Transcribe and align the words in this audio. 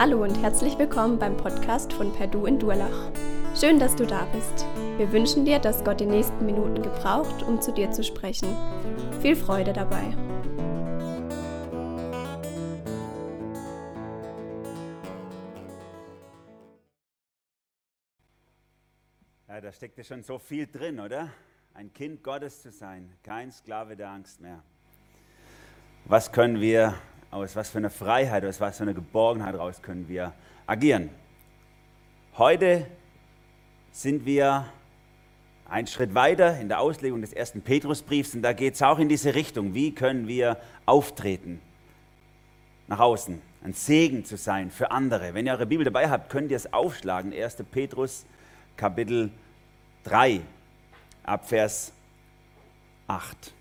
Hallo 0.00 0.22
und 0.22 0.40
herzlich 0.40 0.78
willkommen 0.78 1.18
beim 1.18 1.36
Podcast 1.36 1.92
von 1.92 2.12
Perdu 2.12 2.46
in 2.46 2.56
Durlach. 2.56 3.10
Schön, 3.58 3.80
dass 3.80 3.96
du 3.96 4.06
da 4.06 4.26
bist. 4.26 4.64
Wir 4.96 5.10
wünschen 5.10 5.44
dir, 5.44 5.58
dass 5.58 5.82
Gott 5.82 5.98
die 5.98 6.06
nächsten 6.06 6.46
Minuten 6.46 6.84
gebraucht, 6.84 7.42
um 7.42 7.60
zu 7.60 7.72
dir 7.72 7.90
zu 7.90 8.04
sprechen. 8.04 8.46
Viel 9.20 9.34
Freude 9.34 9.72
dabei. 9.72 10.04
Ja, 19.48 19.60
da 19.60 19.72
steckt 19.72 19.98
ja 19.98 20.04
schon 20.04 20.22
so 20.22 20.38
viel 20.38 20.68
drin, 20.68 21.00
oder? 21.00 21.32
Ein 21.74 21.92
Kind 21.92 22.22
Gottes 22.22 22.62
zu 22.62 22.70
sein, 22.70 23.12
kein 23.24 23.50
Sklave 23.50 23.96
der 23.96 24.10
Angst 24.10 24.40
mehr. 24.40 24.62
Was 26.04 26.30
können 26.30 26.60
wir 26.60 26.94
aus 27.30 27.56
was 27.56 27.70
für 27.70 27.78
einer 27.78 27.90
Freiheit, 27.90 28.44
aus 28.44 28.60
was 28.60 28.78
für 28.78 28.84
einer 28.84 28.94
Geborgenheit 28.94 29.54
raus 29.54 29.82
können 29.82 30.08
wir 30.08 30.32
agieren. 30.66 31.10
Heute 32.36 32.86
sind 33.92 34.24
wir 34.24 34.66
einen 35.68 35.86
Schritt 35.86 36.14
weiter 36.14 36.58
in 36.58 36.68
der 36.68 36.80
Auslegung 36.80 37.20
des 37.20 37.32
ersten 37.32 37.60
Petrusbriefs 37.60 38.34
und 38.34 38.42
da 38.42 38.52
geht 38.52 38.74
es 38.74 38.82
auch 38.82 38.98
in 38.98 39.08
diese 39.08 39.34
Richtung. 39.34 39.74
Wie 39.74 39.94
können 39.94 40.26
wir 40.26 40.56
auftreten 40.86 41.60
nach 42.86 43.00
außen, 43.00 43.42
ein 43.64 43.72
Segen 43.74 44.24
zu 44.24 44.36
sein 44.36 44.70
für 44.70 44.90
andere? 44.90 45.34
Wenn 45.34 45.46
ihr 45.46 45.52
eure 45.52 45.66
Bibel 45.66 45.84
dabei 45.84 46.08
habt, 46.08 46.30
könnt 46.30 46.50
ihr 46.50 46.56
es 46.56 46.72
aufschlagen. 46.72 47.32
1. 47.32 47.56
Petrus 47.70 48.24
Kapitel 48.76 49.30
3 50.04 50.40
ab 51.24 51.46
Vers 51.46 51.92
8. 53.08 53.52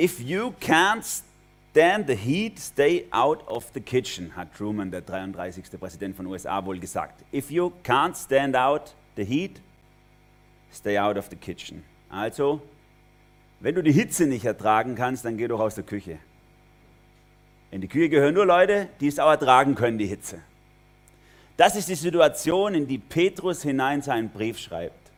If 0.00 0.18
you 0.18 0.54
can't 0.60 1.04
stand 1.04 2.06
the 2.06 2.14
heat, 2.14 2.58
stay 2.58 3.04
out 3.12 3.46
of 3.46 3.70
the 3.74 3.82
kitchen, 3.82 4.34
hat 4.34 4.54
Truman, 4.54 4.90
der 4.90 5.02
33. 5.02 5.78
Präsident 5.78 6.16
von 6.16 6.24
USA, 6.24 6.64
wohl 6.64 6.78
gesagt. 6.78 7.22
If 7.34 7.50
you 7.50 7.70
can't 7.84 8.16
stand 8.16 8.56
out 8.56 8.94
the 9.14 9.24
heat, 9.24 9.60
stay 10.72 10.96
out 10.96 11.18
of 11.18 11.28
the 11.28 11.36
kitchen. 11.36 11.84
Also, 12.08 12.62
wenn 13.60 13.74
du 13.74 13.82
die 13.82 13.92
Hitze 13.92 14.26
nicht 14.26 14.46
ertragen 14.46 14.94
kannst, 14.94 15.26
dann 15.26 15.36
geh 15.36 15.48
doch 15.48 15.60
aus 15.60 15.74
der 15.74 15.84
Küche. 15.84 16.18
In 17.70 17.82
die 17.82 17.88
Küche 17.88 18.08
gehören 18.08 18.32
nur 18.32 18.46
Leute, 18.46 18.88
die 19.00 19.08
es 19.08 19.18
auch 19.18 19.28
ertragen 19.28 19.74
können, 19.74 19.98
die 19.98 20.06
Hitze. 20.06 20.40
Das 21.58 21.76
ist 21.76 21.90
die 21.90 21.94
Situation, 21.94 22.74
in 22.74 22.86
die 22.86 22.96
Petrus 22.96 23.62
hinein 23.62 24.00
seinen 24.00 24.30
Brief 24.30 24.58
schreibt. 24.58 25.10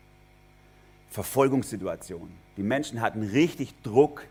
Verfolgungssituation. 1.10 2.32
Die 2.56 2.64
Menschen 2.64 3.00
hatten 3.00 3.22
richtig 3.22 3.80
Druck 3.84 4.24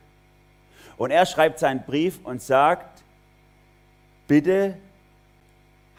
und 0.98 1.12
er 1.12 1.26
schreibt 1.26 1.60
seinen 1.60 1.84
Brief 1.84 2.20
und 2.24 2.42
sagt, 2.42 3.04
bitte 4.28 4.78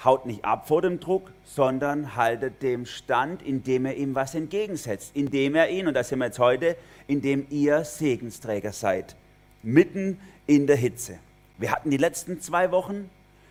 haut 0.04 0.26
nicht 0.26 0.44
ab 0.44 0.68
vor 0.68 0.82
dem 0.82 1.00
Druck, 1.00 1.30
sondern 1.44 2.16
haltet 2.16 2.62
dem 2.62 2.86
stand, 2.86 3.42
indem 3.42 3.86
er 3.86 3.96
ihm 3.96 4.14
was 4.14 4.34
entgegensetzt, 4.34 5.12
indem 5.14 5.54
er 5.54 5.70
ihn, 5.70 5.86
und 5.86 5.94
das 5.94 6.08
sind 6.08 6.18
wir 6.18 6.26
jetzt 6.26 6.38
heute, 6.38 6.76
indem 7.06 7.46
ihr 7.50 7.84
Segensträger 7.84 8.72
seid, 8.72 9.16
mitten 9.62 10.18
in 10.46 10.66
der 10.66 10.76
Hitze. 10.76 11.18
Wir 11.58 11.70
hatten 11.70 11.90
die 11.90 11.96
letzten 11.96 12.40
zwei 12.40 12.70
Wochen 12.72 13.08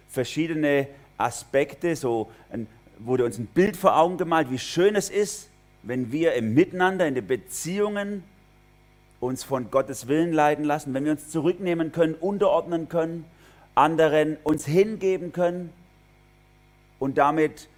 verschiedene 0.09 0.87
Aspekte, 1.17 1.95
so 1.95 2.29
wurde 2.99 3.25
uns 3.25 3.37
ein 3.37 3.45
Bild 3.45 3.77
vor 3.77 3.97
Augen 3.97 4.17
gemalt, 4.17 4.51
wie 4.51 4.59
schön 4.59 4.95
es 4.95 5.09
ist, 5.09 5.49
wenn 5.83 6.11
wir 6.11 6.33
im 6.33 6.53
Miteinander, 6.53 7.07
in 7.07 7.15
den 7.15 7.25
Beziehungen 7.25 8.23
uns 9.21 9.43
von 9.43 9.71
Gottes 9.71 10.07
Willen 10.07 10.33
leiten 10.33 10.65
lassen, 10.65 10.93
wenn 10.93 11.05
wir 11.05 11.13
uns 11.13 11.29
zurücknehmen 11.29 11.93
können, 11.93 12.15
unterordnen 12.15 12.89
können, 12.89 13.23
anderen 13.75 14.37
uns 14.43 14.65
hingeben 14.65 15.31
können 15.31 15.71
und 16.99 17.17
damit 17.17 17.69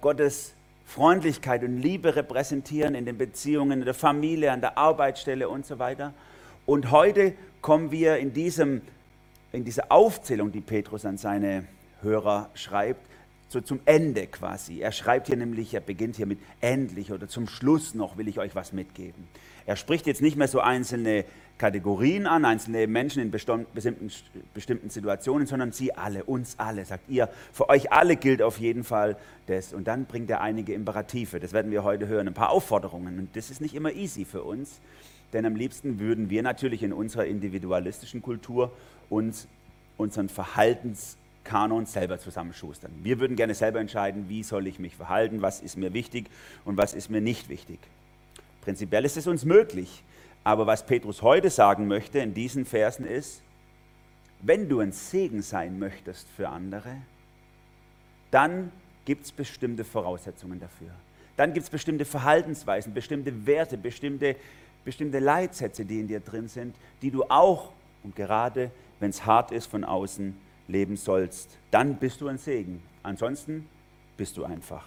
Gottes 0.00 0.54
Freundlichkeit 0.86 1.64
und 1.64 1.78
Liebe 1.78 2.16
repräsentieren 2.16 2.94
in 2.94 3.04
den 3.04 3.18
Beziehungen, 3.18 3.80
in 3.80 3.84
der 3.84 3.94
Familie, 3.94 4.52
an 4.52 4.60
der 4.60 4.78
Arbeitsstelle 4.78 5.48
und 5.48 5.66
so 5.66 5.78
weiter. 5.78 6.14
Und 6.66 6.90
heute 6.90 7.34
kommen 7.60 7.90
wir 7.90 8.18
in, 8.18 8.32
diesem, 8.32 8.82
in 9.52 9.64
dieser 9.64 9.90
Aufzählung, 9.90 10.52
die 10.52 10.60
Petrus 10.60 11.04
an 11.04 11.18
seine 11.18 11.64
Hörer 12.02 12.50
schreibt, 12.54 13.11
so 13.52 13.60
zum 13.60 13.80
Ende 13.84 14.26
quasi. 14.26 14.80
Er 14.80 14.92
schreibt 14.92 15.28
hier 15.28 15.36
nämlich, 15.36 15.74
er 15.74 15.80
beginnt 15.80 16.16
hier 16.16 16.26
mit 16.26 16.38
endlich 16.60 17.12
oder 17.12 17.28
zum 17.28 17.46
Schluss 17.46 17.94
noch 17.94 18.16
will 18.16 18.28
ich 18.28 18.38
euch 18.38 18.54
was 18.54 18.72
mitgeben. 18.72 19.28
Er 19.66 19.76
spricht 19.76 20.06
jetzt 20.06 20.22
nicht 20.22 20.36
mehr 20.36 20.48
so 20.48 20.60
einzelne 20.60 21.24
Kategorien 21.58 22.26
an, 22.26 22.44
einzelne 22.44 22.86
Menschen 22.88 23.22
in 23.22 23.30
bestimmten, 23.30 24.10
bestimmten 24.54 24.90
Situationen, 24.90 25.46
sondern 25.46 25.70
sie 25.70 25.94
alle, 25.94 26.24
uns 26.24 26.58
alle, 26.58 26.84
sagt 26.84 27.08
ihr. 27.08 27.28
Für 27.52 27.68
euch 27.68 27.92
alle 27.92 28.16
gilt 28.16 28.42
auf 28.42 28.58
jeden 28.58 28.82
Fall 28.82 29.16
das. 29.46 29.72
Und 29.72 29.86
dann 29.86 30.06
bringt 30.06 30.30
er 30.30 30.40
einige 30.40 30.74
Imperative, 30.74 31.38
das 31.38 31.52
werden 31.52 31.70
wir 31.70 31.84
heute 31.84 32.08
hören, 32.08 32.26
ein 32.26 32.34
paar 32.34 32.50
Aufforderungen. 32.50 33.18
Und 33.18 33.36
das 33.36 33.50
ist 33.50 33.60
nicht 33.60 33.74
immer 33.74 33.92
easy 33.92 34.24
für 34.24 34.42
uns, 34.42 34.80
denn 35.32 35.46
am 35.46 35.54
liebsten 35.54 36.00
würden 36.00 36.30
wir 36.30 36.42
natürlich 36.42 36.82
in 36.82 36.92
unserer 36.92 37.26
individualistischen 37.26 38.22
Kultur 38.22 38.72
uns 39.08 39.46
unseren 39.96 40.28
Verhaltenskanon 41.42 41.86
selber 41.86 42.18
zusammenschustern. 42.18 42.92
Wir 43.02 43.20
würden 43.20 43.36
gerne 43.36 43.54
selber 43.54 43.80
entscheiden, 43.80 44.28
wie 44.28 44.42
soll 44.42 44.66
ich 44.66 44.78
mich 44.78 44.96
verhalten, 44.96 45.42
was 45.42 45.60
ist 45.60 45.76
mir 45.76 45.92
wichtig 45.92 46.26
und 46.64 46.76
was 46.76 46.94
ist 46.94 47.10
mir 47.10 47.20
nicht 47.20 47.48
wichtig. 47.48 47.78
Prinzipiell 48.62 49.04
ist 49.04 49.16
es 49.16 49.26
uns 49.26 49.44
möglich. 49.44 50.02
Aber 50.44 50.66
was 50.66 50.84
Petrus 50.84 51.22
heute 51.22 51.50
sagen 51.50 51.86
möchte 51.86 52.18
in 52.18 52.34
diesen 52.34 52.64
Versen 52.64 53.06
ist, 53.06 53.42
wenn 54.40 54.68
du 54.68 54.80
ein 54.80 54.90
Segen 54.90 55.40
sein 55.40 55.78
möchtest 55.78 56.26
für 56.36 56.48
andere, 56.48 56.96
dann 58.32 58.72
gibt 59.04 59.24
es 59.24 59.30
bestimmte 59.30 59.84
Voraussetzungen 59.84 60.58
dafür. 60.58 60.90
Dann 61.36 61.52
gibt 61.52 61.64
es 61.64 61.70
bestimmte 61.70 62.04
Verhaltensweisen, 62.04 62.92
bestimmte 62.92 63.46
Werte, 63.46 63.78
bestimmte, 63.78 64.34
bestimmte 64.84 65.20
Leitsätze, 65.20 65.84
die 65.84 66.00
in 66.00 66.08
dir 66.08 66.20
drin 66.20 66.48
sind, 66.48 66.74
die 67.02 67.12
du 67.12 67.22
auch 67.28 67.70
und 68.02 68.16
gerade 68.16 68.72
wenn 68.98 69.10
es 69.10 69.24
hart 69.24 69.52
ist 69.52 69.66
von 69.66 69.84
außen 69.84 70.36
leben 70.68 70.96
sollst. 70.96 71.50
Dann 71.70 71.96
bist 71.96 72.20
du 72.20 72.28
ein 72.28 72.38
Segen. 72.38 72.82
Ansonsten 73.02 73.68
bist 74.16 74.36
du 74.36 74.44
einfach. 74.44 74.84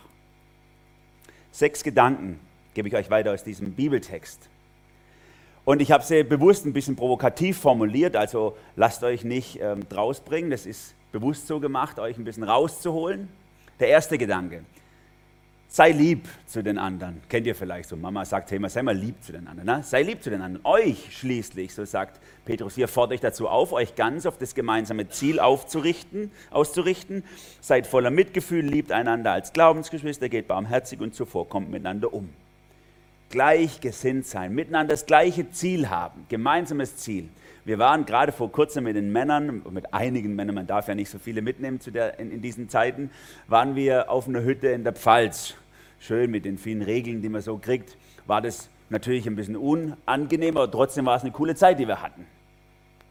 Sechs 1.52 1.84
Gedanken, 1.84 2.40
gebe 2.74 2.88
ich 2.88 2.96
euch 2.96 3.10
weiter 3.10 3.34
aus 3.34 3.44
diesem 3.44 3.74
Bibeltext. 3.74 4.50
Und 5.64 5.82
ich 5.82 5.92
habe 5.92 6.04
sie 6.04 6.24
bewusst 6.24 6.66
ein 6.66 6.74
bisschen 6.74 6.96
provokativ 6.96 7.58
formuliert, 7.58 8.16
also 8.16 8.56
lasst 8.76 9.04
euch 9.04 9.24
nicht 9.24 9.60
ähm, 9.60 9.90
draus 9.90 10.20
bringen, 10.20 10.52
das 10.52 10.68
ist 10.68 10.94
bewusst 11.12 11.48
so 11.48 11.60
gemacht, 11.60 11.98
euch 11.98 12.18
ein 12.18 12.24
bisschen 12.24 12.44
rauszuholen. 12.44 13.30
Der 13.80 13.88
erste 13.88 14.18
Gedanke, 14.18 14.64
sei 15.76 15.92
lieb 15.92 16.30
zu 16.48 16.64
den 16.64 16.78
anderen. 16.78 17.22
Kennt 17.28 17.46
ihr 17.46 17.54
vielleicht 17.54 17.90
so, 17.90 17.98
Mama 17.98 18.24
sagt, 18.24 18.50
hey, 18.50 18.70
sei 18.70 18.82
mal 18.82 18.96
lieb 18.96 19.22
zu 19.22 19.34
den 19.34 19.46
anderen. 19.46 19.66
Ne? 19.66 19.84
Sei 19.84 20.04
lieb 20.04 20.24
zu 20.24 20.30
den 20.30 20.42
anderen. 20.42 20.66
Euch 20.66 21.18
schließlich, 21.18 21.74
so 21.74 21.84
sagt 21.84 22.22
Petrus 22.46 22.76
hier, 22.76 22.88
fordere 22.88 23.16
ich 23.16 23.20
dazu 23.20 23.50
auf, 23.50 23.74
euch 23.74 23.94
ganz 23.96 24.26
auf 24.26 24.38
das 24.38 24.56
gemeinsame 24.56 25.10
Ziel 25.10 25.38
aufzurichten, 25.38 26.32
auszurichten. 26.50 27.26
Seid 27.60 27.88
voller 27.88 28.10
Mitgefühl, 28.10 28.64
liebt 28.64 28.94
einander 28.94 29.34
als 29.34 29.52
Glaubensgeschwister, 29.52 30.30
geht 30.30 30.48
barmherzig 30.48 31.02
und 31.02 31.14
zuvorkommt 31.14 31.70
miteinander 31.70 32.14
um 32.14 32.30
gleichgesinnt 33.30 34.26
sein, 34.28 34.56
miteinander 34.56 34.94
das 34.94 35.06
gleiche 35.06 35.52
Ziel 35.52 35.90
haben, 35.90 36.26
gemeinsames 36.30 36.96
Ziel. 36.96 37.28
Wir 37.66 37.80
waren 37.80 38.06
gerade 38.06 38.32
vor 38.32 38.50
kurzem 38.50 38.86
mit 38.86 38.96
den 38.96 39.12
Männern, 39.12 39.62
mit 39.72 39.94
einigen 39.94 40.36
Männern, 40.36 40.56
man 40.56 40.68
darf 40.68 40.88
ja 40.88 40.96
nicht 40.96 41.10
so 41.10 41.20
viele 41.20 41.42
mitnehmen 41.42 41.82
zu 41.82 41.92
der, 41.92 42.18
in, 42.18 42.32
in 42.32 42.42
diesen 42.42 42.70
Zeiten, 42.70 43.10
waren 43.48 43.76
wir 43.76 44.10
auf 44.10 44.30
einer 44.30 44.44
Hütte 44.44 44.68
in 44.68 44.86
der 44.86 44.94
Pfalz. 44.94 45.56
Schön 46.00 46.32
mit 46.32 46.46
den 46.46 46.58
vielen 46.58 46.82
Regeln, 46.82 47.22
die 47.22 47.30
man 47.30 47.42
so 47.42 47.58
kriegt, 47.58 47.98
war 48.26 48.42
das 48.42 48.70
natürlich 48.90 49.28
ein 49.28 49.36
bisschen 49.36 49.56
unangenehm, 49.56 50.58
aber 50.58 50.70
trotzdem 50.70 51.06
war 51.06 51.16
es 51.16 51.24
eine 51.24 51.32
coole 51.32 51.56
Zeit, 51.56 51.80
die 51.80 51.88
wir 51.88 52.02
hatten. 52.02 52.26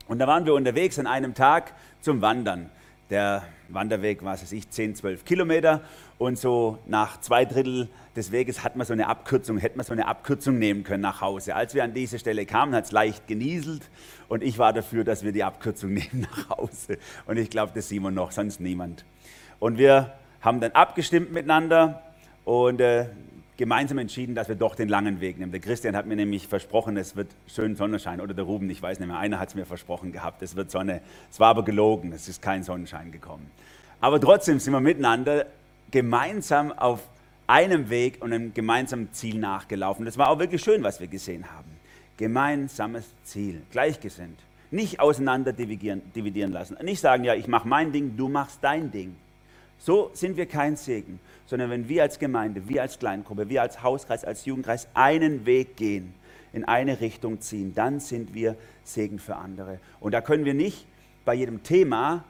Und 0.06 0.18
da 0.18 0.26
waren 0.26 0.44
wir 0.44 0.54
unterwegs 0.54 0.98
an 0.98 1.06
einem 1.06 1.34
Tag 1.34 1.72
zum 2.00 2.20
Wandern. 2.20 2.70
Der 3.10 3.42
Wanderweg, 3.68 4.24
was 4.24 4.42
weiß 4.42 4.52
ich, 4.52 4.68
10, 4.70 4.96
12 4.96 5.24
Kilometer. 5.24 5.82
Und 6.18 6.38
so 6.38 6.78
nach 6.86 7.20
zwei 7.20 7.44
Drittel 7.44 7.88
des 8.14 8.30
Weges 8.30 8.62
hat 8.62 8.76
man 8.76 8.86
so 8.86 8.92
eine 8.92 9.08
Abkürzung, 9.08 9.58
hätte 9.58 9.76
man 9.76 9.84
so 9.84 9.92
eine 9.92 10.06
Abkürzung 10.06 10.58
nehmen 10.58 10.84
können 10.84 11.02
nach 11.02 11.20
Hause. 11.20 11.54
Als 11.54 11.74
wir 11.74 11.84
an 11.84 11.92
diese 11.92 12.18
Stelle 12.18 12.46
kamen, 12.46 12.74
hat 12.74 12.84
es 12.84 12.92
leicht 12.92 13.26
genieselt 13.26 13.90
und 14.28 14.42
ich 14.42 14.58
war 14.58 14.72
dafür, 14.72 15.04
dass 15.04 15.24
wir 15.24 15.32
die 15.32 15.44
Abkürzung 15.44 15.92
nehmen 15.94 16.26
nach 16.30 16.56
Hause. 16.56 16.98
Und 17.26 17.36
ich 17.38 17.50
glaube, 17.50 17.72
das 17.74 17.88
Simon 17.88 18.14
noch, 18.14 18.30
sonst 18.30 18.60
niemand. 18.60 19.04
Und 19.58 19.78
wir 19.78 20.12
haben 20.40 20.60
dann 20.60 20.72
abgestimmt 20.72 21.32
miteinander 21.32 22.02
und 22.44 22.80
äh, 22.80 23.06
gemeinsam 23.56 23.98
entschieden, 23.98 24.34
dass 24.34 24.48
wir 24.48 24.56
doch 24.56 24.74
den 24.74 24.88
langen 24.88 25.20
Weg 25.20 25.38
nehmen. 25.38 25.52
Der 25.52 25.60
Christian 25.60 25.96
hat 25.96 26.06
mir 26.06 26.16
nämlich 26.16 26.48
versprochen, 26.48 26.96
es 26.96 27.16
wird 27.16 27.28
schön 27.46 27.76
Sonnenschein. 27.76 28.20
Oder 28.20 28.34
der 28.34 28.44
Ruben, 28.44 28.68
ich 28.70 28.82
weiß 28.82 28.98
nicht 28.98 29.08
mehr, 29.08 29.18
einer 29.18 29.38
hat 29.38 29.50
es 29.50 29.54
mir 29.54 29.66
versprochen 29.66 30.12
gehabt, 30.12 30.42
es 30.42 30.56
wird 30.56 30.70
Sonne. 30.70 31.00
Es 31.30 31.38
war 31.40 31.48
aber 31.48 31.64
gelogen, 31.64 32.12
es 32.12 32.28
ist 32.28 32.42
kein 32.42 32.62
Sonnenschein 32.62 33.12
gekommen. 33.12 33.50
Aber 34.00 34.20
trotzdem 34.20 34.58
sind 34.58 34.72
wir 34.72 34.80
miteinander 34.80 35.46
gemeinsam 35.90 36.72
auf 36.72 37.00
einem 37.46 37.90
Weg 37.90 38.20
und 38.20 38.32
einem 38.32 38.54
gemeinsamen 38.54 39.12
Ziel 39.12 39.38
nachgelaufen. 39.38 40.04
Das 40.04 40.18
war 40.18 40.30
auch 40.30 40.38
wirklich 40.38 40.62
schön, 40.62 40.82
was 40.82 40.98
wir 40.98 41.06
gesehen 41.06 41.44
haben. 41.52 41.70
Gemeinsames 42.16 43.04
Ziel, 43.22 43.62
gleichgesinnt. 43.70 44.38
Nicht 44.70 44.98
auseinander 44.98 45.52
dividieren, 45.52 46.02
dividieren 46.14 46.52
lassen. 46.52 46.76
Nicht 46.82 47.00
sagen, 47.00 47.22
ja, 47.22 47.34
ich 47.34 47.46
mache 47.46 47.68
mein 47.68 47.92
Ding, 47.92 48.16
du 48.16 48.28
machst 48.28 48.58
dein 48.62 48.90
Ding. 48.90 49.14
So 49.78 50.10
sind 50.14 50.36
wir 50.36 50.46
kein 50.46 50.76
Segen, 50.76 51.20
sondern 51.46 51.70
wenn 51.70 51.88
wir 51.88 52.02
als 52.02 52.18
Gemeinde, 52.18 52.68
wir 52.68 52.82
als 52.82 52.98
Kleingruppe, 52.98 53.48
wir 53.48 53.62
als 53.62 53.82
Hauskreis, 53.82 54.24
als 54.24 54.44
Jugendkreis 54.44 54.88
einen 54.94 55.46
Weg 55.46 55.76
gehen, 55.76 56.14
in 56.52 56.64
eine 56.64 57.00
Richtung 57.00 57.40
ziehen, 57.40 57.74
dann 57.74 58.00
sind 58.00 58.32
wir 58.32 58.56
Segen 58.84 59.18
für 59.18 59.36
andere. 59.36 59.78
Und 60.00 60.12
da 60.12 60.20
können 60.20 60.44
wir 60.44 60.54
nicht 60.54 60.86
bei 61.24 61.34
jedem 61.34 61.62
Thema 61.62 62.24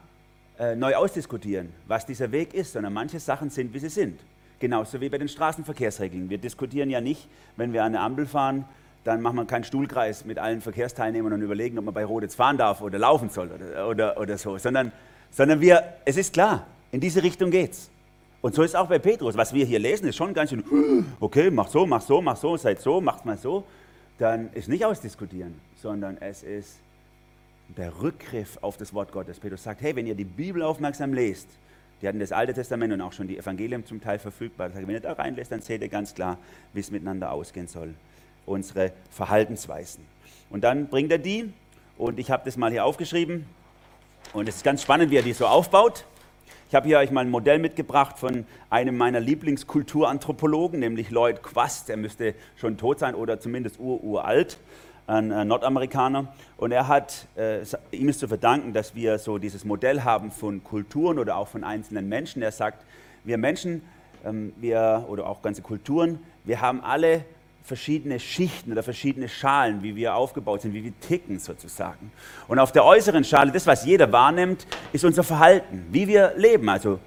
äh, 0.57 0.75
neu 0.75 0.95
ausdiskutieren, 0.95 1.69
was 1.87 2.05
dieser 2.05 2.31
Weg 2.31 2.53
ist, 2.53 2.73
sondern 2.73 2.93
manche 2.93 3.19
Sachen 3.19 3.49
sind, 3.49 3.73
wie 3.73 3.79
sie 3.79 3.89
sind. 3.89 4.19
Genauso 4.59 5.01
wie 5.01 5.09
bei 5.09 5.17
den 5.17 5.27
Straßenverkehrsregeln. 5.27 6.29
Wir 6.29 6.37
diskutieren 6.37 6.89
ja 6.89 7.01
nicht, 7.01 7.27
wenn 7.57 7.73
wir 7.73 7.83
an 7.83 7.93
eine 7.93 7.99
Ampel 7.99 8.25
fahren, 8.25 8.65
dann 9.03 9.21
machen 9.21 9.35
wir 9.35 9.45
keinen 9.45 9.63
Stuhlkreis 9.63 10.25
mit 10.25 10.39
allen 10.39 10.61
Verkehrsteilnehmern 10.61 11.33
und 11.33 11.41
überlegen, 11.41 11.77
ob 11.77 11.85
man 11.85 11.93
bei 11.93 12.05
Rot 12.05 12.23
jetzt 12.23 12.35
fahren 12.35 12.57
darf 12.57 12.81
oder 12.81 12.97
laufen 12.97 13.29
soll 13.29 13.51
oder, 13.51 13.87
oder, 13.87 14.19
oder 14.19 14.37
so, 14.37 14.57
sondern, 14.57 14.91
sondern 15.29 15.61
wir, 15.61 15.83
es 16.05 16.17
ist 16.17 16.33
klar, 16.33 16.65
in 16.91 17.01
diese 17.01 17.21
Richtung 17.21 17.51
geht's. 17.51 17.91
Und 18.41 18.53
so 18.53 18.63
ist 18.63 18.71
es 18.71 18.75
auch 18.75 18.87
bei 18.87 18.99
Petrus. 18.99 19.35
Was 19.35 19.53
wir 19.53 19.65
hier 19.65 19.79
lesen, 19.79 20.07
ist 20.07 20.15
schon 20.15 20.33
ganz 20.33 20.51
schön, 20.51 20.63
okay, 21.19 21.49
mach 21.49 21.67
so, 21.67 21.85
mach 21.85 22.01
so, 22.01 22.21
mach 22.21 22.37
so, 22.37 22.57
seid 22.57 22.79
so, 22.79 23.01
macht 23.01 23.25
mal 23.25 23.37
so. 23.37 23.63
Dann 24.17 24.51
ist 24.53 24.69
nicht 24.69 24.85
ausdiskutieren, 24.85 25.59
sondern 25.81 26.17
es 26.19 26.43
ist 26.43 26.77
der 27.75 28.01
Rückgriff 28.01 28.57
auf 28.61 28.77
das 28.77 28.93
Wort 28.93 29.11
Gottes. 29.11 29.39
Petrus 29.39 29.63
sagt, 29.63 29.81
hey, 29.81 29.95
wenn 29.95 30.07
ihr 30.07 30.15
die 30.15 30.23
Bibel 30.23 30.61
aufmerksam 30.61 31.13
lest, 31.13 31.47
die 32.01 32.07
hatten 32.07 32.19
das 32.19 32.31
Alte 32.31 32.53
Testament 32.53 32.93
und 32.93 33.01
auch 33.01 33.13
schon 33.13 33.27
die 33.27 33.37
Evangelien 33.37 33.85
zum 33.85 34.01
Teil 34.01 34.19
verfügbar. 34.19 34.69
Wenn 34.73 34.89
ihr 34.89 34.99
da 34.99 35.13
reinlässt, 35.13 35.51
dann 35.51 35.61
seht 35.61 35.81
ihr 35.81 35.89
ganz 35.89 36.13
klar, 36.13 36.37
wie 36.73 36.81
es 36.81 36.91
miteinander 36.91 37.31
ausgehen 37.31 37.67
soll. 37.67 37.95
Unsere 38.45 38.91
Verhaltensweisen. 39.09 40.05
Und 40.49 40.63
dann 40.63 40.87
bringt 40.87 41.11
er 41.11 41.17
die, 41.17 41.51
und 41.97 42.19
ich 42.19 42.29
habe 42.29 42.43
das 42.45 42.57
mal 42.57 42.71
hier 42.71 42.85
aufgeschrieben. 42.85 43.45
Und 44.33 44.49
es 44.49 44.57
ist 44.57 44.63
ganz 44.63 44.81
spannend, 44.81 45.11
wie 45.11 45.17
er 45.17 45.23
die 45.23 45.33
so 45.33 45.47
aufbaut. 45.47 46.05
Ich 46.67 46.73
habe 46.73 46.87
hier 46.87 46.97
euch 46.97 47.11
mal 47.11 47.21
ein 47.21 47.29
Modell 47.29 47.59
mitgebracht 47.59 48.17
von 48.17 48.43
einem 48.71 48.97
meiner 48.97 49.19
Lieblingskulturanthropologen, 49.19 50.79
nämlich 50.79 51.11
Lloyd 51.11 51.43
Quast. 51.43 51.91
Er 51.91 51.97
müsste 51.97 52.33
schon 52.55 52.75
tot 52.77 52.97
sein 52.97 53.13
oder 53.13 53.39
zumindest 53.39 53.79
uralt 53.79 54.57
ein 55.05 55.29
äh, 55.29 55.45
Nordamerikaner. 55.45 56.33
Und 56.57 56.71
er 56.71 56.87
hat, 56.87 57.27
äh, 57.37 57.59
ihm 57.91 58.09
ist 58.09 58.19
zu 58.19 58.27
verdanken, 58.27 58.73
dass 58.73 58.95
wir 58.95 59.19
so 59.19 59.37
dieses 59.37 59.63
Modell 59.63 60.01
haben 60.01 60.31
von 60.31 60.63
Kulturen 60.63 61.19
oder 61.19 61.37
auch 61.37 61.47
von 61.47 61.63
einzelnen 61.63 62.09
Menschen. 62.09 62.41
Er 62.41 62.51
sagt, 62.51 62.83
wir 63.23 63.37
Menschen, 63.37 63.83
ähm, 64.25 64.51
wir, 64.57 65.05
oder 65.07 65.27
auch 65.27 65.43
ganze 65.43 65.61
Kulturen, 65.61 66.17
wir 66.45 66.61
haben 66.61 66.81
alle 66.81 67.25
verschiedene 67.65 68.19
Schichten 68.19 68.71
oder 68.71 68.83
verschiedene 68.83 69.27
Schalen, 69.27 69.83
wie 69.83 69.95
wir 69.95 70.15
aufgebaut 70.15 70.61
sind, 70.61 70.73
wie 70.73 70.83
wir 70.83 70.99
ticken 70.99 71.39
sozusagen. 71.39 72.11
Und 72.47 72.59
auf 72.59 72.71
der 72.71 72.85
äußeren 72.85 73.23
Schale, 73.23 73.51
das, 73.51 73.65
was 73.65 73.85
jeder 73.85 74.11
wahrnimmt, 74.11 74.67
ist 74.93 75.03
unser 75.03 75.23
Verhalten, 75.23 75.85
wie 75.91 76.07
wir 76.07 76.33
leben. 76.37 76.69
Also 76.69 76.99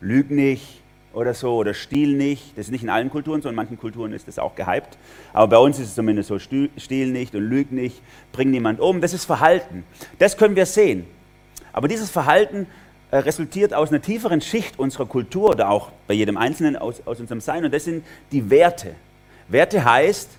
lüg 0.00 0.30
nicht, 0.30 0.82
oder 1.16 1.32
so 1.32 1.54
oder 1.56 1.72
Stil 1.72 2.12
nicht. 2.12 2.56
Das 2.58 2.66
ist 2.66 2.72
nicht 2.72 2.84
in 2.84 2.90
allen 2.90 3.08
Kulturen 3.08 3.40
so, 3.40 3.48
in 3.48 3.54
manchen 3.54 3.78
Kulturen 3.78 4.12
ist 4.12 4.28
das 4.28 4.38
auch 4.38 4.54
gehypt. 4.54 4.98
Aber 5.32 5.48
bei 5.48 5.56
uns 5.56 5.78
ist 5.78 5.88
es 5.88 5.94
zumindest 5.94 6.28
so, 6.28 6.38
Stil 6.38 7.06
nicht 7.10 7.34
und 7.34 7.42
Lüg 7.42 7.72
nicht, 7.72 8.02
bring 8.32 8.50
niemand 8.50 8.80
um. 8.80 9.00
Das 9.00 9.14
ist 9.14 9.24
Verhalten. 9.24 9.84
Das 10.18 10.36
können 10.36 10.56
wir 10.56 10.66
sehen. 10.66 11.06
Aber 11.72 11.88
dieses 11.88 12.10
Verhalten 12.10 12.66
äh, 13.10 13.16
resultiert 13.16 13.72
aus 13.72 13.88
einer 13.88 14.02
tieferen 14.02 14.42
Schicht 14.42 14.78
unserer 14.78 15.06
Kultur 15.06 15.50
oder 15.50 15.70
auch 15.70 15.90
bei 16.06 16.12
jedem 16.12 16.36
Einzelnen 16.36 16.76
aus, 16.76 17.00
aus 17.06 17.18
unserem 17.18 17.40
Sein. 17.40 17.64
Und 17.64 17.72
das 17.72 17.84
sind 17.84 18.04
die 18.30 18.50
Werte. 18.50 18.94
Werte 19.48 19.84
heißt, 19.84 20.30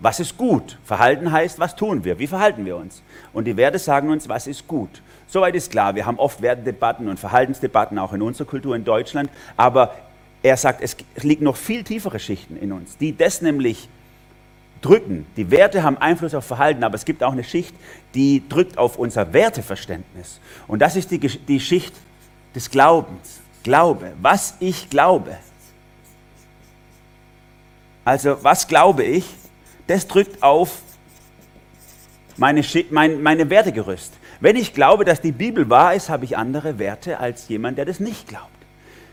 was 0.00 0.18
ist 0.18 0.36
gut? 0.36 0.78
Verhalten 0.84 1.30
heißt, 1.30 1.58
was 1.58 1.76
tun 1.76 2.04
wir? 2.04 2.18
Wie 2.18 2.26
verhalten 2.26 2.64
wir 2.64 2.76
uns? 2.76 3.02
Und 3.32 3.44
die 3.44 3.56
Werte 3.56 3.78
sagen 3.78 4.10
uns, 4.10 4.28
was 4.28 4.46
ist 4.46 4.66
gut. 4.66 5.02
Soweit 5.26 5.54
ist 5.54 5.70
klar, 5.70 5.94
wir 5.94 6.06
haben 6.06 6.18
oft 6.18 6.42
Wertedebatten 6.42 7.08
und 7.08 7.20
Verhaltensdebatten 7.20 7.98
auch 7.98 8.12
in 8.12 8.22
unserer 8.22 8.48
Kultur 8.48 8.74
in 8.74 8.84
Deutschland, 8.84 9.30
aber 9.56 9.94
er 10.42 10.56
sagt, 10.56 10.82
es 10.82 10.96
liegen 11.22 11.44
noch 11.44 11.56
viel 11.56 11.84
tiefere 11.84 12.18
Schichten 12.18 12.56
in 12.56 12.72
uns, 12.72 12.96
die 12.96 13.16
das 13.16 13.42
nämlich 13.42 13.88
drücken. 14.80 15.26
Die 15.36 15.50
Werte 15.50 15.82
haben 15.82 15.98
Einfluss 15.98 16.34
auf 16.34 16.46
Verhalten, 16.46 16.82
aber 16.82 16.94
es 16.94 17.04
gibt 17.04 17.22
auch 17.22 17.32
eine 17.32 17.44
Schicht, 17.44 17.74
die 18.14 18.42
drückt 18.48 18.78
auf 18.78 18.98
unser 18.98 19.32
Werteverständnis. 19.32 20.40
Und 20.66 20.80
das 20.80 20.96
ist 20.96 21.10
die, 21.10 21.18
die 21.18 21.60
Schicht 21.60 21.94
des 22.54 22.70
Glaubens. 22.70 23.40
Glaube, 23.62 24.12
was 24.20 24.54
ich 24.58 24.88
glaube. 24.88 25.36
Also, 28.04 28.42
was 28.42 28.66
glaube 28.66 29.04
ich? 29.04 29.24
Das 29.86 30.06
drückt 30.06 30.42
auf 30.42 30.82
meine, 32.36 32.62
mein, 32.90 33.22
meine 33.22 33.50
Wertegerüst. 33.50 34.14
Wenn 34.40 34.56
ich 34.56 34.72
glaube, 34.72 35.04
dass 35.04 35.20
die 35.20 35.32
Bibel 35.32 35.68
wahr 35.68 35.94
ist, 35.94 36.08
habe 36.08 36.24
ich 36.24 36.36
andere 36.36 36.78
Werte 36.78 37.18
als 37.18 37.48
jemand, 37.48 37.76
der 37.76 37.84
das 37.84 38.00
nicht 38.00 38.26
glaubt. 38.26 38.48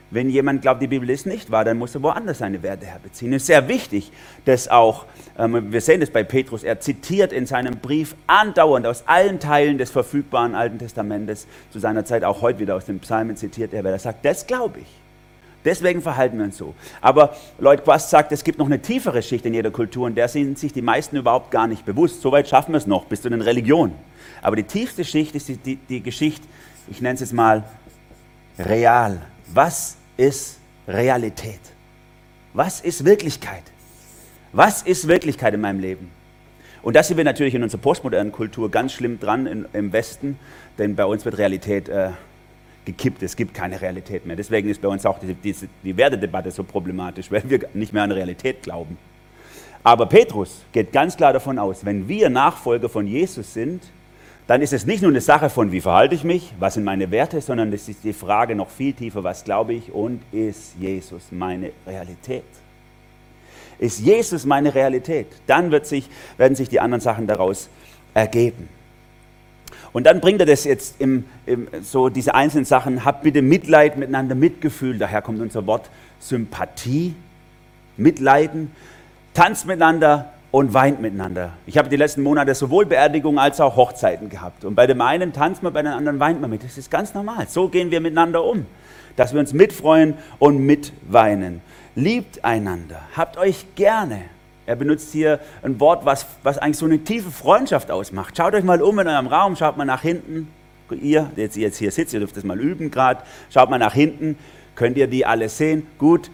Wenn 0.09 0.29
jemand 0.29 0.61
glaubt, 0.61 0.81
die 0.81 0.87
Bibel 0.87 1.09
ist 1.09 1.25
nicht 1.25 1.51
wahr, 1.51 1.65
dann 1.65 1.77
muss 1.77 1.93
er 1.93 2.01
woanders 2.01 2.37
seine 2.37 2.63
Werte 2.63 2.85
herbeziehen. 2.85 3.33
Es 3.33 3.41
ist 3.41 3.47
sehr 3.47 3.67
wichtig, 3.67 4.09
dass 4.45 4.69
auch, 4.69 5.05
ähm, 5.37 5.73
wir 5.73 5.81
sehen 5.81 5.99
das 5.99 6.09
bei 6.09 6.23
Petrus, 6.23 6.63
er 6.63 6.79
zitiert 6.79 7.33
in 7.33 7.45
seinem 7.45 7.79
Brief 7.79 8.15
andauernd 8.25 8.87
aus 8.87 9.03
allen 9.05 9.41
Teilen 9.41 9.77
des 9.77 9.91
verfügbaren 9.91 10.55
Alten 10.55 10.79
Testamentes, 10.79 11.45
zu 11.71 11.79
seiner 11.79 12.05
Zeit 12.05 12.23
auch 12.23 12.41
heute 12.41 12.59
wieder 12.59 12.75
aus 12.75 12.85
den 12.85 12.99
Psalmen 12.99 13.35
zitiert 13.35 13.73
er, 13.73 13.83
weil 13.83 13.91
er 13.91 13.99
sagt, 13.99 14.23
das 14.23 14.47
glaube 14.47 14.79
ich. 14.79 15.06
Deswegen 15.67 16.01
verhalten 16.01 16.37
wir 16.37 16.45
uns 16.45 16.57
so. 16.57 16.75
Aber 17.01 17.35
Lloyd 17.59 17.83
Quast 17.83 18.09
sagt, 18.09 18.31
es 18.31 18.45
gibt 18.45 18.57
noch 18.57 18.67
eine 18.67 18.81
tiefere 18.81 19.21
Schicht 19.21 19.45
in 19.45 19.53
jeder 19.53 19.69
Kultur 19.69 20.05
und 20.05 20.15
der 20.15 20.29
sind 20.29 20.57
sich 20.57 20.71
die 20.71 20.81
meisten 20.81 21.17
überhaupt 21.17 21.51
gar 21.51 21.67
nicht 21.67 21.83
bewusst. 21.85 22.21
Soweit 22.21 22.47
schaffen 22.47 22.71
wir 22.71 22.77
es 22.77 22.87
noch, 22.87 23.03
bis 23.03 23.21
zu 23.21 23.29
den 23.29 23.41
Religionen. 23.41 23.93
Aber 24.41 24.55
die 24.55 24.63
tiefste 24.63 25.03
Schicht 25.03 25.35
ist 25.35 25.49
die, 25.49 25.57
die, 25.57 25.75
die 25.75 26.01
Geschichte, 26.01 26.47
ich 26.89 27.01
nenne 27.01 27.15
es 27.15 27.19
jetzt 27.19 27.33
mal 27.33 27.65
real. 28.57 29.21
Was 29.53 29.97
ist 30.15 30.59
Realität? 30.87 31.59
Was 32.53 32.79
ist 32.79 33.03
Wirklichkeit? 33.03 33.63
Was 34.53 34.83
ist 34.83 35.09
Wirklichkeit 35.09 35.53
in 35.53 35.59
meinem 35.59 35.81
Leben? 35.81 36.11
Und 36.81 36.95
da 36.95 37.03
sind 37.03 37.17
wir 37.17 37.25
natürlich 37.25 37.55
in 37.55 37.63
unserer 37.63 37.81
postmodernen 37.81 38.31
Kultur 38.31 38.71
ganz 38.71 38.93
schlimm 38.93 39.19
dran 39.19 39.47
in, 39.47 39.65
im 39.73 39.91
Westen, 39.91 40.39
denn 40.77 40.95
bei 40.95 41.03
uns 41.03 41.25
wird 41.25 41.37
Realität 41.37 41.89
äh, 41.89 42.11
gekippt. 42.87 43.21
Es 43.21 43.35
gibt 43.35 43.53
keine 43.53 43.79
Realität 43.79 44.25
mehr. 44.25 44.35
Deswegen 44.35 44.69
ist 44.69 44.81
bei 44.81 44.87
uns 44.87 45.05
auch 45.05 45.19
die, 45.19 45.33
die, 45.35 45.55
die 45.83 45.95
Wertedebatte 45.95 46.49
so 46.49 46.63
problematisch, 46.63 47.29
weil 47.31 47.43
wir 47.47 47.59
nicht 47.73 47.93
mehr 47.93 48.03
an 48.03 48.11
Realität 48.11 48.63
glauben. 48.63 48.97
Aber 49.83 50.07
Petrus 50.07 50.63
geht 50.71 50.91
ganz 50.91 51.15
klar 51.15 51.33
davon 51.33 51.59
aus, 51.59 51.85
wenn 51.85 52.07
wir 52.07 52.29
Nachfolger 52.29 52.89
von 52.89 53.05
Jesus 53.05 53.53
sind, 53.53 53.83
dann 54.47 54.61
ist 54.61 54.71
es 54.71 54.85
nicht 54.85 55.01
nur 55.01 55.11
eine 55.11 55.19
Sache 55.19 55.49
von, 55.49 55.71
wie 55.73 55.81
verhalte 55.81 56.15
ich 56.15 56.23
mich, 56.23 56.53
was 56.57 56.75
sind 56.75 56.85
meine 56.85 57.11
Werte, 57.11 57.41
sondern 57.41 57.71
es 57.73 57.89
ist 57.89 58.03
die 58.05 58.13
Frage 58.13 58.55
noch 58.55 58.69
viel 58.69 58.93
tiefer, 58.93 59.23
was 59.23 59.43
glaube 59.43 59.73
ich 59.73 59.91
und 59.91 60.21
ist 60.31 60.75
Jesus 60.79 61.25
meine 61.31 61.71
Realität? 61.85 62.45
Ist 63.77 63.99
Jesus 63.99 64.45
meine 64.45 64.73
Realität? 64.73 65.27
Dann 65.45 65.69
wird 65.71 65.85
sich, 65.85 66.09
werden 66.37 66.55
sich 66.55 66.69
die 66.69 66.79
anderen 66.79 67.01
Sachen 67.01 67.27
daraus 67.27 67.69
ergeben. 68.13 68.69
Und 69.97 70.03
dann 70.03 70.21
bringt 70.21 70.39
er 70.41 70.45
das 70.45 70.63
jetzt 70.63 71.01
im, 71.01 71.23
im, 71.47 71.67
so 71.81 72.09
diese 72.09 72.35
einzelnen 72.35 72.65
Sachen, 72.65 73.03
habt 73.03 73.23
bitte 73.23 73.41
Mitleid 73.41 73.97
miteinander, 73.97 74.35
Mitgefühl, 74.35 74.99
daher 74.99 75.23
kommt 75.23 75.41
unser 75.41 75.65
Wort 75.65 75.89
Sympathie, 76.19 77.15
Mitleiden, 77.97 78.69
tanzt 79.33 79.65
miteinander, 79.65 80.33
und 80.51 80.75
weint 80.75 81.01
miteinander. 81.01 81.53
Ich 81.65 81.79
habe 81.79 81.89
die 81.89 81.95
letzten 81.95 82.21
Monate 82.21 82.53
sowohl 82.53 82.85
Beerdigungen 82.85 83.39
als 83.39 83.59
auch 83.59 83.75
Hochzeiten 83.75 84.29
gehabt. 84.29 84.65
Und 84.65 84.75
bei 84.75 84.85
dem 84.85 85.01
einen 85.01 85.33
tanzt 85.33 85.63
man, 85.63 85.73
bei 85.73 85.81
dem 85.81 85.93
anderen 85.93 86.19
weint 86.19 86.41
man 86.41 86.51
mit. 86.51 86.63
Das 86.63 86.77
ist 86.77 86.91
ganz 86.91 87.15
normal. 87.15 87.47
So 87.49 87.67
gehen 87.67 87.89
wir 87.89 87.99
miteinander 87.99 88.43
um. 88.43 88.67
Dass 89.15 89.33
wir 89.33 89.39
uns 89.39 89.51
mitfreuen 89.51 90.13
und 90.37 90.59
mitweinen. 90.59 91.61
Liebt 91.95 92.45
einander. 92.45 93.01
Habt 93.15 93.37
euch 93.37 93.65
gerne. 93.73 94.21
Er 94.67 94.75
benutzt 94.75 95.13
hier 95.13 95.39
ein 95.63 95.79
Wort, 95.79 96.05
was, 96.05 96.25
was 96.43 96.57
eigentlich 96.57 96.77
so 96.77 96.85
eine 96.85 96.99
tiefe 96.99 97.31
Freundschaft 97.31 97.89
ausmacht. 97.89 98.35
Schaut 98.35 98.53
euch 98.53 98.65
mal 98.65 98.81
um 98.81 98.99
in 98.99 99.07
eurem 99.07 99.27
Raum, 99.27 99.55
schaut 99.55 99.77
mal 99.77 99.85
nach 99.85 100.01
hinten. 100.01 100.49
Ihr, 100.91 101.31
jetzt, 101.37 101.55
jetzt 101.55 101.77
hier 101.77 101.89
sitzt, 101.89 102.13
ihr 102.13 102.19
dürft 102.19 102.35
das 102.35 102.43
mal 102.43 102.59
üben 102.59 102.91
gerade. 102.91 103.23
Schaut 103.49 103.69
mal 103.69 103.79
nach 103.79 103.93
hinten. 103.93 104.37
Könnt 104.75 104.97
ihr 104.97 105.07
die 105.07 105.25
alle 105.25 105.47
sehen? 105.47 105.87
Gut. 105.97 106.29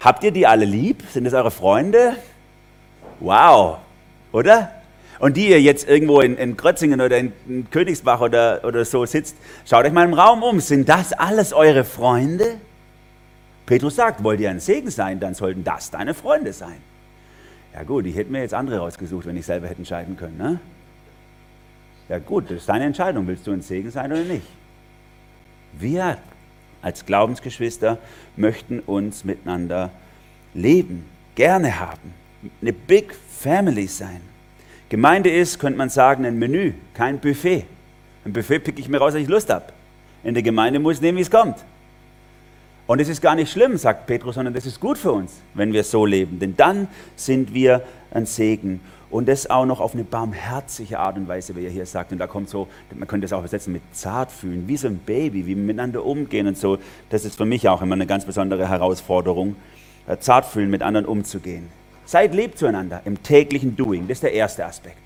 Habt 0.00 0.24
ihr 0.24 0.30
die 0.30 0.46
alle 0.46 0.66
lieb? 0.66 1.02
Sind 1.10 1.24
es 1.24 1.32
eure 1.32 1.50
Freunde? 1.50 2.16
Wow, 3.18 3.78
oder? 4.32 4.70
Und 5.18 5.38
die 5.38 5.48
ihr 5.48 5.62
jetzt 5.62 5.88
irgendwo 5.88 6.20
in, 6.20 6.36
in 6.36 6.54
Grötzingen 6.54 7.00
oder 7.00 7.16
in, 7.16 7.32
in 7.48 7.70
Königsbach 7.70 8.20
oder, 8.20 8.60
oder 8.62 8.84
so 8.84 9.06
sitzt, 9.06 9.36
schaut 9.64 9.86
euch 9.86 9.92
mal 9.92 10.04
im 10.04 10.12
Raum 10.12 10.42
um. 10.42 10.60
Sind 10.60 10.90
das 10.90 11.14
alles 11.14 11.54
eure 11.54 11.84
Freunde? 11.84 12.58
Petrus 13.66 13.96
sagt, 13.96 14.22
wollt 14.22 14.40
ihr 14.40 14.50
ein 14.50 14.60
Segen 14.60 14.90
sein, 14.90 15.20
dann 15.20 15.34
sollten 15.34 15.64
das 15.64 15.90
deine 15.90 16.14
Freunde 16.14 16.52
sein. 16.52 16.76
Ja 17.72 17.82
gut, 17.82 18.06
ich 18.06 18.14
hätte 18.14 18.30
mir 18.30 18.40
jetzt 18.40 18.54
andere 18.54 18.78
rausgesucht, 18.78 19.26
wenn 19.26 19.36
ich 19.36 19.46
selber 19.46 19.66
hätte 19.66 19.78
entscheiden 19.78 20.16
können. 20.16 20.36
Ne? 20.36 20.60
Ja 22.08 22.18
gut, 22.18 22.44
das 22.50 22.58
ist 22.58 22.68
deine 22.68 22.84
Entscheidung. 22.84 23.26
Willst 23.26 23.46
du 23.46 23.52
ein 23.52 23.62
Segen 23.62 23.90
sein 23.90 24.12
oder 24.12 24.22
nicht? 24.22 24.46
Wir 25.72 26.18
als 26.82 27.06
Glaubensgeschwister 27.06 27.98
möchten 28.36 28.80
uns 28.80 29.24
miteinander 29.24 29.90
leben, 30.52 31.06
gerne 31.34 31.80
haben 31.80 32.12
eine 32.60 32.72
Big 32.72 33.14
Family 33.14 33.86
sein. 33.86 34.20
Gemeinde 34.88 35.30
ist, 35.30 35.58
könnte 35.58 35.78
man 35.78 35.88
sagen, 35.88 36.24
ein 36.24 36.38
Menü, 36.38 36.72
kein 36.92 37.18
Buffet. 37.18 37.64
Ein 38.24 38.32
Buffet 38.32 38.60
picke 38.60 38.80
ich 38.80 38.88
mir 38.88 38.98
raus, 38.98 39.14
wenn 39.14 39.22
ich 39.22 39.28
Lust 39.28 39.50
habe. 39.50 39.66
In 40.22 40.34
der 40.34 40.42
Gemeinde 40.42 40.78
muss 40.78 40.96
ich 40.96 41.02
nehmen, 41.02 41.18
wie 41.18 41.22
es 41.22 41.30
kommt. 41.30 41.56
Und 42.86 43.00
es 43.00 43.08
ist 43.08 43.22
gar 43.22 43.34
nicht 43.34 43.50
schlimm, 43.50 43.76
sagt 43.78 44.06
Petrus, 44.06 44.34
sondern 44.34 44.52
das 44.52 44.66
ist 44.66 44.78
gut 44.78 44.98
für 44.98 45.12
uns, 45.12 45.32
wenn 45.54 45.72
wir 45.72 45.84
so 45.84 46.04
leben. 46.04 46.38
Denn 46.38 46.54
dann 46.56 46.88
sind 47.16 47.54
wir 47.54 47.82
ein 48.10 48.26
Segen. 48.26 48.80
Und 49.10 49.28
das 49.28 49.48
auch 49.48 49.64
noch 49.64 49.80
auf 49.80 49.94
eine 49.94 50.04
barmherzige 50.04 50.98
Art 50.98 51.16
und 51.16 51.28
Weise, 51.28 51.54
wie 51.56 51.64
er 51.64 51.70
hier 51.70 51.86
sagt. 51.86 52.12
Und 52.12 52.18
da 52.18 52.26
kommt 52.26 52.50
so, 52.50 52.68
man 52.94 53.06
könnte 53.06 53.26
das 53.26 53.32
auch 53.32 53.38
übersetzen 53.38 53.72
mit 53.72 53.82
zart 53.92 54.30
fühlen, 54.32 54.66
wie 54.66 54.76
so 54.76 54.88
ein 54.88 54.98
Baby, 54.98 55.46
wie 55.46 55.56
wir 55.56 55.62
miteinander 55.62 56.04
umgehen 56.04 56.46
und 56.46 56.58
so. 56.58 56.78
Das 57.10 57.24
ist 57.24 57.36
für 57.36 57.44
mich 57.44 57.68
auch 57.68 57.80
immer 57.80 57.94
eine 57.94 58.06
ganz 58.06 58.24
besondere 58.24 58.68
Herausforderung, 58.68 59.56
äh, 60.06 60.18
zart 60.18 60.46
fühlen, 60.46 60.68
mit 60.68 60.82
anderen 60.82 61.06
umzugehen. 61.06 61.68
Seid 62.04 62.34
lieb 62.34 62.58
zueinander 62.58 63.02
im 63.04 63.22
täglichen 63.22 63.76
Doing. 63.76 64.08
Das 64.08 64.16
ist 64.16 64.24
der 64.24 64.32
erste 64.32 64.66
Aspekt. 64.66 64.98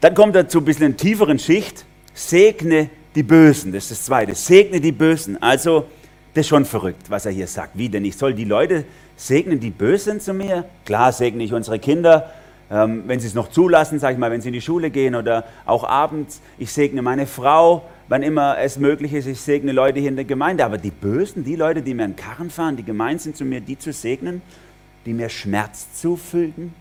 Dann 0.00 0.14
kommt 0.14 0.34
er 0.34 0.48
zu 0.48 0.58
ein 0.58 0.64
bisschen 0.64 0.96
tieferen 0.96 1.38
Schicht. 1.38 1.84
Segne 2.12 2.90
die 3.14 3.22
Bösen. 3.22 3.72
Das 3.72 3.84
ist 3.84 3.92
das 3.92 4.04
zweite. 4.04 4.34
Segne 4.34 4.80
die 4.80 4.92
Bösen. 4.92 5.40
Also, 5.40 5.86
das 6.34 6.42
ist 6.42 6.48
schon 6.48 6.64
verrückt, 6.64 7.10
was 7.10 7.26
er 7.26 7.32
hier 7.32 7.46
sagt. 7.46 7.76
Wie 7.76 7.88
denn? 7.88 8.04
Ich 8.04 8.16
soll 8.16 8.34
die 8.34 8.44
Leute 8.44 8.84
segnen, 9.16 9.58
die 9.58 9.70
böse 9.70 10.04
sind 10.04 10.22
zu 10.22 10.32
mir? 10.32 10.64
Klar 10.84 11.12
segne 11.12 11.42
ich 11.42 11.52
unsere 11.52 11.78
Kinder, 11.78 12.30
ähm, 12.70 13.02
wenn 13.06 13.18
sie 13.18 13.26
es 13.26 13.34
noch 13.34 13.48
zulassen, 13.48 13.98
sage 13.98 14.14
ich 14.14 14.18
mal, 14.18 14.30
wenn 14.30 14.40
sie 14.40 14.48
in 14.48 14.54
die 14.54 14.60
Schule 14.60 14.90
gehen 14.90 15.16
oder 15.16 15.44
auch 15.66 15.82
abends. 15.82 16.40
Ich 16.56 16.72
segne 16.72 17.02
meine 17.02 17.26
Frau, 17.26 17.84
wann 18.08 18.22
immer 18.22 18.58
es 18.58 18.78
möglich 18.78 19.12
ist. 19.12 19.26
Ich 19.26 19.40
segne 19.40 19.72
Leute 19.72 19.98
hier 19.98 20.08
in 20.08 20.16
der 20.16 20.24
Gemeinde. 20.24 20.64
Aber 20.64 20.78
die 20.78 20.92
Bösen, 20.92 21.42
die 21.42 21.56
Leute, 21.56 21.82
die 21.82 21.94
mir 21.94 22.04
einen 22.04 22.16
Karren 22.16 22.48
fahren, 22.48 22.76
die 22.76 22.84
gemein 22.84 23.18
sind 23.18 23.36
zu 23.36 23.44
mir, 23.44 23.60
die 23.60 23.76
zu 23.76 23.92
segnen, 23.92 24.40
die 25.04 25.12
mir 25.12 25.28
Schmerz 25.28 25.94
zufügen? 25.94 26.74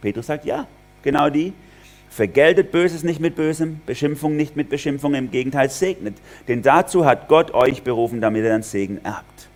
Petrus 0.00 0.26
sagt, 0.26 0.44
ja, 0.44 0.66
genau 1.02 1.30
die. 1.30 1.52
Vergeltet 2.10 2.72
Böses 2.72 3.02
nicht 3.02 3.20
mit 3.20 3.36
Bösem, 3.36 3.80
Beschimpfung 3.86 4.36
nicht 4.36 4.56
mit 4.56 4.70
Beschimpfung, 4.70 5.14
im 5.14 5.30
Gegenteil 5.30 5.70
segnet. 5.70 6.16
Denn 6.48 6.62
dazu 6.62 7.04
hat 7.04 7.28
Gott 7.28 7.52
euch 7.52 7.82
berufen, 7.82 8.20
damit 8.20 8.42
ihr 8.42 8.50
dann 8.50 8.62
Segen 8.62 8.98
erbt. 9.04 9.48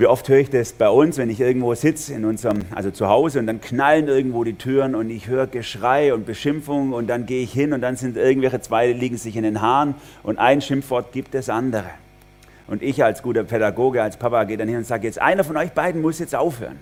Wie 0.00 0.06
oft 0.06 0.26
höre 0.30 0.38
ich 0.38 0.48
das 0.48 0.72
bei 0.72 0.88
uns, 0.88 1.18
wenn 1.18 1.28
ich 1.28 1.40
irgendwo 1.40 1.74
sitze, 1.74 2.14
in 2.14 2.24
unserem, 2.24 2.60
also 2.74 2.90
zu 2.90 3.08
Hause, 3.08 3.38
und 3.38 3.46
dann 3.46 3.60
knallen 3.60 4.08
irgendwo 4.08 4.44
die 4.44 4.54
Türen 4.54 4.94
und 4.94 5.10
ich 5.10 5.28
höre 5.28 5.46
Geschrei 5.46 6.14
und 6.14 6.24
Beschimpfung 6.24 6.94
und 6.94 7.06
dann 7.06 7.26
gehe 7.26 7.42
ich 7.42 7.52
hin 7.52 7.74
und 7.74 7.82
dann 7.82 7.96
sind 7.96 8.16
irgendwelche 8.16 8.62
zwei, 8.62 8.92
liegen 8.92 9.18
sich 9.18 9.36
in 9.36 9.42
den 9.42 9.60
Haaren 9.60 9.94
und 10.22 10.38
ein 10.38 10.62
Schimpfwort 10.62 11.12
gibt 11.12 11.34
das 11.34 11.50
andere. 11.50 11.90
Und 12.66 12.82
ich 12.82 13.04
als 13.04 13.22
guter 13.22 13.44
Pädagoge, 13.44 14.02
als 14.02 14.16
Papa 14.16 14.44
gehe 14.44 14.56
dann 14.56 14.68
hin 14.68 14.78
und 14.78 14.86
sage, 14.86 15.06
jetzt 15.06 15.20
einer 15.20 15.44
von 15.44 15.58
euch 15.58 15.72
beiden 15.72 16.00
muss 16.00 16.18
jetzt 16.18 16.34
aufhören. 16.34 16.78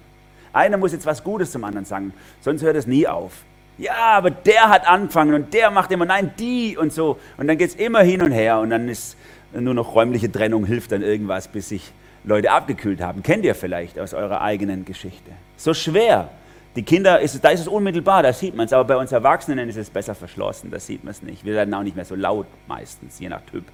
Einer 0.52 0.76
muss 0.76 0.92
jetzt 0.92 1.04
was 1.04 1.25
Gutes 1.25 1.50
zum 1.50 1.64
anderen 1.64 1.87
sagen, 1.87 2.12
sonst 2.40 2.62
hört 2.62 2.76
es 2.76 2.87
nie 2.87 3.08
auf. 3.08 3.32
Ja, 3.78 4.16
aber 4.16 4.30
der 4.30 4.68
hat 4.68 4.88
angefangen 4.88 5.35
und 5.35 5.54
der 5.54 5.70
macht 5.70 5.90
immer, 5.92 6.04
nein, 6.04 6.32
die 6.38 6.76
und 6.76 6.92
so. 6.92 7.18
Und 7.37 7.47
dann 7.47 7.56
geht 7.56 7.70
es 7.70 7.76
immer 7.76 8.00
hin 8.00 8.23
und 8.23 8.32
her 8.32 8.58
und 8.58 8.70
dann 8.70 8.88
ist 8.88 9.16
nur 9.52 9.73
noch 9.73 9.94
räumliche 9.94 10.30
Trennung, 10.30 10.66
hilft 10.66 10.92
dann 10.92 11.02
irgendwas, 11.02 11.49
bis 11.49 11.68
sich 11.68 11.92
Leute 12.25 12.50
abgekühlt 12.50 13.00
haben. 13.00 13.23
Kennt 13.23 13.44
ihr 13.44 13.54
vielleicht 13.54 13.99
aus 13.99 14.14
eurer 14.14 14.40
eigenen 14.40 14.85
Geschichte. 14.85 15.30
So 15.56 15.75
schwer. 15.75 16.28
Die 16.76 16.82
Kinder, 16.82 17.20
ist, 17.20 17.42
da 17.42 17.49
ist 17.49 17.61
es 17.61 17.68
unmittelbar, 17.68 18.23
da 18.23 18.32
sieht 18.32 18.54
man 18.54 18.66
es, 18.66 18.73
aber 18.73 18.85
bei 18.85 18.97
uns 18.97 19.11
Erwachsenen 19.11 19.68
ist 19.68 19.76
es 19.76 19.90
besser 19.90 20.14
verschlossen, 20.14 20.70
da 20.70 20.78
sieht 20.78 21.02
man 21.02 21.12
es 21.12 21.23
nicht. 21.23 21.44
Wir 21.44 21.54
werden 21.54 21.73
auch 21.75 21.82
nicht 21.82 21.97
mehr 21.97 22.04
so 22.04 22.14
laut 22.14 22.47
meistens, 22.66 23.18
je 23.18 23.28
nach 23.28 23.40
Typ. 23.42 23.64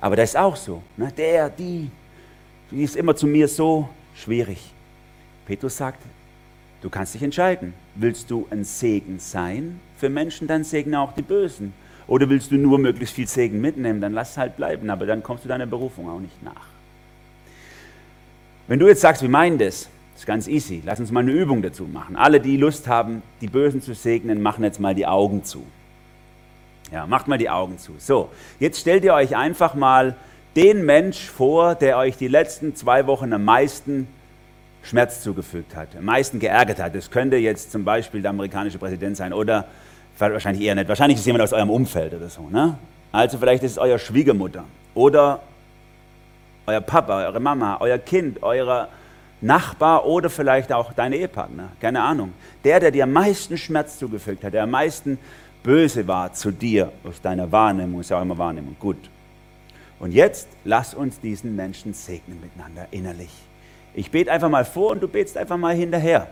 Aber 0.00 0.16
das 0.16 0.30
ist 0.30 0.36
auch 0.36 0.56
so. 0.56 0.82
Ne? 0.96 1.12
Der, 1.16 1.48
die, 1.48 1.90
die 2.70 2.82
ist 2.82 2.96
immer 2.96 3.14
zu 3.14 3.26
mir 3.26 3.48
so 3.48 3.88
schwierig. 4.14 4.72
Petrus 5.46 5.76
sagt, 5.76 6.02
du 6.82 6.90
kannst 6.90 7.14
dich 7.14 7.22
entscheiden. 7.22 7.74
Willst 7.94 8.30
du 8.30 8.46
ein 8.50 8.64
Segen 8.64 9.18
sein 9.18 9.80
für 9.96 10.08
Menschen, 10.08 10.46
dann 10.46 10.64
segne 10.64 11.00
auch 11.00 11.12
die 11.12 11.22
Bösen. 11.22 11.72
Oder 12.06 12.28
willst 12.30 12.50
du 12.50 12.56
nur 12.56 12.78
möglichst 12.78 13.14
viel 13.14 13.28
Segen 13.28 13.60
mitnehmen, 13.60 14.00
dann 14.00 14.14
lass 14.14 14.30
es 14.30 14.38
halt 14.38 14.56
bleiben, 14.56 14.88
aber 14.88 15.04
dann 15.04 15.22
kommst 15.22 15.44
du 15.44 15.48
deiner 15.48 15.66
Berufung 15.66 16.08
auch 16.08 16.20
nicht 16.20 16.42
nach. 16.42 16.68
Wenn 18.66 18.78
du 18.78 18.86
jetzt 18.86 19.00
sagst, 19.00 19.22
wir 19.22 19.28
meinen 19.28 19.58
das, 19.58 19.88
ist 20.18 20.26
ganz 20.26 20.48
easy. 20.48 20.82
Lass 20.84 20.98
uns 20.98 21.12
mal 21.12 21.20
eine 21.20 21.32
Übung 21.32 21.62
dazu 21.62 21.84
machen. 21.84 22.16
Alle, 22.16 22.40
die 22.40 22.56
Lust 22.56 22.88
haben, 22.88 23.22
die 23.40 23.46
Bösen 23.46 23.80
zu 23.80 23.94
segnen, 23.94 24.42
machen 24.42 24.64
jetzt 24.64 24.80
mal 24.80 24.94
die 24.94 25.06
Augen 25.06 25.44
zu. 25.44 25.64
Ja, 26.92 27.06
macht 27.06 27.28
mal 27.28 27.38
die 27.38 27.50
Augen 27.50 27.78
zu. 27.78 27.92
So, 27.98 28.30
jetzt 28.58 28.80
stellt 28.80 29.04
ihr 29.04 29.14
euch 29.14 29.36
einfach 29.36 29.74
mal 29.74 30.16
den 30.56 30.84
Mensch 30.84 31.28
vor, 31.28 31.74
der 31.74 31.98
euch 31.98 32.16
die 32.16 32.28
letzten 32.28 32.74
zwei 32.74 33.06
Wochen 33.06 33.32
am 33.32 33.44
meisten 33.44 34.08
Schmerz 34.82 35.22
zugefügt 35.22 35.76
hat, 35.76 35.88
am 35.96 36.04
meisten 36.04 36.38
geärgert 36.38 36.80
hat. 36.80 36.94
Das 36.94 37.10
könnte 37.10 37.36
jetzt 37.36 37.72
zum 37.72 37.84
Beispiel 37.84 38.22
der 38.22 38.30
amerikanische 38.30 38.78
Präsident 38.78 39.16
sein 39.16 39.32
oder 39.32 39.66
wahrscheinlich 40.18 40.64
eher 40.64 40.74
nicht. 40.74 40.88
Wahrscheinlich 40.88 41.18
ist 41.18 41.26
jemand 41.26 41.42
aus 41.44 41.52
eurem 41.52 41.70
Umfeld 41.70 42.14
oder 42.14 42.28
so. 42.28 42.48
Ne? 42.48 42.78
Also 43.12 43.38
vielleicht 43.38 43.62
ist 43.62 43.72
es 43.72 43.78
euer 43.78 43.98
Schwiegermutter 43.98 44.64
oder 44.94 45.40
euer 46.66 46.80
Papa, 46.80 47.24
eure 47.26 47.40
Mama, 47.40 47.78
euer 47.80 47.98
Kind, 47.98 48.42
euer 48.42 48.88
Nachbar 49.40 50.04
oder 50.04 50.30
vielleicht 50.30 50.72
auch 50.72 50.92
dein 50.92 51.12
Ehepartner, 51.12 51.68
keine 51.80 52.02
Ahnung. 52.02 52.32
Der, 52.64 52.80
der 52.80 52.90
dir 52.90 53.04
am 53.04 53.12
meisten 53.12 53.56
Schmerz 53.56 53.98
zugefügt 53.98 54.42
hat, 54.42 54.52
der 54.52 54.64
am 54.64 54.70
meisten 54.70 55.18
böse 55.62 56.06
war 56.08 56.32
zu 56.32 56.50
dir 56.50 56.92
aus 57.04 57.20
deiner 57.20 57.50
Wahrnehmung, 57.52 58.00
ist 58.00 58.10
ja 58.10 58.18
auch 58.18 58.22
immer 58.22 58.36
Wahrnehmung, 58.36 58.76
gut. 58.80 58.96
Und 60.00 60.12
jetzt 60.12 60.48
lass 60.64 60.92
uns 60.94 61.20
diesen 61.20 61.54
Menschen 61.54 61.94
segnen 61.94 62.40
miteinander 62.40 62.86
innerlich. 62.90 63.30
Ich 63.98 64.12
bete 64.12 64.30
einfach 64.30 64.48
mal 64.48 64.64
vor 64.64 64.92
und 64.92 65.02
du 65.02 65.08
betest 65.08 65.36
einfach 65.36 65.56
mal 65.56 65.74
hinterher, 65.74 66.28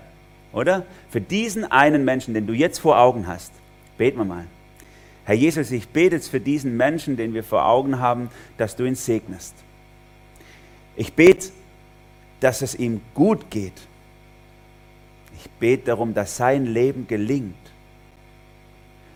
oder? 0.53 0.87
Für 1.11 1.21
diesen 1.21 1.65
einen 1.65 2.05
Menschen, 2.05 2.33
den 2.33 2.47
du 2.47 2.53
jetzt 2.53 2.79
vor 2.79 2.97
Augen 2.97 3.27
hast, 3.27 3.53
beten 3.99 4.19
wir 4.19 4.25
mal. 4.25 4.47
Herr 5.25 5.35
Jesus, 5.35 5.73
ich 5.73 5.89
bete 5.89 6.15
jetzt 6.15 6.29
für 6.29 6.39
diesen 6.39 6.77
Menschen, 6.77 7.17
den 7.17 7.35
wir 7.35 7.43
vor 7.43 7.67
Augen 7.67 7.99
haben, 7.99 8.31
dass 8.57 8.77
du 8.77 8.85
ihn 8.85 8.95
segnest. 8.95 9.53
Ich 10.95 11.15
bete, 11.15 11.49
dass 12.39 12.63
es 12.63 12.77
ihm 12.77 13.01
gut 13.15 13.51
geht. 13.51 13.89
Ich 15.37 15.51
bete 15.59 15.87
darum, 15.87 16.15
dass 16.15 16.37
sein 16.37 16.67
Leben 16.67 17.09
gelingt. 17.09 17.57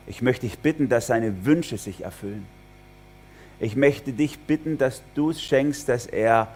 Ich 0.09 0.23
möchte 0.23 0.49
dich 0.49 0.59
bitten, 0.59 0.89
dass 0.89 1.07
seine 1.07 1.45
Wünsche 1.45 1.79
sich 1.79 2.01
erfüllen. 2.01 2.49
Ich 3.61 3.77
möchte 3.77 4.13
dich 4.13 4.41
bitten, 4.41 4.77
dass 4.77 5.05
du 5.15 5.31
es 5.31 5.41
schenkst, 5.41 5.89
dass 5.89 6.07
er 6.07 6.49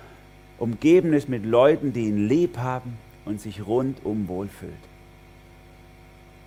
umgeben 0.58 1.12
ist 1.12 1.28
mit 1.28 1.44
Leuten, 1.44 1.92
die 1.92 2.06
ihn 2.06 2.28
lieb 2.28 2.58
haben 2.58 2.96
und 3.24 3.40
sich 3.40 3.66
rundum 3.66 4.28
wohlfühlt. 4.28 4.72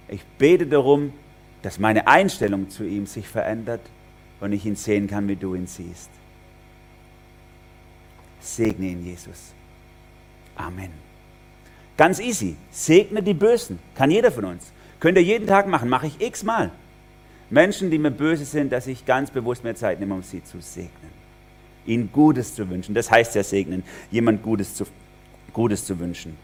Ich 0.07 0.23
bete 0.37 0.67
darum, 0.67 1.13
dass 1.61 1.79
meine 1.79 2.07
Einstellung 2.07 2.69
zu 2.69 2.85
ihm 2.85 3.05
sich 3.05 3.27
verändert 3.27 3.81
und 4.39 4.53
ich 4.53 4.65
ihn 4.65 4.75
sehen 4.75 5.07
kann, 5.07 5.27
wie 5.27 5.35
du 5.35 5.55
ihn 5.55 5.67
siehst. 5.67 6.09
Segne 8.39 8.87
ihn, 8.87 9.05
Jesus. 9.05 9.53
Amen. 10.55 10.91
Ganz 11.97 12.19
easy. 12.19 12.55
Segne 12.71 13.21
die 13.21 13.33
Bösen. 13.33 13.79
Kann 13.95 14.11
jeder 14.11 14.31
von 14.31 14.45
uns. 14.45 14.71
Könnt 14.99 15.17
ihr 15.17 15.23
jeden 15.23 15.47
Tag 15.47 15.67
machen. 15.67 15.89
Mache 15.89 16.07
ich 16.07 16.21
x-mal. 16.21 16.71
Menschen, 17.49 17.89
die 17.89 17.97
mir 17.97 18.11
böse 18.11 18.45
sind, 18.45 18.71
dass 18.71 18.87
ich 18.87 19.05
ganz 19.05 19.31
bewusst 19.31 19.63
mehr 19.63 19.75
Zeit 19.75 19.99
nehme, 19.99 20.13
um 20.13 20.23
sie 20.23 20.43
zu 20.43 20.61
segnen. 20.61 21.16
Ihnen 21.87 22.11
Gutes 22.11 22.53
zu 22.53 22.69
wünschen. 22.69 22.93
Das 22.93 23.09
heißt 23.09 23.35
ja 23.35 23.43
segnen. 23.43 23.83
Jemand 24.11 24.43
Gutes 24.43 24.75
zu, 24.75 24.85
Gutes 25.53 25.85
zu 25.85 25.99
wünschen. 25.99 26.37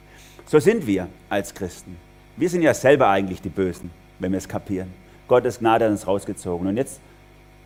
So 0.46 0.60
sind 0.60 0.88
wir 0.88 1.08
als 1.30 1.54
Christen. 1.54 1.96
Wir 2.36 2.50
sind 2.50 2.64
ja 2.64 2.74
selber 2.74 3.10
eigentlich 3.10 3.42
die 3.42 3.50
Bösen, 3.50 3.92
wenn 4.20 4.32
wir 4.32 4.38
es 4.38 4.48
kapieren. 4.48 4.90
Gottes 5.28 5.60
Gnade 5.60 5.86
hat 5.86 5.92
uns 5.92 6.08
rausgezogen. 6.08 6.68
Und 6.68 6.78
jetzt 6.78 7.00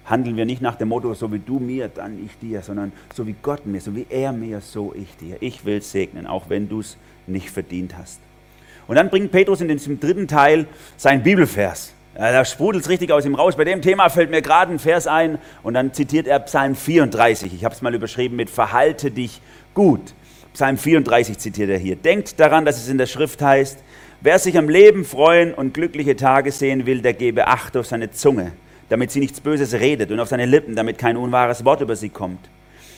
handeln 0.06 0.38
wir 0.38 0.46
nicht 0.46 0.62
nach 0.62 0.76
dem 0.76 0.90
Motto, 0.90 1.14
so 1.14 1.32
wie 1.32 1.40
du 1.40 1.60
mir, 1.60 1.88
dann 1.90 2.24
ich 2.24 2.38
dir, 2.38 2.62
sondern 2.62 2.92
so 3.14 3.28
wie 3.28 3.36
Gott 3.42 3.66
mir, 3.66 3.82
so 3.82 3.96
wie 3.96 4.06
er 4.10 4.32
mir, 4.32 4.62
so 4.62 4.94
ich 4.96 5.16
dir. 5.18 5.38
Ich 5.42 5.66
will 5.66 5.82
segnen, 5.82 6.28
auch 6.28 6.50
wenn 6.50 6.70
du 6.70 6.80
es 6.80 6.98
nicht 7.28 7.50
verdient 7.50 7.98
hast. 7.98 8.20
Und 8.88 8.96
dann 8.96 9.10
bringt 9.10 9.32
Petrus 9.32 9.60
in 9.62 9.68
diesem 9.68 10.00
dritten 10.00 10.28
Teil 10.28 10.66
seinen 10.96 11.24
Bibelvers. 11.24 11.94
Ja, 12.18 12.32
da 12.32 12.46
sprudelt 12.46 12.84
es 12.84 12.90
richtig 12.90 13.12
aus 13.12 13.26
ihm 13.26 13.36
raus. 13.36 13.56
Bei 13.56 13.64
dem 13.64 13.82
Thema 13.82 14.10
fällt 14.10 14.32
mir 14.32 14.42
gerade 14.42 14.74
ein 14.74 14.80
Vers 14.80 15.08
ein 15.08 15.38
und 15.64 15.76
dann 15.76 15.94
zitiert 15.94 16.28
er 16.28 16.40
Psalm 16.40 16.76
34. 16.76 17.54
Ich 17.54 17.64
habe 17.64 17.76
es 17.76 17.82
mal 17.82 17.94
überschrieben 17.94 18.36
mit 18.36 18.50
Verhalte 18.50 19.12
dich 19.12 19.42
gut. 19.74 20.14
Psalm 20.54 20.78
34 20.78 21.38
zitiert 21.38 21.70
er 21.70 21.78
hier. 21.78 21.96
Denkt 21.96 22.40
daran, 22.40 22.66
dass 22.66 22.78
es 22.78 22.90
in 22.90 22.98
der 22.98 23.06
Schrift 23.06 23.42
heißt, 23.42 23.84
wer 24.22 24.40
sich 24.40 24.58
am 24.58 24.68
Leben 24.68 25.06
freuen 25.06 25.54
und 25.54 25.76
glückliche 25.76 26.16
Tage 26.16 26.52
sehen 26.52 26.88
will, 26.88 27.02
der 27.02 27.14
gebe 27.14 27.48
Acht 27.48 27.78
auf 27.78 27.86
seine 27.86 28.10
Zunge 28.10 28.54
damit 28.90 29.12
sie 29.12 29.20
nichts 29.20 29.42
Böses 29.42 29.74
redet 29.74 30.12
und 30.12 30.20
auf 30.20 30.30
seine 30.30 30.46
Lippen, 30.46 30.76
damit 30.76 30.98
kein 30.98 31.18
unwahres 31.18 31.66
Wort 31.66 31.82
über 31.82 31.96
sie 31.96 32.10
kommt. 32.10 32.50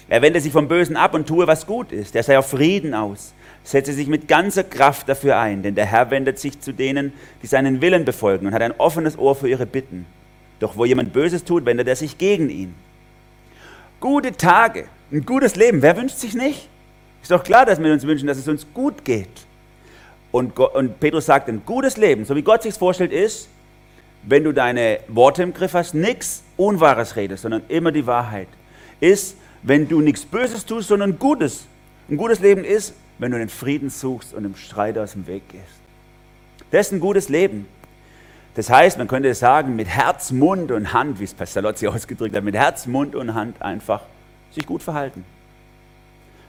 Er 0.08 0.22
wende 0.22 0.42
sich 0.42 0.52
vom 0.52 0.68
Bösen 0.68 0.96
ab 0.96 1.14
und 1.14 1.28
tue, 1.28 1.46
was 1.48 1.68
gut 1.68 1.92
ist. 1.92 2.16
Er 2.16 2.24
sei 2.24 2.38
auf 2.38 2.50
Frieden 2.50 2.94
aus. 2.94 3.34
Setze 3.64 3.94
sich 3.94 4.08
mit 4.08 4.28
ganzer 4.28 4.64
Kraft 4.64 5.10
dafür 5.10 5.38
ein, 5.38 5.62
denn 5.62 5.76
der 5.76 5.86
Herr 5.86 6.10
wendet 6.12 6.40
sich 6.40 6.60
zu 6.60 6.72
denen, 6.72 7.14
die 7.44 7.48
seinen 7.48 7.82
Willen 7.82 8.06
befolgen 8.06 8.48
und 8.48 8.54
hat 8.54 8.62
ein 8.62 8.80
offenes 8.80 9.18
Ohr 9.18 9.36
für 9.36 9.50
ihre 9.50 9.66
Bitten. 9.66 10.06
Doch 10.60 10.76
wo 10.76 10.86
jemand 10.86 11.14
Böses 11.14 11.44
tut, 11.44 11.66
wendet 11.66 11.88
er 11.88 11.96
sich 11.96 12.18
gegen 12.18 12.50
ihn. 12.50 12.74
Gute 14.00 14.32
Tage, 14.32 14.86
ein 15.12 15.26
gutes 15.26 15.56
Leben, 15.56 15.82
wer 15.82 15.98
wünscht 15.98 16.18
sich 16.18 16.34
nicht? 16.34 16.70
Ist 17.22 17.32
doch 17.32 17.44
klar, 17.44 17.66
dass 17.66 17.82
wir 17.82 17.92
uns 17.92 18.06
wünschen, 18.06 18.28
dass 18.28 18.38
es 18.38 18.48
uns 18.48 18.66
gut 18.74 19.04
geht. 19.04 19.30
Und, 20.32 20.58
und 20.60 21.00
Petrus 21.00 21.26
sagt, 21.26 21.50
ein 21.50 21.64
gutes 21.66 21.98
Leben, 21.98 22.26
so 22.26 22.36
wie 22.36 22.42
Gott 22.42 22.64
sich 22.64 22.74
vorstellt, 22.76 23.12
ist, 23.12 23.50
wenn 24.24 24.44
du 24.44 24.52
deine 24.52 25.00
Worte 25.08 25.44
im 25.44 25.54
Griff 25.54 25.74
hast, 25.74 25.94
nichts 25.94 26.44
Unwahres 26.58 27.16
redest, 27.16 27.44
sondern 27.44 27.64
immer 27.68 27.92
die 27.92 28.06
Wahrheit. 28.06 28.48
Ist, 29.00 29.38
wenn 29.64 29.88
du 29.88 30.02
nichts 30.02 30.26
Böses 30.26 30.66
tust, 30.66 30.90
sondern 30.90 31.18
Gutes. 31.18 31.66
Ein 32.10 32.18
gutes 32.18 32.40
Leben 32.40 32.64
ist, 32.64 32.94
wenn 33.20 33.32
du 33.32 33.38
den 33.38 33.50
Frieden 33.50 33.90
suchst 33.90 34.34
und 34.34 34.44
dem 34.44 34.56
Streit 34.56 34.98
aus 34.98 35.12
dem 35.14 35.28
Weg 35.28 35.48
gehst. 35.50 35.64
Das 36.72 36.88
ist 36.88 36.94
ein 36.94 37.00
gutes 37.00 37.30
Leben. 37.30 37.68
Das 38.56 38.70
heißt, 38.70 38.98
man 38.98 39.08
könnte 39.08 39.34
sagen, 39.36 39.76
mit 39.76 39.88
Herz, 39.88 40.32
Mund 40.32 40.72
und 40.72 40.92
Hand, 40.94 41.20
wie 41.20 41.26
es 41.26 41.34
Pastalozzi 41.34 41.88
ausgedrückt 41.90 42.36
hat, 42.36 42.44
mit 42.44 42.56
Herz, 42.56 42.88
Mund 42.88 43.16
und 43.16 43.34
Hand 43.34 43.62
einfach 43.62 44.02
sich 44.52 44.66
gut 44.66 44.82
verhalten. 44.82 45.24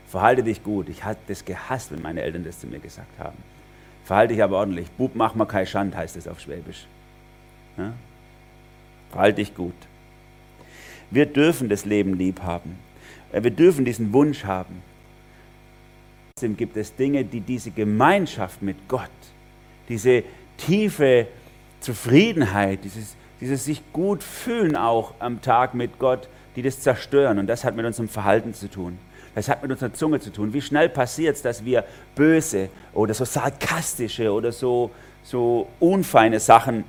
Verhalte 0.09 0.43
dich 0.43 0.65
gut. 0.65 0.89
Ich 0.89 1.05
hatte 1.05 1.21
das 1.29 1.45
gehasst, 1.45 1.93
wenn 1.93 2.03
meine 2.03 2.23
Eltern 2.23 2.45
das 2.45 2.59
zu 2.59 2.67
mir 2.67 2.81
gesagt 2.81 3.19
haben. 3.19 3.37
Verhalte 4.05 4.35
dich 4.35 4.43
aber 4.43 4.57
ordentlich. 4.57 4.91
Bub, 4.93 5.12
mach 5.15 5.35
mal 5.35 5.45
kein 5.45 5.67
Schand, 5.67 5.95
heißt 5.95 6.17
es 6.17 6.27
auf 6.27 6.41
Schwäbisch. 6.41 6.87
Ja? 7.77 7.93
Verhalte 9.11 9.37
dich 9.37 9.55
gut. 9.55 9.75
Wir 11.11 11.27
dürfen 11.27 11.69
das 11.69 11.85
Leben 11.85 12.15
lieb 12.15 12.43
haben. 12.43 12.79
Äh, 13.33 13.43
wir 13.43 13.50
dürfen 13.50 13.85
diesen 13.85 14.12
Wunsch 14.12 14.45
haben. 14.45 14.83
Trotzdem 16.40 16.56
gibt 16.56 16.78
es 16.78 16.97
Dinge, 16.97 17.23
die 17.23 17.42
diese 17.42 17.70
Gemeinschaft 17.70 18.62
mit 18.62 18.88
Gott, 18.88 19.11
diese 19.90 20.25
tiefe 20.56 21.26
Zufriedenheit, 21.80 22.82
dieses, 22.82 23.14
dieses 23.42 23.66
sich 23.66 23.82
gut 23.92 24.23
fühlen 24.23 24.75
auch 24.75 25.12
am 25.18 25.42
Tag 25.42 25.75
mit 25.75 25.99
Gott, 25.99 26.30
die 26.56 26.62
das 26.62 26.80
zerstören. 26.80 27.38
Und 27.38 27.47
das 27.47 27.62
hat 27.62 27.76
mit 27.76 27.85
unserem 27.85 28.09
Verhalten 28.09 28.54
zu 28.54 28.70
tun. 28.70 28.99
Das 29.35 29.50
hat 29.50 29.61
mit 29.61 29.70
unserer 29.70 29.92
Zunge 29.92 30.18
zu 30.18 30.32
tun. 30.32 30.54
Wie 30.54 30.62
schnell 30.62 30.88
passiert 30.88 31.37
es, 31.37 31.42
dass 31.42 31.62
wir 31.62 31.85
böse 32.14 32.70
oder 32.94 33.12
so 33.12 33.26
sarkastische 33.26 34.32
oder 34.32 34.50
so, 34.50 34.90
so 35.23 35.68
unfeine 35.78 36.40
Sachen 36.40 36.85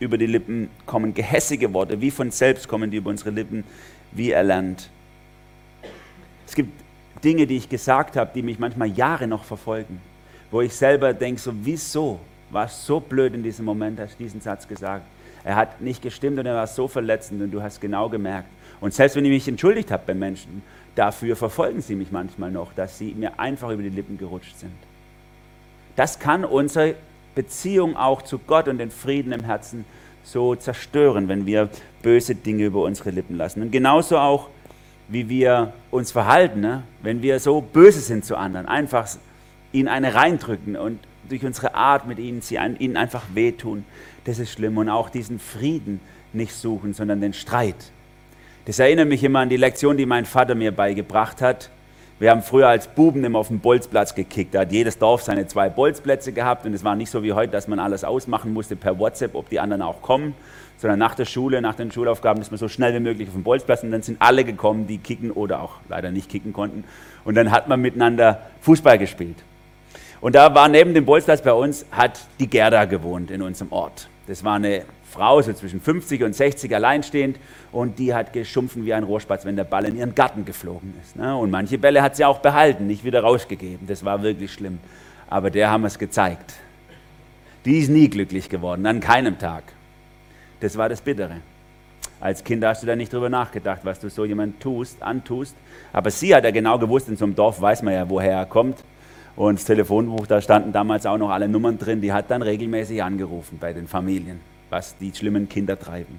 über 0.00 0.16
die 0.16 0.24
Lippen 0.24 0.70
kommen, 0.86 1.12
gehässige 1.12 1.74
Worte, 1.74 2.00
wie 2.00 2.10
von 2.10 2.30
selbst 2.30 2.68
kommen 2.68 2.90
die 2.90 2.96
über 2.96 3.10
unsere 3.10 3.28
Lippen, 3.28 3.64
wie 4.12 4.30
erlernt. 4.30 4.88
Es 6.46 6.54
gibt 6.54 6.83
Dinge, 7.24 7.46
die 7.46 7.56
ich 7.56 7.68
gesagt 7.68 8.16
habe, 8.16 8.30
die 8.34 8.42
mich 8.42 8.58
manchmal 8.58 8.88
Jahre 8.88 9.26
noch 9.26 9.44
verfolgen, 9.44 10.00
wo 10.50 10.60
ich 10.60 10.74
selber 10.74 11.14
denke, 11.14 11.40
so 11.40 11.52
wieso 11.62 12.20
war 12.50 12.66
es 12.66 12.86
so 12.86 13.00
blöd 13.00 13.34
in 13.34 13.42
diesem 13.42 13.64
Moment, 13.64 13.98
hast 13.98 14.14
du 14.14 14.22
diesen 14.22 14.40
Satz 14.40 14.68
gesagt. 14.68 15.04
Er 15.42 15.56
hat 15.56 15.80
nicht 15.80 16.02
gestimmt 16.02 16.38
und 16.38 16.46
er 16.46 16.54
war 16.54 16.66
so 16.66 16.88
verletzend 16.88 17.42
und 17.42 17.50
du 17.50 17.62
hast 17.62 17.80
genau 17.80 18.08
gemerkt. 18.08 18.48
Und 18.80 18.94
selbst 18.94 19.16
wenn 19.16 19.24
ich 19.24 19.30
mich 19.30 19.48
entschuldigt 19.48 19.90
habe 19.90 20.02
bei 20.06 20.14
Menschen, 20.14 20.62
dafür 20.94 21.36
verfolgen 21.36 21.80
sie 21.80 21.94
mich 21.94 22.12
manchmal 22.12 22.50
noch, 22.50 22.72
dass 22.72 22.98
sie 22.98 23.14
mir 23.14 23.38
einfach 23.38 23.70
über 23.70 23.82
die 23.82 23.90
Lippen 23.90 24.16
gerutscht 24.16 24.58
sind. 24.58 24.72
Das 25.96 26.18
kann 26.18 26.44
unsere 26.44 26.94
Beziehung 27.34 27.96
auch 27.96 28.22
zu 28.22 28.38
Gott 28.38 28.68
und 28.68 28.78
den 28.78 28.90
Frieden 28.90 29.32
im 29.32 29.44
Herzen 29.44 29.84
so 30.22 30.54
zerstören, 30.54 31.28
wenn 31.28 31.46
wir 31.46 31.68
böse 32.02 32.34
Dinge 32.34 32.64
über 32.64 32.82
unsere 32.82 33.10
Lippen 33.10 33.36
lassen. 33.36 33.62
Und 33.62 33.70
genauso 33.70 34.18
auch, 34.18 34.48
wie 35.08 35.28
wir 35.28 35.72
uns 35.90 36.12
verhalten, 36.12 36.60
ne? 36.60 36.82
wenn 37.02 37.22
wir 37.22 37.38
so 37.40 37.60
böse 37.60 38.00
sind 38.00 38.24
zu 38.24 38.36
anderen, 38.36 38.66
einfach 38.66 39.08
ihnen 39.72 39.88
eine 39.88 40.14
reindrücken 40.14 40.76
und 40.76 40.98
durch 41.28 41.44
unsere 41.44 41.74
Art 41.74 42.06
mit 42.06 42.18
ihnen, 42.18 42.40
sie 42.40 42.56
ihnen 42.56 42.96
einfach 42.96 43.22
wehtun, 43.34 43.84
das 44.24 44.38
ist 44.38 44.52
schlimm. 44.52 44.76
Und 44.76 44.88
auch 44.88 45.10
diesen 45.10 45.38
Frieden 45.38 46.00
nicht 46.32 46.54
suchen, 46.54 46.94
sondern 46.94 47.20
den 47.20 47.32
Streit. 47.32 47.92
Das 48.66 48.78
erinnert 48.78 49.08
mich 49.08 49.22
immer 49.22 49.40
an 49.40 49.48
die 49.48 49.56
Lektion, 49.56 49.96
die 49.96 50.06
mein 50.06 50.24
Vater 50.24 50.54
mir 50.54 50.72
beigebracht 50.72 51.42
hat. 51.42 51.70
Wir 52.18 52.30
haben 52.30 52.42
früher 52.42 52.68
als 52.68 52.88
Buben 52.88 53.24
immer 53.24 53.40
auf 53.40 53.48
dem 53.48 53.60
Bolzplatz 53.60 54.14
gekickt. 54.14 54.54
Da 54.54 54.60
hat 54.60 54.72
jedes 54.72 54.98
Dorf 54.98 55.22
seine 55.22 55.46
zwei 55.46 55.68
Bolzplätze 55.68 56.32
gehabt 56.32 56.64
und 56.64 56.72
es 56.72 56.84
war 56.84 56.94
nicht 56.94 57.10
so 57.10 57.22
wie 57.22 57.32
heute, 57.32 57.52
dass 57.52 57.68
man 57.68 57.78
alles 57.78 58.04
ausmachen 58.04 58.52
musste 58.52 58.76
per 58.76 58.98
WhatsApp, 58.98 59.34
ob 59.34 59.50
die 59.50 59.60
anderen 59.60 59.82
auch 59.82 60.00
kommen, 60.00 60.34
sondern 60.78 60.98
nach 60.98 61.14
der 61.14 61.24
Schule, 61.24 61.62
nach 61.62 61.74
den 61.74 61.90
Schulaufgaben 61.90 62.40
ist 62.42 62.50
man 62.50 62.58
so 62.58 62.68
schnell 62.68 62.94
wie 62.94 63.00
möglich 63.00 63.28
auf 63.28 63.34
dem 63.34 63.42
Bolzplatz 63.42 63.82
und 63.82 63.90
dann 63.90 64.02
sind 64.02 64.20
alle 64.20 64.44
gekommen, 64.44 64.86
die 64.86 64.98
kicken 64.98 65.30
oder 65.30 65.62
auch 65.62 65.76
leider 65.88 66.10
nicht 66.10 66.28
kicken 66.28 66.52
konnten. 66.52 66.84
Und 67.24 67.36
dann 67.36 67.50
hat 67.50 67.68
man 67.68 67.80
miteinander 67.80 68.42
Fußball 68.60 68.98
gespielt. 68.98 69.36
Und 70.20 70.34
da 70.34 70.54
war 70.54 70.68
neben 70.68 70.94
dem 70.94 71.04
Bolzplatz 71.04 71.42
bei 71.42 71.52
uns, 71.52 71.86
hat 71.90 72.20
die 72.40 72.48
Gerda 72.48 72.86
gewohnt 72.86 73.30
in 73.30 73.42
unserem 73.42 73.72
Ort. 73.72 74.08
Das 74.26 74.42
war 74.42 74.54
eine 74.54 74.84
Frau, 75.10 75.40
so 75.42 75.52
zwischen 75.52 75.80
50 75.80 76.22
und 76.24 76.34
60 76.34 76.74
alleinstehend, 76.74 77.38
und 77.72 77.98
die 77.98 78.14
hat 78.14 78.32
geschumpfen 78.32 78.84
wie 78.84 78.94
ein 78.94 79.04
Rohrspatz, 79.04 79.44
wenn 79.44 79.56
der 79.56 79.64
Ball 79.64 79.84
in 79.84 79.96
ihren 79.96 80.14
Garten 80.14 80.44
geflogen 80.44 80.94
ist. 81.02 81.16
Ne? 81.16 81.36
Und 81.36 81.50
manche 81.50 81.78
Bälle 81.78 82.02
hat 82.02 82.16
sie 82.16 82.24
auch 82.24 82.38
behalten, 82.38 82.86
nicht 82.86 83.04
wieder 83.04 83.20
rausgegeben. 83.20 83.86
Das 83.86 84.04
war 84.04 84.22
wirklich 84.22 84.52
schlimm. 84.52 84.78
Aber 85.28 85.50
der 85.50 85.70
haben 85.70 85.82
wir 85.82 85.88
es 85.88 85.98
gezeigt. 85.98 86.54
Die 87.64 87.78
ist 87.78 87.90
nie 87.90 88.08
glücklich 88.08 88.48
geworden, 88.48 88.86
an 88.86 89.00
keinem 89.00 89.38
Tag. 89.38 89.64
Das 90.64 90.78
war 90.78 90.88
das 90.88 91.02
Bittere. 91.02 91.42
Als 92.20 92.42
Kind 92.42 92.64
hast 92.64 92.82
du 92.82 92.86
da 92.86 92.96
nicht 92.96 93.12
drüber 93.12 93.28
nachgedacht, 93.28 93.80
was 93.82 94.00
du 94.00 94.08
so 94.08 94.24
jemand 94.24 94.60
tust, 94.60 95.02
antust. 95.02 95.54
Aber 95.92 96.10
sie 96.10 96.34
hat 96.34 96.44
ja 96.44 96.50
genau 96.52 96.78
gewusst, 96.78 97.06
in 97.10 97.18
so 97.18 97.26
einem 97.26 97.34
Dorf 97.34 97.60
weiß 97.60 97.82
man 97.82 97.92
ja, 97.92 98.08
woher 98.08 98.32
er 98.32 98.46
kommt. 98.46 98.82
Und 99.36 99.58
das 99.58 99.66
Telefonbuch, 99.66 100.26
da 100.26 100.40
standen 100.40 100.72
damals 100.72 101.04
auch 101.04 101.18
noch 101.18 101.28
alle 101.28 101.48
Nummern 101.48 101.76
drin, 101.76 102.00
die 102.00 102.14
hat 102.14 102.30
dann 102.30 102.40
regelmäßig 102.40 103.02
angerufen 103.02 103.58
bei 103.60 103.74
den 103.74 103.86
Familien, 103.86 104.40
was 104.70 104.96
die 104.96 105.12
schlimmen 105.14 105.50
Kinder 105.50 105.78
treiben. 105.78 106.18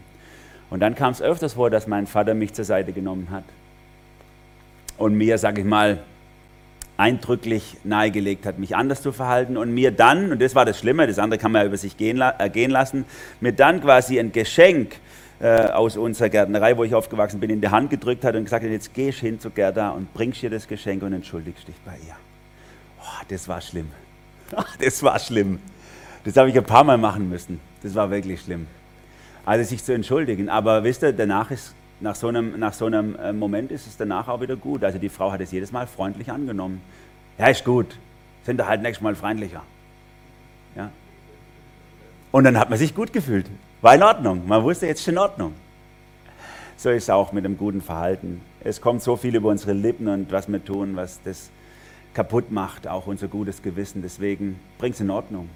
Und 0.69 0.79
dann 0.79 0.93
kam 0.93 1.11
es 1.11 1.23
öfters 1.23 1.53
vor, 1.53 1.71
dass 1.71 1.87
mein 1.87 2.05
Vater 2.05 2.35
mich 2.35 2.53
zur 2.53 2.65
Seite 2.65 2.93
genommen 2.93 3.29
hat 3.31 3.45
und 4.99 5.15
mir, 5.15 5.39
sage 5.39 5.61
ich 5.61 5.67
mal, 5.67 6.03
eindrücklich 6.97 7.77
nahegelegt 7.83 8.45
hat, 8.45 8.57
mich 8.57 8.75
anders 8.75 9.01
zu 9.01 9.11
verhalten 9.11 9.57
und 9.57 9.73
mir 9.73 9.91
dann, 9.91 10.31
und 10.31 10.41
das 10.41 10.55
war 10.55 10.65
das 10.65 10.79
Schlimme, 10.79 11.07
das 11.07 11.19
andere 11.19 11.39
kann 11.39 11.51
man 11.51 11.61
ja 11.61 11.67
über 11.67 11.77
sich 11.77 11.97
gehen, 11.97 12.21
äh, 12.21 12.49
gehen 12.49 12.71
lassen, 12.71 13.05
mir 13.41 13.51
dann 13.51 13.81
quasi 13.81 14.19
ein 14.19 14.31
Geschenk 14.31 14.95
äh, 15.39 15.67
aus 15.67 15.97
unserer 15.97 16.29
Gärtnerei, 16.29 16.77
wo 16.77 16.83
ich 16.83 16.95
aufgewachsen 16.95 17.39
bin, 17.39 17.49
in 17.49 17.59
die 17.59 17.67
Hand 17.67 17.89
gedrückt 17.89 18.23
hat 18.23 18.35
und 18.35 18.45
gesagt 18.45 18.63
hat, 18.63 18.71
jetzt 18.71 18.93
gehst 18.93 19.19
hin 19.19 19.39
zu 19.39 19.49
Gerda 19.49 19.89
und 19.89 20.13
bringst 20.13 20.41
ihr 20.43 20.49
das 20.49 20.67
Geschenk 20.67 21.03
und 21.03 21.11
entschuldigst 21.11 21.67
dich 21.67 21.75
bei 21.83 21.93
ihr. 21.93 22.15
Oh, 23.01 23.23
das 23.27 23.47
war 23.47 23.59
schlimm. 23.59 23.91
das 24.79 25.03
war 25.03 25.19
schlimm. 25.19 25.59
Das 26.23 26.37
habe 26.37 26.49
ich 26.49 26.57
ein 26.57 26.63
paar 26.63 26.83
Mal 26.83 26.97
machen 26.97 27.29
müssen. 27.29 27.59
Das 27.83 27.93
war 27.93 28.09
wirklich 28.09 28.41
schlimm. 28.41 28.67
Also 29.45 29.69
sich 29.69 29.83
zu 29.83 29.93
entschuldigen. 29.93 30.49
Aber 30.49 30.83
wisst 30.83 31.03
ihr, 31.03 31.13
danach 31.13 31.51
ist, 31.51 31.75
nach 31.99 32.15
so 32.15 32.27
einem, 32.27 32.59
nach 32.59 32.73
so 32.73 32.85
einem 32.85 33.15
äh, 33.15 33.31
Moment 33.33 33.71
ist 33.71 33.87
es 33.87 33.97
danach 33.97 34.27
auch 34.27 34.41
wieder 34.41 34.55
gut. 34.55 34.83
Also 34.83 34.97
die 34.97 35.09
Frau 35.09 35.31
hat 35.31 35.41
es 35.41 35.51
jedes 35.51 35.71
Mal 35.71 35.87
freundlich 35.87 36.31
angenommen. 36.31 36.81
Ja, 37.37 37.47
ist 37.47 37.63
gut. 37.63 37.97
Sind 38.43 38.57
da 38.57 38.67
halt 38.67 38.81
nächstes 38.81 39.01
Mal 39.01 39.15
freundlicher. 39.15 39.63
Ja. 40.75 40.91
Und 42.31 42.43
dann 42.43 42.59
hat 42.59 42.69
man 42.69 42.77
sich 42.77 42.93
gut 42.93 43.13
gefühlt. 43.13 43.49
War 43.81 43.95
in 43.95 44.03
Ordnung. 44.03 44.47
Man 44.47 44.63
wusste, 44.63 44.87
jetzt 44.87 45.01
ist 45.01 45.07
in 45.07 45.17
Ordnung. 45.17 45.53
So 46.77 46.89
ist 46.89 47.03
es 47.03 47.09
auch 47.09 47.31
mit 47.31 47.45
dem 47.45 47.57
guten 47.57 47.81
Verhalten. 47.81 48.41
Es 48.61 48.81
kommt 48.81 49.01
so 49.01 49.15
viel 49.15 49.35
über 49.35 49.49
unsere 49.49 49.73
Lippen 49.73 50.07
und 50.07 50.31
was 50.31 50.49
wir 50.49 50.63
tun, 50.63 50.95
was 50.95 51.21
das 51.23 51.49
kaputt 52.13 52.51
macht, 52.51 52.87
auch 52.87 53.07
unser 53.07 53.27
gutes 53.27 53.61
Gewissen. 53.61 54.01
Deswegen 54.01 54.59
bring 54.77 54.91
es 54.91 54.99
in 54.99 55.09
Ordnung. 55.09 55.49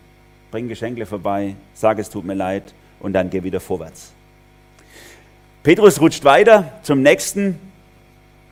Bring 0.51 0.67
Geschenke 0.67 1.05
vorbei, 1.05 1.55
sag 1.73 1.99
es 1.99 2.09
tut 2.09 2.25
mir 2.25 2.33
leid 2.33 2.73
und 2.99 3.13
dann 3.13 3.29
geh 3.29 3.43
wieder 3.43 3.59
vorwärts. 3.59 4.13
Petrus 5.63 5.99
rutscht 5.99 6.23
weiter 6.23 6.71
zum 6.83 7.01
nächsten, 7.01 7.59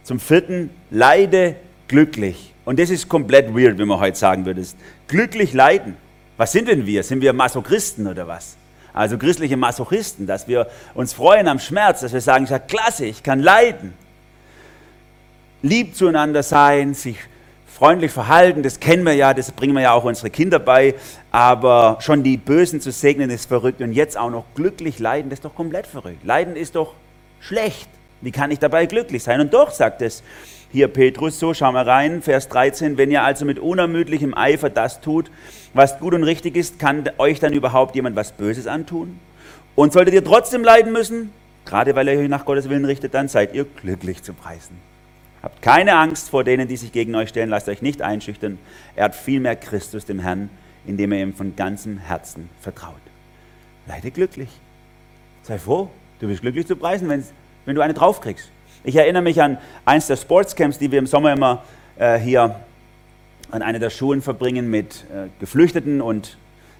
zum 0.03 0.19
vierten, 0.19 0.69
leide 0.91 1.55
glücklich. 1.87 2.53
Und 2.65 2.79
das 2.79 2.89
ist 2.89 3.07
komplett 3.07 3.55
weird, 3.55 3.77
wenn 3.77 3.87
man 3.87 3.99
heute 3.99 4.17
sagen 4.17 4.45
würde. 4.45 4.61
Glücklich 5.07 5.53
leiden. 5.53 5.95
Was 6.35 6.51
sind 6.51 6.67
denn 6.67 6.85
wir? 6.85 7.03
Sind 7.03 7.21
wir 7.21 7.31
Masochisten 7.31 8.07
oder 8.07 8.27
was? 8.27 8.57
Also 8.93 9.17
christliche 9.17 9.57
Masochisten, 9.57 10.27
dass 10.27 10.47
wir 10.47 10.67
uns 10.93 11.13
freuen 11.13 11.47
am 11.47 11.59
Schmerz, 11.59 12.01
dass 12.01 12.13
wir 12.13 12.21
sagen, 12.21 12.43
ich 12.43 12.49
sage, 12.49 12.65
klasse, 12.67 13.05
ich 13.05 13.23
kann 13.23 13.39
leiden. 13.39 13.93
Lieb 15.61 15.95
zueinander 15.95 16.43
sein, 16.43 16.93
sich 16.93 17.17
freundlich 17.77 18.11
verhalten, 18.11 18.63
das 18.63 18.79
kennen 18.79 19.05
wir 19.05 19.13
ja, 19.13 19.35
das 19.35 19.51
bringen 19.51 19.75
wir 19.75 19.83
ja 19.83 19.93
auch 19.93 20.03
unsere 20.03 20.31
Kinder 20.31 20.57
bei, 20.57 20.95
aber 21.29 21.97
schon 21.99 22.23
die 22.23 22.35
Bösen 22.37 22.81
zu 22.81 22.91
segnen 22.91 23.29
ist 23.29 23.47
verrückt 23.47 23.81
und 23.81 23.93
jetzt 23.93 24.17
auch 24.17 24.31
noch 24.31 24.45
glücklich 24.55 24.97
leiden, 24.97 25.29
das 25.29 25.37
ist 25.37 25.45
doch 25.45 25.53
komplett 25.53 25.85
verrückt. 25.85 26.25
Leiden 26.25 26.55
ist 26.55 26.75
doch 26.75 26.95
schlecht. 27.39 27.87
Wie 28.21 28.31
kann 28.31 28.49
ich 28.49 28.57
dabei 28.57 28.87
glücklich 28.87 29.21
sein? 29.21 29.41
Und 29.41 29.53
doch 29.53 29.69
sagt 29.69 30.01
es 30.01 30.23
hier 30.71 30.87
Petrus 30.87 31.37
so, 31.37 31.53
schau 31.53 31.71
mal 31.71 31.87
rein, 31.87 32.23
Vers 32.23 32.49
13, 32.49 32.97
wenn 32.97 33.11
ihr 33.11 33.23
also 33.23 33.45
mit 33.45 33.59
unermüdlichem 33.59 34.33
Eifer 34.35 34.71
das 34.71 34.99
tut, 34.99 35.29
was 35.75 35.99
gut 35.99 36.15
und 36.15 36.23
richtig 36.23 36.55
ist, 36.55 36.79
kann 36.79 37.07
euch 37.19 37.39
dann 37.39 37.53
überhaupt 37.53 37.93
jemand 37.93 38.15
was 38.15 38.31
Böses 38.31 38.65
antun? 38.65 39.19
Und 39.75 39.93
solltet 39.93 40.15
ihr 40.15 40.23
trotzdem 40.23 40.63
leiden 40.63 40.93
müssen, 40.93 41.31
gerade 41.63 41.95
weil 41.95 42.07
ihr 42.07 42.17
euch 42.17 42.27
nach 42.27 42.45
Gottes 42.45 42.69
Willen 42.69 42.85
richtet, 42.85 43.13
dann 43.13 43.27
seid 43.27 43.53
ihr 43.53 43.65
glücklich 43.65 44.23
zu 44.23 44.33
preisen. 44.33 44.96
Habt 45.47 45.61
keine 45.61 45.95
Angst 45.95 46.29
vor 46.29 46.43
denen, 46.43 46.67
die 46.67 46.75
sich 46.75 46.91
gegen 46.91 47.15
euch 47.15 47.29
stellen, 47.29 47.49
lasst 47.49 47.69
euch 47.69 47.81
nicht 47.81 48.01
einschüchtern. 48.01 48.59
Er 48.97 49.05
hat 49.05 49.15
vielmehr 49.15 49.55
Christus, 49.55 50.03
dem 50.03 50.19
Herrn, 50.19 50.49
indem 50.85 51.13
er 51.13 51.21
ihm 51.21 51.33
von 51.33 51.55
ganzem 51.55 51.99
Herzen 51.99 52.49
vertraut. 52.59 52.95
Leide 53.87 54.11
glücklich. 54.11 54.49
Sei 55.43 55.57
froh, 55.57 55.89
du 56.19 56.27
bist 56.27 56.41
glücklich 56.41 56.67
zu 56.67 56.75
preisen, 56.75 57.07
wenn 57.07 57.75
du 57.75 57.79
eine 57.79 57.93
draufkriegst. 57.93 58.51
Ich 58.83 58.97
erinnere 58.97 59.23
mich 59.23 59.41
an 59.41 59.57
eins 59.85 60.07
der 60.07 60.17
Sportscamps, 60.17 60.79
die 60.79 60.91
wir 60.91 60.99
im 60.99 61.07
Sommer 61.07 61.31
immer 61.31 61.63
äh, 61.95 62.19
hier 62.19 62.59
an 63.49 63.61
einer 63.61 63.79
der 63.79 63.89
Schulen 63.89 64.21
verbringen 64.21 64.69
mit 64.69 65.05
äh, 65.13 65.29
Geflüchteten 65.39 66.01
und 66.01 66.37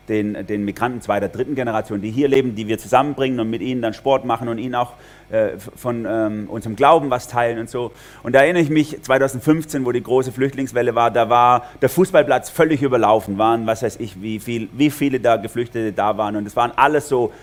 den, 0.09 0.45
den 0.47 0.65
Migranten 0.65 1.01
zweiter, 1.01 1.27
dritten 1.27 1.55
Generation, 1.55 2.01
die 2.01 2.11
hier 2.11 2.27
leben, 2.27 2.55
die 2.55 2.67
wir 2.67 2.77
zusammenbringen 2.77 3.39
und 3.39 3.49
mit 3.49 3.61
ihnen 3.61 3.81
dann 3.81 3.93
Sport 3.93 4.25
machen 4.25 4.47
und 4.47 4.57
ihnen 4.57 4.75
auch 4.75 4.93
äh, 5.29 5.57
von 5.75 6.05
ähm, 6.09 6.49
unserem 6.49 6.75
Glauben 6.75 7.09
was 7.09 7.27
teilen 7.27 7.59
und 7.59 7.69
so. 7.69 7.91
Und 8.23 8.33
da 8.33 8.41
erinnere 8.41 8.63
ich 8.63 8.69
mich 8.69 9.01
2015, 9.01 9.85
wo 9.85 9.91
die 9.91 10.03
große 10.03 10.31
Flüchtlingswelle 10.31 10.95
war, 10.95 11.11
da 11.11 11.29
war 11.29 11.65
der 11.81 11.89
Fußballplatz 11.89 12.49
völlig 12.49 12.81
überlaufen, 12.81 13.37
waren, 13.37 13.67
was 13.67 13.83
weiß 13.83 13.97
ich, 13.99 14.21
wie, 14.21 14.39
viel, 14.39 14.69
wie 14.71 14.89
viele 14.89 15.19
da 15.19 15.35
Geflüchtete 15.35 15.91
da 15.91 16.17
waren. 16.17 16.35
Und 16.35 16.47
es 16.47 16.55
waren 16.55 16.71
alles 16.75 17.09
so 17.09 17.33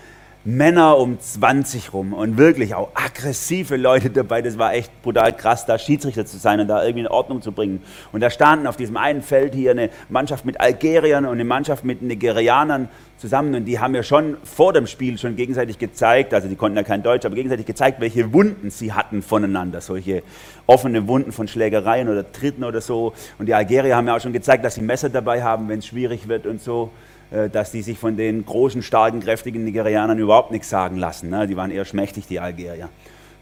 Männer 0.47 0.99
um 0.99 1.19
20 1.19 1.91
rum 1.91 2.13
und 2.13 2.37
wirklich 2.37 2.75
auch 2.75 2.91
aggressive 2.93 3.77
Leute 3.77 4.11
dabei. 4.11 4.43
Das 4.43 4.59
war 4.59 4.75
echt 4.75 5.01
brutal 5.01 5.35
krass, 5.35 5.65
da 5.65 5.79
Schiedsrichter 5.79 6.27
zu 6.27 6.37
sein 6.37 6.59
und 6.59 6.67
da 6.67 6.83
irgendwie 6.83 7.01
in 7.01 7.07
Ordnung 7.07 7.41
zu 7.41 7.51
bringen. 7.51 7.81
Und 8.11 8.21
da 8.21 8.29
standen 8.29 8.67
auf 8.67 8.77
diesem 8.77 8.95
einen 8.95 9.23
Feld 9.23 9.55
hier 9.55 9.71
eine 9.71 9.89
Mannschaft 10.07 10.45
mit 10.45 10.61
Algeriern 10.61 11.25
und 11.25 11.31
eine 11.31 11.45
Mannschaft 11.45 11.83
mit 11.83 12.03
Nigerianern 12.03 12.89
zusammen 13.17 13.55
und 13.55 13.65
die 13.65 13.79
haben 13.79 13.95
ja 13.95 14.03
schon 14.03 14.37
vor 14.43 14.71
dem 14.71 14.85
Spiel 14.85 15.17
schon 15.17 15.35
gegenseitig 15.35 15.79
gezeigt, 15.79 16.33
also 16.33 16.47
die 16.47 16.55
konnten 16.55 16.77
ja 16.77 16.83
kein 16.83 17.01
Deutsch, 17.01 17.25
aber 17.25 17.33
gegenseitig 17.33 17.65
gezeigt, 17.65 17.99
welche 17.99 18.33
Wunden 18.33 18.69
sie 18.69 18.93
hatten 18.93 19.23
voneinander, 19.23 19.81
solche 19.81 20.21
offene 20.67 21.07
Wunden 21.07 21.31
von 21.31 21.47
Schlägereien 21.47 22.09
oder 22.09 22.31
Tritten 22.31 22.63
oder 22.63 22.81
so. 22.81 23.13
Und 23.39 23.47
die 23.47 23.53
Algerier 23.53 23.95
haben 23.95 24.07
ja 24.07 24.15
auch 24.15 24.21
schon 24.21 24.33
gezeigt, 24.33 24.65
dass 24.65 24.75
sie 24.75 24.81
Messer 24.81 25.09
dabei 25.09 25.41
haben, 25.41 25.69
wenn 25.69 25.79
es 25.79 25.87
schwierig 25.87 26.27
wird 26.27 26.45
und 26.45 26.61
so. 26.61 26.91
Äh, 27.31 27.49
dass 27.49 27.71
die 27.71 27.81
sich 27.81 27.97
von 27.97 28.17
den 28.17 28.45
großen, 28.45 28.83
starken, 28.83 29.19
kräftigen 29.19 29.63
Nigerianern 29.63 30.19
überhaupt 30.19 30.51
nichts 30.51 30.69
sagen 30.69 30.97
lassen. 30.97 31.29
Ne? 31.29 31.47
Die 31.47 31.57
waren 31.57 31.71
eher 31.71 31.85
schmächtig, 31.85 32.27
die 32.27 32.39
Algerier. 32.39 32.89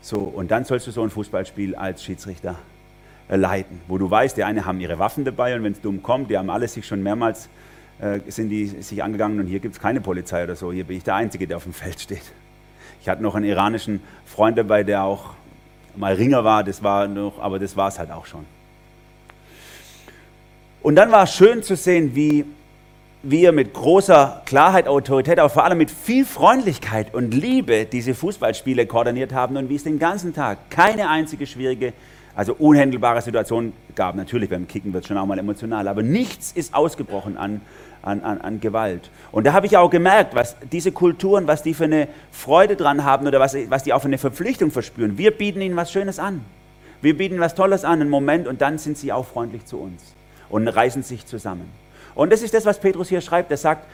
So, 0.01 0.19
und 0.19 0.51
dann 0.51 0.63
sollst 0.65 0.87
du 0.87 0.91
so 0.91 1.03
ein 1.03 1.09
Fußballspiel 1.09 1.75
als 1.75 2.03
Schiedsrichter 2.03 2.55
äh, 3.27 3.35
leiten, 3.35 3.81
wo 3.87 3.97
du 3.97 4.09
weißt, 4.09 4.37
die 4.37 4.43
einen 4.43 4.65
haben 4.65 4.79
ihre 4.79 4.99
Waffen 4.99 5.25
dabei 5.25 5.55
und 5.55 5.63
wenn 5.63 5.73
es 5.73 5.81
dumm 5.81 6.01
kommt, 6.01 6.29
die 6.29 6.37
haben 6.37 6.49
alle 6.49 6.67
sich 6.67 6.85
schon 6.87 7.03
mehrmals 7.03 7.49
äh, 7.99 8.19
sind 8.27 8.49
die 8.49 8.67
sich 8.67 9.03
angegangen 9.03 9.39
und 9.39 9.47
hier 9.47 9.59
gibt 9.59 9.75
es 9.75 9.81
keine 9.81 10.01
Polizei 10.01 10.43
oder 10.43 10.55
so, 10.55 10.71
hier 10.71 10.83
bin 10.83 10.97
ich 10.97 11.03
der 11.03 11.15
Einzige, 11.15 11.47
der 11.47 11.57
auf 11.57 11.63
dem 11.63 11.73
Feld 11.73 11.99
steht. 11.99 12.33
Ich 13.01 13.09
hatte 13.09 13.21
noch 13.21 13.35
einen 13.35 13.45
iranischen 13.45 14.01
Freund 14.25 14.57
dabei, 14.57 14.83
der 14.83 15.03
auch 15.03 15.33
mal 15.95 16.13
Ringer 16.13 16.43
war, 16.43 16.63
das 16.63 16.83
war 16.83 17.07
noch, 17.07 17.39
aber 17.39 17.59
das 17.59 17.77
war 17.77 17.89
es 17.89 17.99
halt 17.99 18.11
auch 18.11 18.25
schon. 18.25 18.45
Und 20.81 20.95
dann 20.95 21.11
war 21.11 21.23
es 21.23 21.33
schön 21.33 21.63
zu 21.63 21.75
sehen, 21.75 22.15
wie 22.15 22.45
wir 23.23 23.53
mit 23.53 23.73
großer 23.73 24.41
Klarheit, 24.45 24.87
Autorität, 24.87 25.39
aber 25.39 25.49
vor 25.49 25.63
allem 25.63 25.77
mit 25.77 25.89
viel 25.89 26.25
Freundlichkeit 26.25 27.13
und 27.13 27.33
Liebe 27.33 27.85
diese 27.85 28.13
Fußballspiele 28.13 28.85
koordiniert 28.85 29.33
haben 29.33 29.55
und 29.55 29.69
wie 29.69 29.75
es 29.75 29.83
den 29.83 29.97
ganzen 29.97 30.33
Tag 30.33 30.69
keine 30.69 31.09
einzige 31.09 31.47
schwierige, 31.47 31.93
also 32.35 32.53
unhändelbare 32.53 33.21
Situation 33.21 33.71
gab. 33.95 34.15
Natürlich, 34.15 34.49
beim 34.49 34.67
Kicken 34.67 34.93
wird 34.93 35.05
es 35.05 35.07
schon 35.07 35.17
auch 35.17 35.25
mal 35.25 35.39
emotional, 35.39 35.87
aber 35.87 36.03
nichts 36.03 36.51
ist 36.51 36.73
ausgebrochen 36.73 37.37
an, 37.37 37.61
an, 38.01 38.21
an, 38.23 38.41
an 38.41 38.59
Gewalt. 38.59 39.09
Und 39.31 39.47
da 39.47 39.53
habe 39.53 39.67
ich 39.67 39.77
auch 39.77 39.89
gemerkt, 39.89 40.35
was 40.35 40.57
diese 40.69 40.91
Kulturen, 40.91 41.47
was 41.47 41.63
die 41.63 41.73
für 41.73 41.85
eine 41.85 42.09
Freude 42.29 42.75
dran 42.75 43.05
haben 43.05 43.25
oder 43.25 43.39
was, 43.39 43.55
was 43.69 43.83
die 43.83 43.93
auch 43.93 44.01
für 44.01 44.07
eine 44.07 44.17
Verpflichtung 44.17 44.69
verspüren. 44.69 45.17
Wir 45.17 45.31
bieten 45.31 45.61
ihnen 45.61 45.77
was 45.77 45.93
Schönes 45.93 46.19
an. 46.19 46.43
Wir 47.01 47.17
bieten 47.17 47.39
was 47.39 47.55
Tolles 47.55 47.85
an, 47.85 48.01
einen 48.01 48.09
Moment, 48.09 48.49
und 48.49 48.61
dann 48.61 48.77
sind 48.77 48.97
sie 48.97 49.13
auch 49.13 49.25
freundlich 49.25 49.65
zu 49.65 49.77
uns 49.77 50.01
und 50.49 50.67
reißen 50.67 51.03
sich 51.03 51.25
zusammen. 51.25 51.82
Und 52.15 52.31
das 52.31 52.41
ist 52.41 52.53
das, 52.53 52.65
was 52.65 52.79
Petrus 52.79 53.09
hier 53.09 53.21
schreibt. 53.21 53.51
Er 53.51 53.57
sagt, 53.57 53.85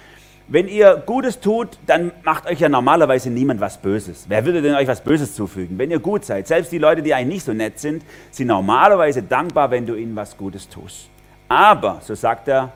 wenn 0.47 0.67
ihr 0.67 1.03
Gutes 1.05 1.39
tut, 1.39 1.77
dann 1.86 2.12
macht 2.23 2.47
euch 2.47 2.60
ja 2.60 2.69
normalerweise 2.69 3.29
niemand 3.29 3.62
was 3.62 3.77
Böses. 3.77 4.25
Wer 4.27 4.45
würde 4.45 4.63
denn 4.63 4.73
euch 4.73 4.88
was 4.88 5.03
Böses 5.03 5.36
zufügen? 5.36 5.77
Wenn 5.77 5.91
ihr 5.91 5.99
gut 5.99 6.25
seid, 6.25 6.47
selbst 6.47 6.71
die 6.71 6.79
Leute, 6.79 7.03
die 7.03 7.13
eigentlich 7.13 7.36
nicht 7.36 7.45
so 7.45 7.53
nett 7.53 7.79
sind, 7.79 8.03
sind 8.32 8.47
normalerweise 8.47 9.21
dankbar, 9.21 9.69
wenn 9.69 9.86
du 9.86 9.93
ihnen 9.93 10.15
was 10.15 10.36
Gutes 10.36 10.67
tust. 10.67 11.10
Aber, 11.47 12.01
so 12.03 12.15
sagt 12.15 12.47
er, 12.47 12.71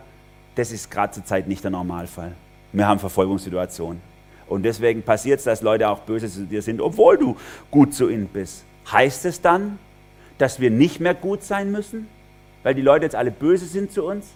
das 0.54 0.72
ist 0.72 0.92
gerade 0.92 1.14
zur 1.14 1.26
Zeit 1.26 1.48
nicht 1.48 1.64
der 1.64 1.72
Normalfall. 1.72 2.34
Wir 2.72 2.88
haben 2.88 3.00
Verfolgungssituationen. 3.00 4.02
Und 4.48 4.62
deswegen 4.62 5.02
passiert 5.02 5.40
es, 5.40 5.46
dass 5.46 5.62
Leute 5.62 5.90
auch 5.90 6.00
böse 6.02 6.30
zu 6.30 6.46
dir 6.46 6.62
sind, 6.62 6.80
obwohl 6.80 7.18
du 7.18 7.36
gut 7.72 7.96
zu 7.96 8.08
ihnen 8.08 8.28
bist. 8.28 8.66
Heißt 8.92 9.26
es 9.26 9.42
dann, 9.42 9.80
dass 10.38 10.60
wir 10.60 10.70
nicht 10.70 11.00
mehr 11.00 11.16
gut 11.16 11.42
sein 11.44 11.72
müssen, 11.72 12.08
weil 12.62 12.76
die 12.76 12.84
Leute 12.84 13.06
jetzt 13.06 13.16
alle 13.16 13.32
böse 13.32 13.66
sind 13.66 13.92
zu 13.92 14.04
uns? 14.04 14.28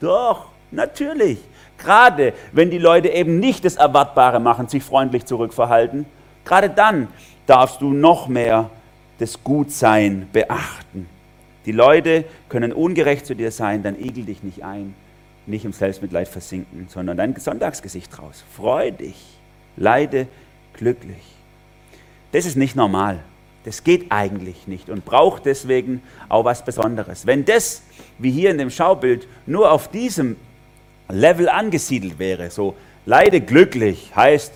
Doch, 0.00 0.46
natürlich. 0.70 1.38
Gerade 1.78 2.34
wenn 2.52 2.70
die 2.70 2.78
Leute 2.78 3.08
eben 3.08 3.38
nicht 3.38 3.64
das 3.64 3.76
Erwartbare 3.76 4.40
machen, 4.40 4.68
sich 4.68 4.82
freundlich 4.82 5.24
zurückverhalten, 5.24 6.06
gerade 6.44 6.68
dann 6.68 7.08
darfst 7.46 7.80
du 7.80 7.92
noch 7.92 8.28
mehr 8.28 8.70
das 9.18 9.42
Gutsein 9.44 10.28
beachten. 10.32 11.08
Die 11.66 11.72
Leute 11.72 12.24
können 12.48 12.72
ungerecht 12.72 13.26
zu 13.26 13.34
dir 13.34 13.50
sein, 13.50 13.82
dann 13.82 13.98
igel 13.98 14.24
dich 14.24 14.42
nicht 14.42 14.64
ein, 14.64 14.94
nicht 15.46 15.64
im 15.64 15.72
Selbstmitleid 15.72 16.28
versinken, 16.28 16.86
sondern 16.88 17.16
dein 17.16 17.36
Sonntagsgesicht 17.36 18.18
raus. 18.18 18.44
Freu 18.56 18.90
dich, 18.90 19.38
leide 19.76 20.26
glücklich. 20.72 21.22
Das 22.32 22.46
ist 22.46 22.56
nicht 22.56 22.76
normal. 22.76 23.20
Das 23.64 23.84
geht 23.84 24.10
eigentlich 24.10 24.66
nicht 24.66 24.88
und 24.88 25.04
braucht 25.04 25.44
deswegen 25.44 26.02
auch 26.28 26.44
was 26.44 26.64
Besonderes. 26.64 27.26
Wenn 27.26 27.44
das, 27.44 27.82
wie 28.18 28.30
hier 28.30 28.50
in 28.50 28.58
dem 28.58 28.70
Schaubild, 28.70 29.26
nur 29.46 29.70
auf 29.70 29.88
diesem 29.88 30.36
Level 31.08 31.48
angesiedelt 31.48 32.18
wäre, 32.18 32.50
so 32.50 32.74
leide 33.04 33.40
glücklich 33.40 34.12
heißt, 34.16 34.52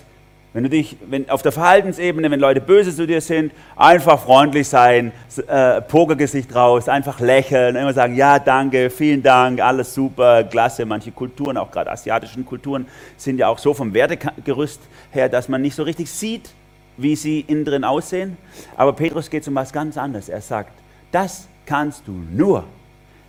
wenn 0.55 0.63
du 0.63 0.69
dich 0.69 0.95
wenn, 1.09 1.29
auf 1.29 1.41
der 1.41 1.51
Verhaltensebene, 1.51 2.31
wenn 2.31 2.39
Leute 2.39 2.61
böse 2.61 2.95
zu 2.95 3.05
dir 3.05 3.19
sind, 3.19 3.51
einfach 3.75 4.21
freundlich 4.21 4.69
sein, 4.69 5.11
äh, 5.47 5.81
Pokergesicht 5.81 6.55
raus, 6.55 6.87
einfach 6.87 7.19
lächeln, 7.19 7.75
immer 7.75 7.91
sagen, 7.91 8.15
ja, 8.15 8.39
danke, 8.39 8.89
vielen 8.89 9.21
Dank, 9.21 9.59
alles 9.59 9.93
super, 9.93 10.45
klasse. 10.45 10.85
Manche 10.85 11.11
Kulturen, 11.11 11.57
auch 11.57 11.69
gerade 11.69 11.91
asiatischen 11.91 12.45
Kulturen, 12.45 12.87
sind 13.17 13.37
ja 13.37 13.49
auch 13.49 13.57
so 13.57 13.73
vom 13.73 13.93
Wertegerüst 13.93 14.79
her, 15.11 15.27
dass 15.27 15.49
man 15.49 15.61
nicht 15.61 15.75
so 15.75 15.83
richtig 15.83 16.09
sieht, 16.09 16.49
wie 16.97 17.15
sie 17.15 17.41
innen 17.41 17.65
drin 17.65 17.83
aussehen. 17.83 18.37
Aber 18.75 18.93
Petrus 18.93 19.29
geht 19.29 19.47
um 19.47 19.55
was 19.55 19.73
ganz 19.73 19.97
anderes. 19.97 20.29
Er 20.29 20.41
sagt, 20.41 20.71
das 21.11 21.47
kannst 21.65 22.07
du 22.07 22.11
nur, 22.11 22.65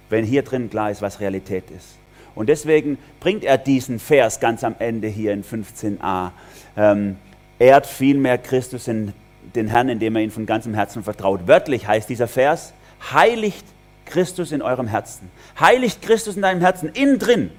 wenn 0.09 0.25
hier 0.25 0.43
drin 0.43 0.71
klar 0.71 0.91
ist, 0.91 1.03
was 1.03 1.21
Realität 1.21 1.71
ist. 1.71 1.99
Und 2.35 2.49
deswegen 2.49 2.99
bringt 3.19 3.45
er 3.45 3.59
diesen 3.59 3.99
Vers 3.99 4.41
ganz 4.41 4.63
am 4.63 4.77
Ende 4.79 5.09
hier 5.09 5.33
in 5.33 5.43
15a. 5.43 6.33
Ähm, 6.77 7.17
ehrt 7.59 7.87
vielmehr 7.87 8.37
Christus 8.39 8.89
in 8.89 9.15
den 9.55 9.69
Herrn, 9.69 9.89
indem 9.89 10.17
er 10.17 10.23
ihn 10.23 10.31
von 10.31 10.45
ganzem 10.45 10.75
Herzen 10.75 11.03
vertraut. 11.03 11.47
Wörtlich 11.47 11.87
heißt 11.87 12.09
dieser 12.09 12.29
Vers, 12.29 12.75
heiligt 13.13 13.65
Christus 14.05 14.53
in 14.53 14.63
eurem 14.63 14.87
Herzen. 14.87 15.31
Heiligt 15.59 16.03
Christus 16.03 16.37
in 16.37 16.43
deinem 16.43 16.61
Herzen. 16.61 16.91
Innen 16.91 17.19
drin 17.19 17.51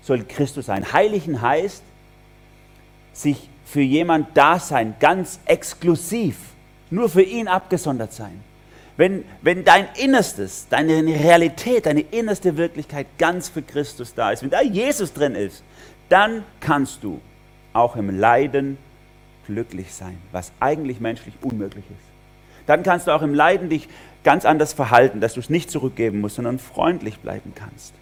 soll 0.00 0.24
Christus 0.24 0.66
sein. 0.66 0.92
Heiligen 0.92 1.42
heißt, 1.42 1.82
sich 3.12 3.48
für 3.68 3.82
jemand 3.82 4.28
da 4.34 4.58
sein, 4.58 4.94
ganz 4.98 5.40
exklusiv, 5.44 6.36
nur 6.90 7.10
für 7.10 7.22
ihn 7.22 7.48
abgesondert 7.48 8.12
sein. 8.12 8.40
Wenn, 8.96 9.24
wenn 9.42 9.62
dein 9.64 9.86
Innerstes, 9.96 10.66
deine 10.70 11.02
Realität, 11.04 11.86
deine 11.86 12.00
innerste 12.00 12.56
Wirklichkeit 12.56 13.06
ganz 13.18 13.48
für 13.48 13.62
Christus 13.62 14.14
da 14.14 14.32
ist, 14.32 14.42
wenn 14.42 14.50
da 14.50 14.62
Jesus 14.62 15.12
drin 15.12 15.34
ist, 15.34 15.62
dann 16.08 16.44
kannst 16.60 17.04
du 17.04 17.20
auch 17.74 17.94
im 17.94 18.18
Leiden 18.18 18.78
glücklich 19.46 19.92
sein, 19.92 20.16
was 20.32 20.50
eigentlich 20.60 20.98
menschlich 20.98 21.34
unmöglich 21.42 21.84
ist. 21.84 22.66
Dann 22.66 22.82
kannst 22.82 23.06
du 23.06 23.12
auch 23.12 23.22
im 23.22 23.34
Leiden 23.34 23.68
dich 23.68 23.88
ganz 24.24 24.46
anders 24.46 24.72
verhalten, 24.72 25.20
dass 25.20 25.34
du 25.34 25.40
es 25.40 25.50
nicht 25.50 25.70
zurückgeben 25.70 26.20
musst, 26.20 26.36
sondern 26.36 26.58
freundlich 26.58 27.18
bleiben 27.20 27.52
kannst. 27.54 27.92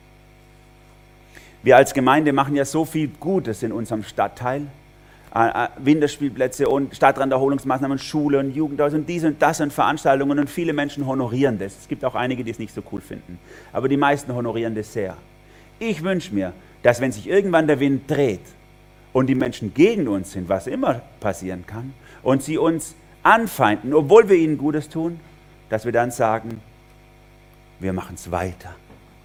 Wir 1.63 1.77
als 1.77 1.93
Gemeinde 1.93 2.33
machen 2.33 2.55
ja 2.55 2.65
so 2.65 2.85
viel 2.85 3.09
Gutes 3.09 3.65
in 3.65 3.73
unserem 3.73 4.05
Stadtteil. 4.05 4.69
Äh, 5.37 5.49
äh, 5.49 5.68
Winterspielplätze 5.77 6.66
und 6.66 6.96
Stadtranderholungsmaßnahmen, 6.96 7.99
Schule 7.99 8.38
und 8.38 8.53
Jugendhaus 8.53 8.94
und 8.94 9.07
dies 9.07 9.22
und 9.22 9.42
das 9.42 9.61
und 9.61 9.70
Veranstaltungen 9.70 10.38
und 10.38 10.49
viele 10.49 10.72
Menschen 10.72 11.07
honorieren 11.07 11.59
das. 11.59 11.77
Es 11.79 11.88
gibt 11.88 12.07
auch 12.07 12.14
einige, 12.14 12.42
die 12.42 12.51
es 12.53 12.59
nicht 12.59 12.72
so 12.72 12.83
cool 12.90 13.03
finden, 13.03 13.38
aber 13.70 13.87
die 13.88 13.99
meisten 13.99 14.35
honorieren 14.35 14.75
das 14.75 14.94
sehr. 14.94 15.14
Ich 15.79 16.03
wünsche 16.03 16.35
mir, 16.35 16.55
dass 16.83 17.03
wenn 17.03 17.12
sich 17.12 17.29
irgendwann 17.29 17.66
der 17.66 17.81
Wind 17.81 18.11
dreht 18.11 18.40
und 19.12 19.27
die 19.27 19.35
Menschen 19.35 19.75
gegen 19.75 20.09
uns 20.09 20.33
sind, 20.33 20.49
was 20.49 20.66
immer 20.66 21.03
passieren 21.20 21.66
kann, 21.66 21.92
und 22.22 22.42
sie 22.42 22.57
uns 22.57 22.94
anfeinden, 23.22 23.92
obwohl 23.92 24.31
wir 24.31 24.37
ihnen 24.37 24.57
Gutes 24.57 24.88
tun, 24.88 25.20
dass 25.68 25.85
wir 25.85 25.92
dann 25.92 26.12
sagen, 26.12 26.62
wir 27.79 27.92
machen 27.92 28.14
es 28.14 28.31
weiter. 28.31 28.75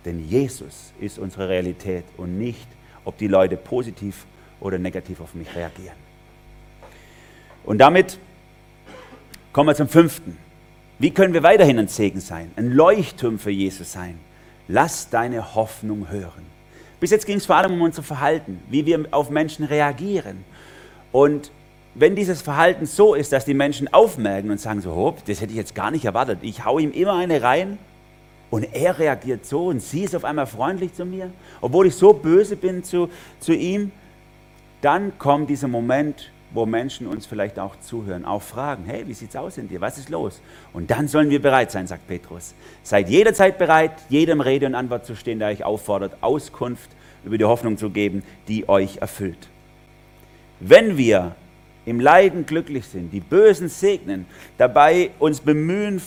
Denn 0.04 0.20
Jesus 0.28 0.92
ist 1.00 1.20
unsere 1.20 1.48
Realität 1.48 2.04
und 2.18 2.38
nicht, 2.38 2.68
ob 3.06 3.18
die 3.18 3.28
Leute 3.28 3.56
positiv 3.56 4.26
oder 4.62 4.80
negativ 4.80 5.20
auf 5.20 5.36
mich 5.36 5.54
reagieren. 5.54 5.98
Und 7.66 7.80
damit 7.80 8.18
kommen 9.52 9.68
wir 9.68 9.76
zum 9.76 9.90
fünften. 9.90 10.38
Wie 11.00 11.12
können 11.12 11.34
wir 11.34 11.44
weiterhin 11.44 11.78
ein 11.78 11.90
Segen 11.90 12.22
sein, 12.22 12.52
ein 12.56 12.72
Leuchtturm 12.72 13.38
für 13.40 13.52
Jesus 13.52 13.92
sein? 13.92 14.18
Lass 14.70 15.10
deine 15.10 15.56
Hoffnung 15.56 16.10
hören. 16.10 16.46
Bis 17.02 17.12
jetzt 17.12 17.26
ging 17.26 17.38
es 17.38 17.46
vor 17.46 17.58
allem 17.58 17.74
um 17.74 17.82
unser 17.82 18.04
Verhalten, 18.04 18.62
wie 18.70 18.86
wir 18.86 19.06
auf 19.12 19.30
Menschen 19.30 19.66
reagieren. 19.66 20.46
Und 21.12 21.52
wenn 21.94 22.16
dieses 22.16 22.42
Verhalten 22.42 22.86
so 22.86 23.16
ist, 23.16 23.34
dass 23.34 23.44
die 23.44 23.54
Menschen 23.54 23.92
aufmerken 23.92 24.50
und 24.50 24.62
sagen 24.62 24.80
so, 24.80 24.96
hopp, 24.96 25.26
das 25.26 25.42
hätte 25.42 25.52
ich 25.52 25.58
jetzt 25.58 25.76
gar 25.76 25.92
nicht 25.92 26.06
erwartet, 26.06 26.40
ich 26.44 26.64
hau 26.64 26.80
ihm 26.80 26.92
immer 26.92 27.16
eine 27.16 27.42
rein, 27.42 27.80
Und 28.52 28.68
er 28.74 29.00
reagiert 29.00 29.46
so 29.46 29.68
und 29.68 29.82
sie 29.82 30.04
ist 30.04 30.14
auf 30.14 30.26
einmal 30.26 30.46
freundlich 30.46 30.94
zu 30.94 31.06
mir, 31.06 31.32
obwohl 31.62 31.88
ich 31.88 31.96
so 31.96 32.12
böse 32.12 32.58
bin 32.58 32.84
zu, 32.84 33.10
zu 33.40 33.54
ihm. 33.54 33.94
Dann 34.82 35.18
kommt 35.20 35.50
dieser 35.50 35.68
Moment, 35.68 36.32
wo 36.54 36.66
Menschen 36.66 37.08
uns 37.08 37.26
vielleicht 37.26 37.60
auch 37.60 37.80
zuhören, 37.80 38.26
auch 38.26 38.42
fragen, 38.42 38.84
hey, 38.86 39.08
wie 39.08 39.14
sieht's 39.14 39.36
aus 39.36 39.58
in 39.58 39.70
dir? 39.70 39.80
Was 39.80 39.98
ist 39.98 40.10
los? 40.10 40.42
Und 40.74 40.92
dann 40.92 41.08
sollen 41.08 41.30
wir 41.30 41.42
bereit 41.42 41.72
sein, 41.72 41.88
sagt 41.88 42.08
Petrus. 42.08 42.54
Seid 42.84 43.10
jederzeit 43.10 43.58
bereit, 43.58 43.92
jedem 44.10 44.42
Rede 44.42 44.66
und 44.66 44.76
Antwort 44.76 45.06
zu 45.06 45.16
stehen, 45.16 45.40
der 45.40 45.50
euch 45.50 45.64
auffordert, 45.64 46.18
Auskunft 46.22 46.90
über 47.24 47.38
die 47.38 47.46
Hoffnung 47.46 47.78
zu 47.78 47.90
geben, 47.90 48.24
die 48.48 48.68
euch 48.68 48.98
erfüllt. 48.98 49.48
Wenn 50.60 50.98
wir 50.98 51.36
im 51.86 52.00
Leiden 52.00 52.46
glücklich 52.46 52.86
sind, 52.86 53.12
die 53.12 53.20
Bösen 53.20 53.70
segnen, 53.70 54.26
dabei 54.58 55.12
uns 55.20 55.40
bemühen, 55.40 56.02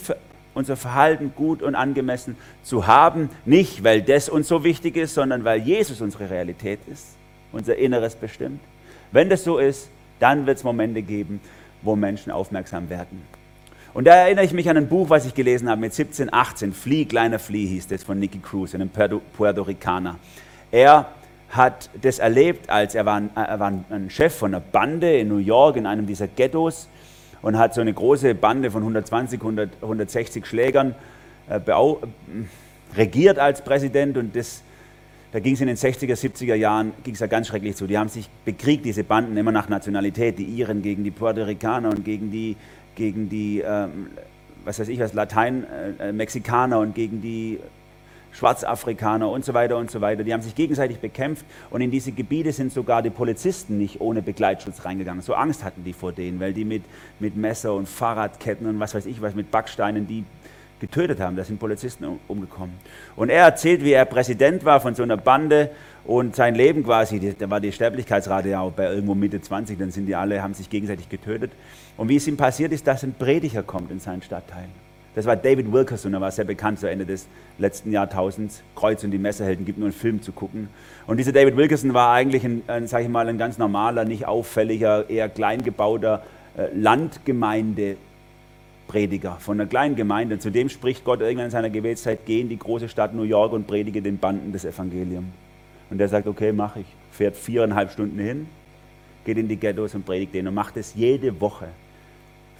unser 0.52 0.76
Verhalten 0.76 1.32
gut 1.34 1.62
und 1.62 1.74
angemessen 1.74 2.36
zu 2.62 2.86
haben, 2.86 3.30
nicht 3.44 3.82
weil 3.82 4.02
das 4.02 4.28
uns 4.28 4.46
so 4.46 4.62
wichtig 4.62 4.96
ist, 4.96 5.14
sondern 5.14 5.44
weil 5.44 5.60
Jesus 5.60 6.00
unsere 6.00 6.30
Realität 6.30 6.80
ist, 6.86 7.16
unser 7.54 7.76
Inneres 7.76 8.14
bestimmt. 8.14 8.60
Wenn 9.12 9.28
das 9.28 9.44
so 9.44 9.58
ist, 9.58 9.88
dann 10.18 10.46
wird 10.46 10.58
es 10.58 10.64
Momente 10.64 11.02
geben, 11.02 11.40
wo 11.82 11.96
Menschen 11.96 12.32
aufmerksam 12.32 12.90
werden. 12.90 13.22
Und 13.94 14.06
da 14.06 14.14
erinnere 14.14 14.44
ich 14.44 14.52
mich 14.52 14.68
an 14.68 14.76
ein 14.76 14.88
Buch, 14.88 15.08
was 15.08 15.24
ich 15.24 15.34
gelesen 15.34 15.68
habe 15.68 15.80
mit 15.80 15.94
17, 15.94 16.32
18, 16.32 16.72
Flee, 16.72 17.04
kleiner 17.04 17.38
Flee 17.38 17.66
hieß 17.66 17.86
das 17.86 18.02
von 18.02 18.18
Nicky 18.18 18.40
Cruz, 18.40 18.74
einem 18.74 18.90
Puerto 18.90 19.62
Ricaner. 19.62 20.18
Er 20.72 21.10
hat 21.50 21.90
das 22.02 22.18
erlebt, 22.18 22.68
als 22.68 22.96
er 22.96 23.06
war, 23.06 23.16
ein, 23.16 23.30
er 23.36 23.60
war 23.60 23.72
ein 23.88 24.10
Chef 24.10 24.34
von 24.34 24.52
einer 24.52 24.60
Bande 24.60 25.16
in 25.16 25.28
New 25.28 25.38
York, 25.38 25.76
in 25.76 25.86
einem 25.86 26.06
dieser 26.06 26.26
Ghettos 26.26 26.88
und 27.42 27.56
hat 27.56 27.74
so 27.74 27.80
eine 27.80 27.92
große 27.92 28.34
Bande 28.34 28.72
von 28.72 28.82
120, 28.82 29.40
100, 29.40 29.70
160 29.80 30.44
Schlägern 30.44 30.96
äh, 31.48 31.60
regiert 32.96 33.38
als 33.38 33.62
Präsident 33.62 34.16
und 34.16 34.34
das, 34.34 34.62
da 35.34 35.40
ging 35.40 35.54
es 35.54 35.60
in 35.60 35.66
den 35.66 35.76
60er, 35.76 36.14
70er 36.14 36.54
Jahren 36.54 36.92
ging 37.02 37.14
es 37.14 37.18
ja 37.18 37.26
ganz 37.26 37.48
schrecklich 37.48 37.74
zu. 37.74 37.88
Die 37.88 37.98
haben 37.98 38.08
sich 38.08 38.30
bekriegt, 38.44 38.84
diese 38.84 39.02
Banden, 39.02 39.36
immer 39.36 39.50
nach 39.50 39.68
Nationalität, 39.68 40.38
die 40.38 40.44
Iren 40.44 40.80
gegen 40.80 41.02
die 41.02 41.10
Puerto 41.10 41.42
Ricaner 41.42 41.88
und 41.88 42.04
gegen 42.04 42.30
die, 42.30 42.54
gegen 42.94 43.28
die 43.28 43.58
ähm, 43.58 44.10
was 44.64 44.78
weiß 44.78 44.86
ich 44.86 45.00
was, 45.00 45.12
Latein-Mexikaner 45.12 46.76
äh, 46.76 46.78
und 46.78 46.94
gegen 46.94 47.20
die 47.20 47.58
Schwarzafrikaner 48.30 49.28
und 49.28 49.44
so 49.44 49.54
weiter 49.54 49.76
und 49.76 49.90
so 49.90 50.00
weiter. 50.00 50.22
Die 50.22 50.32
haben 50.32 50.42
sich 50.42 50.54
gegenseitig 50.54 51.00
bekämpft 51.00 51.44
und 51.70 51.80
in 51.80 51.90
diese 51.90 52.12
Gebiete 52.12 52.52
sind 52.52 52.72
sogar 52.72 53.02
die 53.02 53.10
Polizisten 53.10 53.76
nicht 53.76 54.00
ohne 54.00 54.22
Begleitschutz 54.22 54.84
reingegangen. 54.84 55.20
So 55.20 55.34
Angst 55.34 55.64
hatten 55.64 55.82
die 55.82 55.94
vor 55.94 56.12
denen, 56.12 56.38
weil 56.38 56.52
die 56.52 56.64
mit, 56.64 56.84
mit 57.18 57.34
Messer 57.36 57.74
und 57.74 57.88
Fahrradketten 57.88 58.68
und 58.68 58.78
was 58.78 58.94
weiß 58.94 59.06
ich 59.06 59.20
was, 59.20 59.34
mit 59.34 59.50
Backsteinen 59.50 60.06
die 60.06 60.22
getötet 60.84 61.20
haben. 61.20 61.36
Da 61.36 61.44
sind 61.44 61.58
Polizisten 61.58 62.04
umgekommen. 62.28 62.74
Und 63.16 63.30
er 63.30 63.44
erzählt, 63.44 63.82
wie 63.82 63.92
er 63.92 64.04
Präsident 64.04 64.64
war 64.64 64.80
von 64.80 64.94
so 64.94 65.02
einer 65.02 65.16
Bande 65.16 65.70
und 66.04 66.36
sein 66.36 66.54
Leben 66.54 66.84
quasi, 66.84 67.34
da 67.38 67.48
war 67.48 67.60
die 67.60 67.72
Sterblichkeitsrate 67.72 68.50
ja 68.50 68.60
auch 68.60 68.72
bei 68.72 68.84
irgendwo 68.92 69.14
Mitte 69.14 69.40
20, 69.40 69.78
dann 69.78 69.90
sind 69.90 70.06
die 70.06 70.14
alle, 70.14 70.42
haben 70.42 70.52
sich 70.52 70.68
gegenseitig 70.68 71.08
getötet. 71.08 71.52
Und 71.96 72.08
wie 72.10 72.16
es 72.16 72.28
ihm 72.28 72.36
passiert 72.36 72.72
ist, 72.72 72.86
dass 72.86 73.02
ein 73.02 73.14
Prediger 73.14 73.62
kommt 73.62 73.90
in 73.90 74.00
seinen 74.00 74.22
Stadtteil. 74.22 74.68
Das 75.14 75.26
war 75.26 75.36
David 75.36 75.72
Wilkerson, 75.72 76.12
er 76.12 76.20
war 76.20 76.32
sehr 76.32 76.44
bekannt 76.44 76.80
zu 76.80 76.90
Ende 76.90 77.06
des 77.06 77.28
letzten 77.56 77.92
Jahrtausends. 77.92 78.62
Kreuz 78.74 79.04
und 79.04 79.12
die 79.12 79.18
Messerhelden 79.18 79.64
gibt 79.64 79.78
nur 79.78 79.86
einen 79.86 79.94
Film 79.94 80.20
zu 80.20 80.32
gucken. 80.32 80.68
Und 81.06 81.18
dieser 81.18 81.32
David 81.32 81.56
Wilkerson 81.56 81.94
war 81.94 82.12
eigentlich 82.12 82.44
ein, 82.44 82.62
ein 82.66 82.88
sag 82.88 83.02
ich 83.02 83.08
mal, 83.08 83.28
ein 83.28 83.38
ganz 83.38 83.56
normaler, 83.56 84.04
nicht 84.04 84.26
auffälliger, 84.26 85.08
eher 85.08 85.28
kleingebauter 85.28 86.24
äh, 86.58 86.66
Landgemeindeprediger 86.74 88.13
von 89.38 89.60
einer 89.60 89.68
kleinen 89.68 89.96
Gemeinde. 89.96 90.38
Zu 90.38 90.50
dem 90.50 90.68
spricht 90.68 91.04
Gott 91.04 91.20
irgendwann 91.20 91.46
in 91.46 91.50
seiner 91.50 91.70
Gebetszeit, 91.70 92.20
geh 92.26 92.40
in 92.40 92.48
die 92.48 92.58
große 92.58 92.88
Stadt 92.88 93.14
New 93.14 93.22
York 93.22 93.52
und 93.52 93.66
predige 93.66 94.00
den 94.00 94.18
Banden 94.18 94.52
des 94.52 94.64
Evangeliums. 94.64 95.26
Und 95.90 95.98
der 95.98 96.08
sagt, 96.08 96.26
okay, 96.28 96.52
mache 96.52 96.80
ich. 96.80 96.86
Fährt 97.10 97.36
viereinhalb 97.36 97.90
Stunden 97.90 98.18
hin, 98.18 98.46
geht 99.24 99.38
in 99.38 99.48
die 99.48 99.56
Ghettos 99.56 99.94
und 99.94 100.04
predigt 100.04 100.34
den 100.34 100.46
und 100.46 100.54
macht 100.54 100.76
es 100.76 100.94
jede 100.94 101.40
Woche 101.40 101.68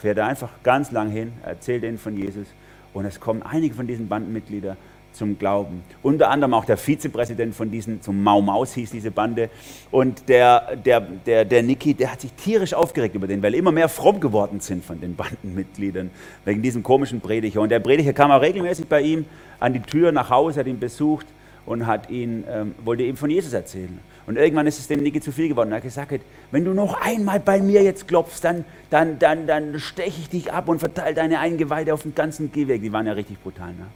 fährt 0.04 0.18
er 0.18 0.26
einfach 0.26 0.50
ganz 0.62 0.90
lang 0.90 1.08
hin, 1.08 1.32
erzählt 1.44 1.82
ihnen 1.82 1.96
von 1.96 2.14
Jesus 2.14 2.46
und 2.92 3.06
es 3.06 3.20
kommen 3.20 3.42
einige 3.42 3.74
von 3.74 3.86
diesen 3.86 4.06
Bandenmitgliedern 4.06 4.76
zum 5.14 5.38
Glauben. 5.38 5.82
Unter 6.02 6.30
anderem 6.30 6.54
auch 6.54 6.64
der 6.64 6.76
Vizepräsident 6.76 7.54
von 7.54 7.70
diesen, 7.70 8.02
zum 8.02 8.22
Mau 8.22 8.40
Maus 8.40 8.74
hieß 8.74 8.90
diese 8.90 9.10
Bande. 9.10 9.48
Und 9.90 10.28
der, 10.28 10.76
der, 10.76 11.00
der, 11.00 11.44
der 11.44 11.62
Niki, 11.62 11.94
der 11.94 12.12
hat 12.12 12.20
sich 12.20 12.32
tierisch 12.32 12.74
aufgeregt 12.74 13.14
über 13.14 13.26
den, 13.26 13.42
weil 13.42 13.54
immer 13.54 13.72
mehr 13.72 13.88
fromm 13.88 14.20
geworden 14.20 14.60
sind 14.60 14.84
von 14.84 15.00
den 15.00 15.16
Bandenmitgliedern, 15.16 16.10
wegen 16.44 16.62
diesem 16.62 16.82
komischen 16.82 17.20
Prediger. 17.20 17.60
Und 17.60 17.70
der 17.70 17.80
Prediger 17.80 18.12
kam 18.12 18.30
auch 18.30 18.42
regelmäßig 18.42 18.86
bei 18.86 19.00
ihm 19.00 19.24
an 19.60 19.72
die 19.72 19.80
Tür 19.80 20.12
nach 20.12 20.30
Hause, 20.30 20.60
hat 20.60 20.66
ihn 20.66 20.80
besucht 20.80 21.26
und 21.66 21.86
hat 21.86 22.10
ihn, 22.10 22.44
ähm, 22.50 22.74
wollte 22.84 23.04
ihm 23.04 23.16
von 23.16 23.30
Jesus 23.30 23.52
erzählen. 23.52 23.98
Und 24.26 24.36
irgendwann 24.36 24.66
ist 24.66 24.78
es 24.78 24.88
dem 24.88 25.02
Niki 25.02 25.20
zu 25.20 25.32
viel 25.32 25.48
geworden. 25.48 25.70
Er 25.72 25.76
hat 25.76 25.82
gesagt, 25.82 26.20
wenn 26.50 26.64
du 26.64 26.72
noch 26.72 27.00
einmal 27.00 27.40
bei 27.40 27.60
mir 27.60 27.82
jetzt 27.82 28.08
klopfst, 28.08 28.40
dann, 28.42 28.64
dann, 28.90 29.18
dann, 29.18 29.46
dann 29.46 29.78
steche 29.78 30.20
ich 30.20 30.28
dich 30.28 30.52
ab 30.52 30.68
und 30.68 30.78
verteile 30.78 31.14
deine 31.14 31.40
Eingeweide 31.40 31.92
auf 31.92 32.02
den 32.02 32.14
ganzen 32.14 32.50
Gehweg. 32.50 32.80
Die 32.80 32.92
waren 32.92 33.06
ja 33.06 33.12
richtig 33.12 33.42
brutal. 33.42 33.72
Ne? 33.72 33.86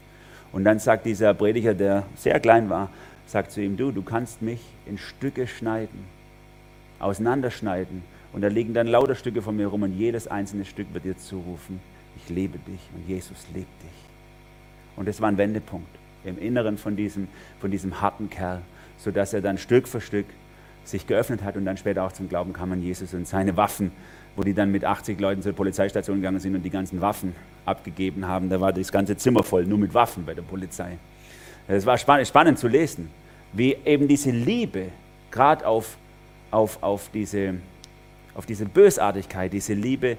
Und 0.52 0.64
dann 0.64 0.78
sagt 0.78 1.06
dieser 1.06 1.34
Prediger, 1.34 1.74
der 1.74 2.04
sehr 2.16 2.40
klein 2.40 2.70
war, 2.70 2.90
sagt 3.26 3.52
zu 3.52 3.60
ihm, 3.60 3.76
du, 3.76 3.92
du 3.92 4.02
kannst 4.02 4.42
mich 4.42 4.60
in 4.86 4.98
Stücke 4.98 5.46
schneiden, 5.46 6.04
auseinanderschneiden. 6.98 8.02
Und 8.32 8.42
da 8.42 8.48
liegen 8.48 8.74
dann 8.74 8.86
lauter 8.86 9.14
Stücke 9.14 9.42
von 9.42 9.56
mir 9.56 9.66
rum 9.66 9.82
und 9.82 9.92
jedes 9.92 10.26
einzelne 10.28 10.64
Stück 10.64 10.92
wird 10.92 11.04
dir 11.04 11.16
zurufen, 11.16 11.80
ich 12.16 12.28
lebe 12.28 12.58
dich 12.58 12.80
und 12.94 13.08
Jesus 13.08 13.46
lebt 13.54 13.82
dich. 13.82 14.96
Und 14.96 15.06
das 15.06 15.20
war 15.20 15.28
ein 15.28 15.38
Wendepunkt 15.38 15.88
im 16.24 16.38
Inneren 16.38 16.78
von 16.78 16.96
diesem, 16.96 17.28
von 17.60 17.70
diesem 17.70 18.00
harten 18.00 18.28
Kerl 18.28 18.62
sodass 18.98 19.32
er 19.32 19.40
dann 19.40 19.56
Stück 19.58 19.88
für 19.88 20.00
Stück 20.00 20.26
sich 20.84 21.06
geöffnet 21.06 21.42
hat 21.42 21.56
und 21.56 21.64
dann 21.64 21.76
später 21.76 22.02
auch 22.04 22.12
zum 22.12 22.28
Glauben 22.28 22.52
kam 22.52 22.72
an 22.72 22.82
Jesus 22.82 23.14
und 23.14 23.26
seine 23.26 23.56
Waffen, 23.56 23.92
wo 24.38 24.44
die 24.44 24.54
dann 24.54 24.70
mit 24.70 24.84
80 24.84 25.18
Leuten 25.18 25.42
zur 25.42 25.52
Polizeistation 25.52 26.18
gegangen 26.18 26.38
sind 26.38 26.54
und 26.54 26.62
die 26.62 26.70
ganzen 26.70 27.00
Waffen 27.00 27.34
abgegeben 27.64 28.24
haben. 28.24 28.48
Da 28.48 28.60
war 28.60 28.72
das 28.72 28.92
ganze 28.92 29.16
Zimmer 29.16 29.42
voll, 29.42 29.66
nur 29.66 29.78
mit 29.78 29.92
Waffen 29.92 30.24
bei 30.24 30.32
der 30.32 30.42
Polizei. 30.42 30.96
Es 31.66 31.84
war 31.84 31.98
spannend, 31.98 32.28
spannend, 32.28 32.56
zu 32.56 32.68
lesen, 32.68 33.10
wie 33.52 33.76
eben 33.84 34.06
diese 34.06 34.30
Liebe 34.30 34.90
gerade 35.32 35.66
auf, 35.66 35.98
auf, 36.52 36.80
auf, 36.84 37.10
diese, 37.12 37.54
auf 38.36 38.46
diese 38.46 38.64
Bösartigkeit, 38.64 39.52
diese 39.52 39.74
Liebe 39.74 40.16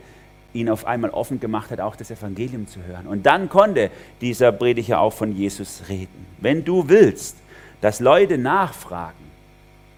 ihn 0.52 0.68
auf 0.68 0.86
einmal 0.86 1.12
offen 1.12 1.40
gemacht 1.40 1.72
hat, 1.72 1.80
auch 1.80 1.96
das 1.96 2.12
Evangelium 2.12 2.68
zu 2.68 2.84
hören. 2.84 3.08
Und 3.08 3.26
dann 3.26 3.48
konnte 3.48 3.90
dieser 4.20 4.52
Prediger 4.52 5.00
auch 5.00 5.14
von 5.14 5.32
Jesus 5.32 5.84
reden. 5.88 6.26
Wenn 6.40 6.66
du 6.66 6.90
willst, 6.90 7.38
dass 7.80 8.02
Leute 8.02 8.38
nachfragen, 8.38 9.30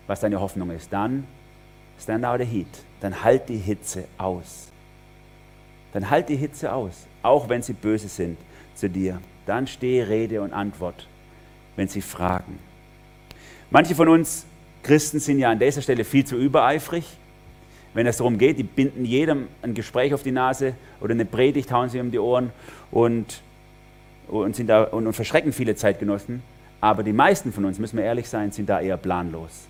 was 0.06 0.20
deine 0.20 0.40
Hoffnung 0.40 0.70
ist, 0.70 0.94
dann 0.94 1.26
stand 2.02 2.26
out 2.26 2.40
the 2.40 2.46
heat. 2.46 2.68
Dann 3.00 3.24
halt 3.24 3.50
die 3.50 3.58
Hitze 3.58 4.06
aus. 4.18 4.68
Dann 5.94 6.10
halt 6.10 6.30
die 6.30 6.36
Hitze 6.36 6.72
aus, 6.72 7.08
auch 7.22 7.50
wenn 7.50 7.62
sie 7.62 7.74
böse 7.74 8.08
sind 8.08 8.38
zu 8.76 8.90
dir. 8.90 9.22
Dann 9.46 9.68
stehe 9.68 10.08
Rede 10.08 10.42
und 10.42 10.54
Antwort, 10.54 11.08
wenn 11.76 11.88
sie 11.88 12.02
fragen. 12.02 12.60
Manche 13.70 13.96
von 13.96 14.08
uns 14.08 14.46
Christen 14.84 15.20
sind 15.20 15.40
ja 15.40 15.52
an 15.52 15.60
dieser 15.60 15.82
Stelle 15.82 16.04
viel 16.04 16.26
zu 16.26 16.36
übereifrig. 16.38 17.06
Wenn 17.94 18.08
es 18.08 18.18
darum 18.18 18.38
geht, 18.38 18.58
die 18.58 18.64
binden 18.64 19.04
jedem 19.04 19.48
ein 19.62 19.74
Gespräch 19.74 20.14
auf 20.14 20.24
die 20.24 20.32
Nase 20.32 20.76
oder 21.02 21.12
eine 21.12 21.26
Predigt 21.26 21.72
hauen 21.72 21.90
sie 21.90 22.00
um 22.00 22.10
die 22.10 22.20
Ohren 22.20 22.52
und, 22.90 23.42
und, 24.28 24.56
sind 24.56 24.68
da, 24.68 24.84
und, 24.84 25.08
und 25.08 25.14
verschrecken 25.14 25.52
viele 25.52 25.76
Zeitgenossen. 25.76 26.42
Aber 26.80 27.04
die 27.04 27.14
meisten 27.14 27.52
von 27.52 27.66
uns, 27.66 27.80
müssen 27.80 27.98
wir 27.98 28.06
ehrlich 28.06 28.30
sein, 28.30 28.52
sind 28.52 28.70
da 28.70 28.80
eher 28.80 28.98
planlos. 28.98 29.68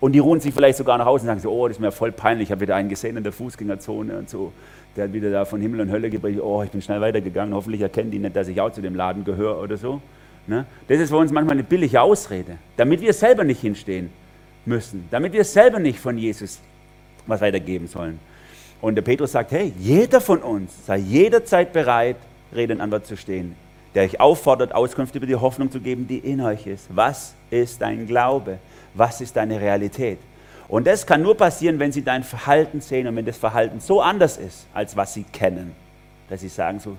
Und 0.00 0.12
die 0.12 0.18
ruhen 0.18 0.40
sich 0.40 0.54
vielleicht 0.54 0.78
sogar 0.78 0.96
nach 0.96 1.04
Hause 1.04 1.22
und 1.22 1.26
sagen 1.26 1.40
so, 1.40 1.50
oh, 1.50 1.68
das 1.68 1.76
ist 1.76 1.80
mir 1.80 1.92
voll 1.92 2.10
peinlich, 2.10 2.48
ich 2.48 2.52
habe 2.52 2.62
wieder 2.62 2.74
einen 2.74 2.88
gesehen 2.88 3.16
in 3.16 3.22
der 3.22 3.32
Fußgängerzone 3.32 4.16
und 4.16 4.30
so. 4.30 4.52
Der 4.96 5.04
hat 5.04 5.12
wieder 5.12 5.30
da 5.30 5.44
von 5.44 5.60
Himmel 5.60 5.82
und 5.82 5.90
Hölle 5.90 6.08
gepredigt, 6.10 6.42
oh, 6.42 6.62
ich 6.62 6.70
bin 6.70 6.80
schnell 6.80 7.00
weitergegangen, 7.00 7.54
hoffentlich 7.54 7.82
erkennen 7.82 8.10
die 8.10 8.18
nicht, 8.18 8.34
dass 8.34 8.48
ich 8.48 8.60
auch 8.60 8.72
zu 8.72 8.80
dem 8.80 8.94
Laden 8.94 9.24
gehöre 9.24 9.60
oder 9.62 9.76
so. 9.76 10.00
Ne? 10.46 10.64
Das 10.88 10.98
ist 10.98 11.10
für 11.10 11.18
uns 11.18 11.30
manchmal 11.30 11.52
eine 11.52 11.62
billige 11.62 12.00
Ausrede, 12.00 12.56
damit 12.76 13.02
wir 13.02 13.12
selber 13.12 13.44
nicht 13.44 13.60
hinstehen 13.60 14.10
müssen, 14.64 15.06
damit 15.10 15.32
wir 15.32 15.44
selber 15.44 15.78
nicht 15.78 15.98
von 15.98 16.16
Jesus 16.16 16.60
was 17.26 17.40
weitergeben 17.42 17.86
sollen. 17.86 18.18
Und 18.80 18.94
der 18.94 19.02
Petrus 19.02 19.32
sagt, 19.32 19.52
hey, 19.52 19.72
jeder 19.78 20.22
von 20.22 20.38
uns 20.38 20.86
sei 20.86 20.96
jederzeit 20.96 21.72
bereit, 21.72 22.16
Rede 22.54 22.74
und 22.74 23.06
zu 23.06 23.16
stehen 23.16 23.54
der 23.94 24.04
euch 24.04 24.20
auffordert, 24.20 24.74
Auskunft 24.74 25.14
über 25.14 25.26
die 25.26 25.36
Hoffnung 25.36 25.70
zu 25.70 25.80
geben, 25.80 26.06
die 26.06 26.18
in 26.18 26.40
euch 26.40 26.66
ist. 26.66 26.86
Was 26.94 27.34
ist 27.50 27.82
dein 27.82 28.06
Glaube? 28.06 28.58
Was 28.94 29.20
ist 29.20 29.36
deine 29.36 29.60
Realität? 29.60 30.18
Und 30.68 30.86
das 30.86 31.04
kann 31.04 31.22
nur 31.22 31.36
passieren, 31.36 31.78
wenn 31.78 31.90
sie 31.90 32.02
dein 32.02 32.22
Verhalten 32.22 32.80
sehen 32.80 33.06
und 33.08 33.16
wenn 33.16 33.26
das 33.26 33.36
Verhalten 33.36 33.80
so 33.80 34.00
anders 34.00 34.36
ist, 34.36 34.66
als 34.72 34.96
was 34.96 35.14
sie 35.14 35.24
kennen, 35.24 35.74
dass 36.28 36.42
sie 36.42 36.48
sagen 36.48 36.78
so, 36.78 36.96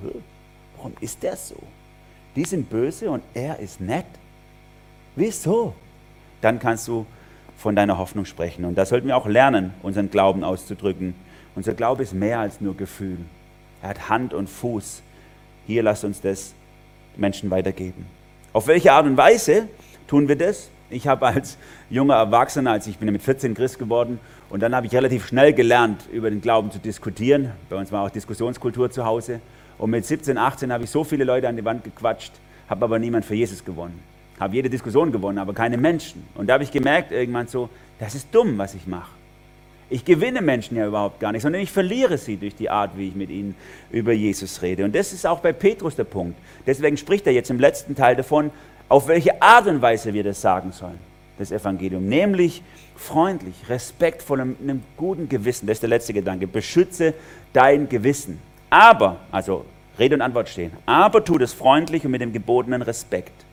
warum 0.75 0.93
ist 0.99 1.23
der 1.23 1.37
so? 1.37 1.55
Die 2.35 2.43
sind 2.43 2.69
böse 2.69 3.09
und 3.09 3.23
er 3.33 3.59
ist 3.59 3.79
nett. 3.79 4.05
Wieso? 5.15 5.73
Dann 6.41 6.59
kannst 6.59 6.87
du 6.87 7.05
von 7.57 7.75
deiner 7.75 7.97
Hoffnung 7.97 8.25
sprechen. 8.25 8.65
Und 8.65 8.75
da 8.75 8.85
sollten 8.85 9.07
wir 9.07 9.15
auch 9.15 9.27
lernen, 9.27 9.73
unseren 9.83 10.09
Glauben 10.09 10.43
auszudrücken. 10.43 11.13
Unser 11.55 11.73
Glaube 11.73 12.03
ist 12.03 12.13
mehr 12.13 12.39
als 12.39 12.59
nur 12.59 12.75
Gefühl. 12.75 13.19
Er 13.81 13.89
hat 13.89 14.09
Hand 14.09 14.33
und 14.33 14.49
Fuß. 14.49 15.01
Hier 15.67 15.83
lasst 15.83 16.03
uns 16.03 16.19
das 16.21 16.53
Menschen 17.15 17.51
weitergeben. 17.51 18.05
Auf 18.53 18.67
welche 18.67 18.91
Art 18.91 19.05
und 19.05 19.15
Weise 19.15 19.67
tun 20.07 20.27
wir 20.27 20.37
das? 20.37 20.69
Ich 20.91 21.07
habe 21.07 21.25
als 21.25 21.57
junger 21.89 22.15
Erwachsener, 22.15 22.71
als 22.71 22.85
ich 22.85 22.97
bin 22.97 23.09
mit 23.13 23.21
14 23.21 23.53
Christ 23.53 23.79
geworden, 23.79 24.19
und 24.49 24.61
dann 24.61 24.75
habe 24.75 24.87
ich 24.87 24.93
relativ 24.93 25.25
schnell 25.25 25.53
gelernt, 25.53 26.09
über 26.11 26.29
den 26.29 26.41
Glauben 26.41 26.69
zu 26.69 26.79
diskutieren. 26.79 27.51
Bei 27.69 27.77
uns 27.77 27.93
war 27.93 28.03
auch 28.03 28.09
Diskussionskultur 28.09 28.91
zu 28.91 29.05
Hause. 29.05 29.39
Und 29.77 29.91
mit 29.91 30.05
17, 30.05 30.37
18 30.37 30.73
habe 30.73 30.83
ich 30.83 30.89
so 30.89 31.05
viele 31.05 31.23
Leute 31.23 31.47
an 31.47 31.55
die 31.55 31.63
Wand 31.63 31.85
gequatscht, 31.85 32.33
habe 32.69 32.83
aber 32.83 32.99
niemand 32.99 33.23
für 33.23 33.35
Jesus 33.35 33.63
gewonnen. 33.63 33.97
Habe 34.37 34.55
jede 34.55 34.69
Diskussion 34.69 35.13
gewonnen, 35.13 35.37
aber 35.37 35.53
keine 35.53 35.77
Menschen. 35.77 36.25
Und 36.35 36.47
da 36.47 36.55
habe 36.55 36.65
ich 36.65 36.71
gemerkt 36.71 37.13
irgendwann 37.13 37.47
so, 37.47 37.69
das 37.97 38.13
ist 38.13 38.27
dumm, 38.35 38.57
was 38.57 38.73
ich 38.75 38.85
mache. 38.85 39.11
Ich 39.89 40.03
gewinne 40.03 40.41
Menschen 40.41 40.75
ja 40.75 40.87
überhaupt 40.87 41.19
gar 41.21 41.31
nicht, 41.31 41.41
sondern 41.41 41.61
ich 41.61 41.71
verliere 41.71 42.17
sie 42.17 42.35
durch 42.35 42.55
die 42.55 42.69
Art, 42.69 42.91
wie 42.97 43.07
ich 43.09 43.15
mit 43.15 43.29
ihnen 43.29 43.55
über 43.91 44.11
Jesus 44.11 44.61
rede. 44.61 44.83
Und 44.83 44.93
das 44.93 45.13
ist 45.13 45.25
auch 45.25 45.39
bei 45.39 45.53
Petrus 45.53 45.95
der 45.95 46.03
Punkt. 46.03 46.37
Deswegen 46.65 46.97
spricht 46.97 47.27
er 47.27 47.33
jetzt 47.33 47.49
im 47.49 47.59
letzten 47.59 47.95
Teil 47.95 48.15
davon, 48.15 48.51
auf 48.91 49.07
welche 49.07 49.41
Art 49.41 49.67
und 49.67 49.81
Weise 49.81 50.13
wir 50.13 50.21
das 50.21 50.41
sagen 50.41 50.73
sollen, 50.73 50.99
das 51.39 51.49
Evangelium. 51.49 52.09
Nämlich 52.09 52.61
freundlich, 52.97 53.55
respektvoll, 53.69 54.43
mit 54.43 54.59
einem 54.59 54.83
guten 54.97 55.29
Gewissen. 55.29 55.65
Das 55.65 55.77
ist 55.77 55.83
der 55.83 55.89
letzte 55.89 56.11
Gedanke. 56.11 56.45
Beschütze 56.45 57.13
dein 57.53 57.87
Gewissen. 57.87 58.39
Aber, 58.69 59.21
also 59.31 59.63
Rede 59.97 60.15
und 60.15 60.21
Antwort 60.21 60.49
stehen, 60.49 60.73
aber 60.85 61.23
tu 61.23 61.37
es 61.37 61.53
freundlich 61.53 62.03
und 62.03 62.11
mit 62.11 62.19
dem 62.19 62.33
gebotenen 62.33 62.81
Respekt. 62.81 63.45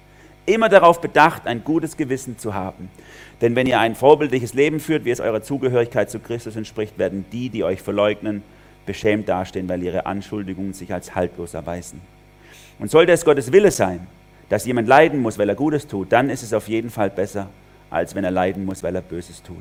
Immer 0.45 0.69
darauf 0.69 1.01
bedacht, 1.01 1.47
ein 1.47 1.63
gutes 1.63 1.97
Gewissen 1.97 2.37
zu 2.37 2.55
haben. 2.55 2.91
Denn 3.41 3.55
wenn 3.55 3.69
ihr 3.69 3.79
ein 3.79 3.95
vorbildliches 3.95 4.55
Leben 4.55 4.81
führt, 4.81 5.05
wie 5.05 5.11
es 5.11 5.21
eurer 5.21 5.43
Zugehörigkeit 5.43 6.11
zu 6.11 6.19
Christus 6.19 6.57
entspricht, 6.57 6.99
werden 6.99 7.27
die, 7.31 7.49
die 7.49 7.63
euch 7.63 7.81
verleugnen, 7.81 8.43
beschämt 8.87 9.29
dastehen, 9.29 9.69
weil 9.69 9.85
ihre 9.85 10.05
Anschuldigungen 10.05 10.73
sich 10.73 10.93
als 10.93 11.15
haltlos 11.15 11.55
erweisen. 11.55 12.01
Und 12.81 12.91
sollte 12.91 13.13
es 13.13 13.25
Gottes 13.25 13.53
Wille 13.53 13.71
sein, 13.71 14.09
dass 14.49 14.65
jemand 14.67 14.89
leiden 14.89 15.21
muss, 15.21 15.39
weil 15.39 15.49
er 15.49 15.55
Gutes 15.55 15.87
tut, 15.87 16.13
dann 16.13 16.31
ist 16.31 16.43
es 16.43 16.53
auf 16.53 16.69
jeden 16.69 16.91
Fall 16.91 17.11
besser, 17.11 17.49
als 17.91 18.15
wenn 18.15 18.25
er 18.25 18.31
leiden 18.31 18.65
muss, 18.65 18.83
weil 18.83 18.95
er 18.95 19.03
Böses 19.03 19.43
tut. 19.43 19.57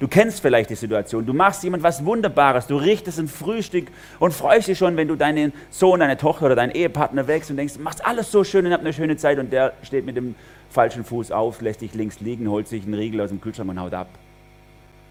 Du 0.00 0.06
kennst 0.06 0.40
vielleicht 0.40 0.70
die 0.70 0.76
Situation, 0.76 1.26
du 1.26 1.34
machst 1.34 1.64
jemand 1.64 1.82
was 1.82 2.04
Wunderbares, 2.04 2.68
du 2.68 2.76
richtest 2.76 3.18
ein 3.18 3.26
Frühstück 3.26 3.88
und 4.20 4.32
freust 4.32 4.68
dich 4.68 4.78
schon, 4.78 4.96
wenn 4.96 5.08
du 5.08 5.16
deinen 5.16 5.52
Sohn, 5.70 5.98
deine 5.98 6.16
Tochter 6.16 6.46
oder 6.46 6.54
deinen 6.54 6.70
Ehepartner 6.70 7.26
wächst 7.26 7.50
und 7.50 7.56
denkst, 7.56 7.78
machst 7.78 8.06
alles 8.06 8.30
so 8.30 8.44
schön 8.44 8.64
und 8.64 8.72
habt 8.72 8.84
eine 8.84 8.92
schöne 8.92 9.16
Zeit 9.16 9.40
und 9.40 9.52
der 9.52 9.72
steht 9.82 10.06
mit 10.06 10.16
dem 10.16 10.36
falschen 10.70 11.04
Fuß 11.04 11.32
auf, 11.32 11.60
lässt 11.62 11.80
dich 11.80 11.94
links 11.94 12.20
liegen, 12.20 12.48
holt 12.48 12.68
sich 12.68 12.84
einen 12.84 12.94
Riegel 12.94 13.20
aus 13.22 13.30
dem 13.30 13.40
Kühlschrank 13.40 13.70
und 13.70 13.80
haut 13.80 13.94
ab. 13.94 14.08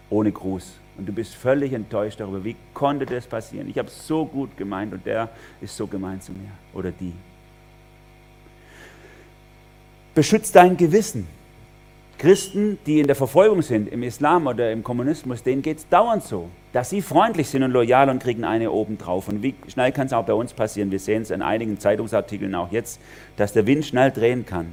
Ohne 0.08 0.32
Gruß. 0.32 0.78
Und 0.96 1.06
du 1.06 1.12
bist 1.12 1.34
völlig 1.34 1.74
enttäuscht 1.74 2.18
darüber, 2.18 2.42
wie 2.42 2.56
konnte 2.72 3.04
das 3.04 3.26
passieren? 3.26 3.68
Ich 3.68 3.76
habe 3.78 3.90
so 3.90 4.24
gut 4.24 4.56
gemeint 4.56 4.94
und 4.94 5.04
der 5.04 5.28
ist 5.60 5.76
so 5.76 5.86
gemein 5.86 6.22
zu 6.22 6.32
mir 6.32 6.50
oder 6.72 6.90
die. 6.90 7.12
Beschützt 10.18 10.56
dein 10.56 10.76
Gewissen. 10.76 11.28
Christen, 12.18 12.76
die 12.86 12.98
in 12.98 13.06
der 13.06 13.14
Verfolgung 13.14 13.62
sind, 13.62 13.88
im 13.88 14.02
Islam 14.02 14.48
oder 14.48 14.72
im 14.72 14.82
Kommunismus, 14.82 15.44
denen 15.44 15.62
geht 15.62 15.78
es 15.78 15.88
dauernd 15.88 16.24
so, 16.24 16.48
dass 16.72 16.90
sie 16.90 17.02
freundlich 17.02 17.48
sind 17.48 17.62
und 17.62 17.70
loyal 17.70 18.10
und 18.10 18.20
kriegen 18.20 18.42
eine 18.42 18.72
oben 18.72 18.98
drauf. 18.98 19.28
Und 19.28 19.44
wie 19.44 19.54
schnell 19.68 19.92
kann 19.92 20.08
es 20.08 20.12
auch 20.12 20.24
bei 20.24 20.32
uns 20.32 20.52
passieren? 20.54 20.90
Wir 20.90 20.98
sehen 20.98 21.22
es 21.22 21.30
in 21.30 21.40
einigen 21.40 21.78
Zeitungsartikeln 21.78 22.52
auch 22.56 22.72
jetzt, 22.72 23.00
dass 23.36 23.52
der 23.52 23.64
Wind 23.68 23.86
schnell 23.86 24.10
drehen 24.10 24.44
kann 24.44 24.72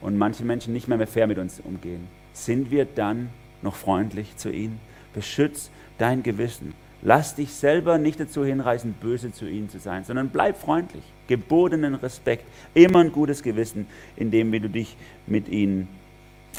und 0.00 0.18
manche 0.18 0.44
Menschen 0.44 0.72
nicht 0.72 0.88
mehr, 0.88 0.98
mehr 0.98 1.06
fair 1.06 1.28
mit 1.28 1.38
uns 1.38 1.60
umgehen. 1.60 2.08
Sind 2.32 2.72
wir 2.72 2.84
dann 2.84 3.28
noch 3.62 3.76
freundlich 3.76 4.36
zu 4.38 4.50
ihnen? 4.50 4.80
Beschütz 5.14 5.70
dein 5.98 6.24
Gewissen. 6.24 6.74
Lass 7.02 7.34
dich 7.34 7.54
selber 7.54 7.98
nicht 7.98 8.20
dazu 8.20 8.44
hinreißen, 8.44 8.92
böse 8.94 9.32
zu 9.32 9.48
ihnen 9.48 9.70
zu 9.70 9.78
sein, 9.78 10.04
sondern 10.04 10.28
bleib 10.28 10.58
freundlich. 10.58 11.04
Gebotenen 11.28 11.94
Respekt, 11.94 12.44
immer 12.74 12.98
ein 12.98 13.12
gutes 13.12 13.42
Gewissen, 13.42 13.86
indem 14.16 14.52
du 14.52 14.68
dich 14.68 14.96
mit 15.26 15.48
ihnen 15.48 15.88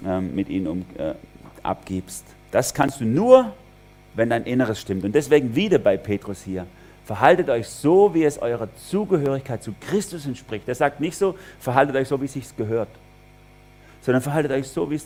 ähm, 0.05 0.33
mit 0.33 0.49
ihnen 0.49 0.67
um, 0.67 0.85
äh, 0.97 1.13
abgibst. 1.63 2.25
Das 2.51 2.73
kannst 2.73 3.01
du 3.01 3.05
nur, 3.05 3.53
wenn 4.15 4.29
dein 4.29 4.45
Inneres 4.45 4.79
stimmt. 4.79 5.03
Und 5.03 5.13
deswegen 5.13 5.55
wieder 5.55 5.77
bei 5.77 5.97
Petrus 5.97 6.41
hier. 6.41 6.65
Verhaltet 7.05 7.49
euch 7.49 7.67
so, 7.67 8.13
wie 8.13 8.23
es 8.23 8.41
eurer 8.41 8.67
Zugehörigkeit 8.75 9.61
zu 9.61 9.73
Christus 9.79 10.25
entspricht. 10.25 10.67
Er 10.67 10.75
sagt 10.75 10.99
nicht 10.99 11.17
so, 11.17 11.35
verhaltet 11.59 11.95
euch 11.95 12.07
so, 12.07 12.19
wie 12.21 12.25
es 12.25 12.33
sich 12.33 12.55
gehört, 12.55 12.89
sondern 14.01 14.21
verhaltet 14.21 14.51
euch 14.51 14.67
so, 14.67 14.89
wie 14.89 14.95
es 14.95 15.05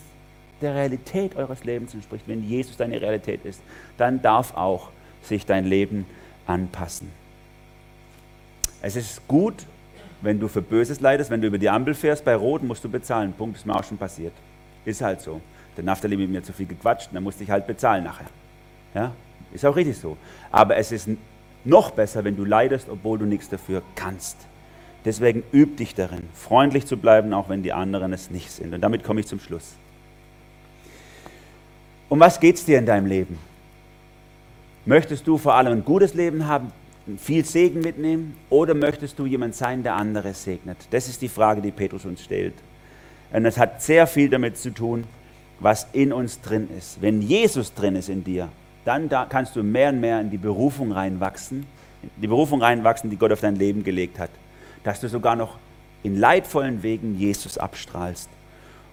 der 0.62 0.76
Realität 0.76 1.36
eures 1.36 1.64
Lebens 1.64 1.94
entspricht. 1.94 2.28
Wenn 2.28 2.44
Jesus 2.44 2.78
deine 2.78 3.02
Realität 3.02 3.44
ist, 3.46 3.62
dann 3.98 4.22
darf 4.22 4.56
auch 4.56 4.92
sich 5.28 5.46
dein 5.46 5.66
Leben 5.66 6.06
anpassen. 6.48 7.10
Es 8.82 8.96
ist 8.96 9.28
gut, 9.28 9.66
wenn 10.22 10.40
du 10.40 10.48
für 10.48 10.62
Böses 10.62 11.02
leidest, 11.02 11.30
wenn 11.30 11.42
du 11.42 11.48
über 11.48 11.58
die 11.58 11.70
Ampel 11.70 11.94
fährst, 11.94 12.26
bei 12.26 12.36
Rot 12.36 12.64
musst 12.64 12.84
du 12.84 12.90
bezahlen. 12.90 13.34
Punkt, 13.34 13.58
ist 13.58 13.66
mir 13.66 13.76
auch 13.76 13.84
schon 13.84 13.98
passiert. 13.98 14.34
Ist 14.86 15.02
halt 15.02 15.22
so. 15.22 15.42
Der 15.78 15.84
Naftali 15.84 16.16
mit 16.16 16.30
mir 16.30 16.44
zu 16.44 16.54
viel 16.54 16.68
gequatscht, 16.68 17.10
dann 17.12 17.24
musste 17.24 17.44
ich 17.44 17.50
halt 17.50 17.68
bezahlen 17.68 18.04
nachher. 18.04 18.28
Ja? 18.94 19.14
Ist 19.54 19.66
auch 19.66 19.76
richtig 19.76 19.98
so. 19.98 20.18
Aber 20.52 20.78
es 20.78 20.92
ist 20.92 21.10
noch 21.64 21.92
besser, 21.92 22.24
wenn 22.24 22.36
du 22.36 22.46
leidest, 22.46 22.90
obwohl 22.90 23.18
du 23.18 23.26
nichts 23.26 23.50
dafür 23.50 23.82
kannst. 23.96 24.38
Deswegen 25.04 25.44
üb 25.54 25.78
dich 25.78 25.94
darin, 25.94 26.24
freundlich 26.34 26.88
zu 26.88 26.98
bleiben, 26.98 27.34
auch 27.34 27.50
wenn 27.50 27.62
die 27.62 27.74
anderen 27.74 28.14
es 28.14 28.32
nicht 28.32 28.52
sind. 28.52 28.74
Und 28.74 28.82
damit 28.82 29.04
komme 29.04 29.20
ich 29.20 29.28
zum 29.28 29.40
Schluss. 29.40 29.76
Um 32.10 32.20
was 32.20 32.40
geht 32.40 32.56
es 32.56 32.66
dir 32.66 32.80
in 32.80 32.86
deinem 32.86 33.06
Leben? 33.06 33.38
Möchtest 34.88 35.26
du 35.26 35.40
vor 35.40 35.56
allem 35.56 35.74
ein 35.74 35.84
gutes 35.84 36.14
Leben 36.14 36.46
haben, 36.46 36.72
viel 37.18 37.44
Segen 37.44 37.82
mitnehmen, 37.82 38.36
oder 38.52 38.76
möchtest 38.76 39.18
du 39.18 39.26
jemand 39.26 39.56
sein, 39.56 39.82
der 39.82 39.96
andere 39.96 40.36
segnet? 40.36 40.78
Das 40.92 41.08
ist 41.08 41.24
die 41.24 41.28
Frage, 41.28 41.60
die 41.60 41.72
Petrus 41.72 42.06
uns 42.06 42.24
stellt. 42.24 42.54
Und 43.34 43.48
es 43.48 43.58
hat 43.58 43.82
sehr 43.82 44.06
viel 44.06 44.30
damit 44.30 44.58
zu 44.58 44.72
tun, 44.72 45.06
was 45.60 45.88
in 45.94 46.14
uns 46.14 46.40
drin 46.42 46.70
ist. 46.78 47.02
Wenn 47.02 47.24
Jesus 47.24 47.74
drin 47.74 47.96
ist 47.96 48.10
in 48.10 48.24
dir, 48.24 48.50
dann 48.86 49.10
da 49.10 49.26
kannst 49.26 49.56
du 49.56 49.64
mehr 49.64 49.90
und 49.90 50.02
mehr 50.02 50.22
in 50.22 50.30
die 50.30 50.38
Berufung 50.38 50.92
reinwachsen, 50.92 51.66
die 52.18 52.28
Berufung 52.28 52.62
reinwachsen, 52.62 53.10
die 53.10 53.18
Gott 53.18 53.32
auf 53.32 53.42
dein 53.42 53.56
Leben 53.56 53.84
gelegt 53.84 54.20
hat. 54.20 54.30
Dass 54.84 55.00
du 55.00 55.10
sogar 55.10 55.36
noch 55.36 55.58
in 56.04 56.16
leidvollen 56.16 56.84
Wegen 56.84 57.18
Jesus 57.18 57.58
abstrahlst. 57.58 58.30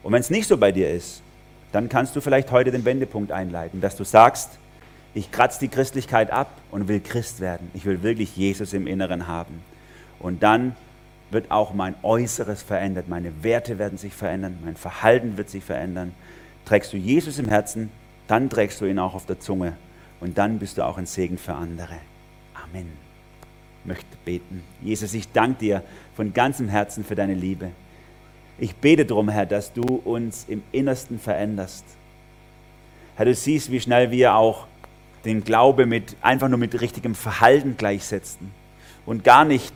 Und 0.02 0.14
wenn 0.14 0.20
es 0.20 0.30
nicht 0.30 0.48
so 0.48 0.56
bei 0.56 0.72
dir 0.72 0.90
ist, 0.90 1.22
dann 1.70 1.90
kannst 1.90 2.16
du 2.16 2.22
vielleicht 2.22 2.50
heute 2.50 2.70
den 2.70 2.86
Wendepunkt 2.86 3.30
einleiten, 3.30 3.82
dass 3.82 3.96
du 3.96 4.04
sagst, 4.04 4.58
ich 5.14 5.30
kratze 5.30 5.60
die 5.60 5.68
Christlichkeit 5.68 6.30
ab 6.30 6.50
und 6.70 6.88
will 6.88 7.00
Christ 7.00 7.40
werden. 7.40 7.70
Ich 7.74 7.84
will 7.84 8.02
wirklich 8.02 8.36
Jesus 8.36 8.72
im 8.72 8.86
Inneren 8.86 9.26
haben. 9.26 9.62
Und 10.18 10.42
dann 10.42 10.74
wird 11.30 11.50
auch 11.50 11.74
mein 11.74 11.94
Äußeres 12.02 12.62
verändert, 12.62 13.08
meine 13.08 13.42
Werte 13.42 13.78
werden 13.78 13.98
sich 13.98 14.12
verändern, 14.12 14.58
mein 14.64 14.76
Verhalten 14.76 15.36
wird 15.36 15.50
sich 15.50 15.64
verändern. 15.64 16.14
Trägst 16.64 16.92
du 16.92 16.96
Jesus 16.96 17.38
im 17.38 17.48
Herzen, 17.48 17.90
dann 18.28 18.50
trägst 18.50 18.80
du 18.80 18.84
ihn 18.84 18.98
auch 18.98 19.14
auf 19.14 19.26
der 19.26 19.40
Zunge 19.40 19.76
und 20.20 20.38
dann 20.38 20.58
bist 20.58 20.78
du 20.78 20.84
auch 20.84 20.98
ein 20.98 21.06
Segen 21.06 21.38
für 21.38 21.54
andere. 21.54 21.96
Amen. 22.54 22.92
Ich 23.80 23.86
möchte 23.86 24.16
beten. 24.24 24.62
Jesus, 24.80 25.14
ich 25.14 25.32
danke 25.32 25.58
dir 25.58 25.82
von 26.14 26.32
ganzem 26.32 26.68
Herzen 26.68 27.04
für 27.04 27.14
deine 27.14 27.34
Liebe. 27.34 27.70
Ich 28.58 28.76
bete 28.76 29.04
darum, 29.04 29.28
Herr, 29.28 29.46
dass 29.46 29.72
du 29.72 29.82
uns 29.82 30.44
im 30.48 30.62
Innersten 30.70 31.18
veränderst. 31.18 31.84
Herr, 33.16 33.24
du 33.24 33.34
siehst, 33.34 33.72
wie 33.72 33.80
schnell 33.80 34.10
wir 34.10 34.36
auch 34.36 34.66
den 35.24 35.44
Glaube 35.44 35.86
mit, 35.86 36.16
einfach 36.20 36.48
nur 36.48 36.58
mit 36.58 36.80
richtigem 36.80 37.14
Verhalten 37.14 37.76
gleichsetzen 37.76 38.50
und 39.06 39.24
gar 39.24 39.44
nicht 39.44 39.74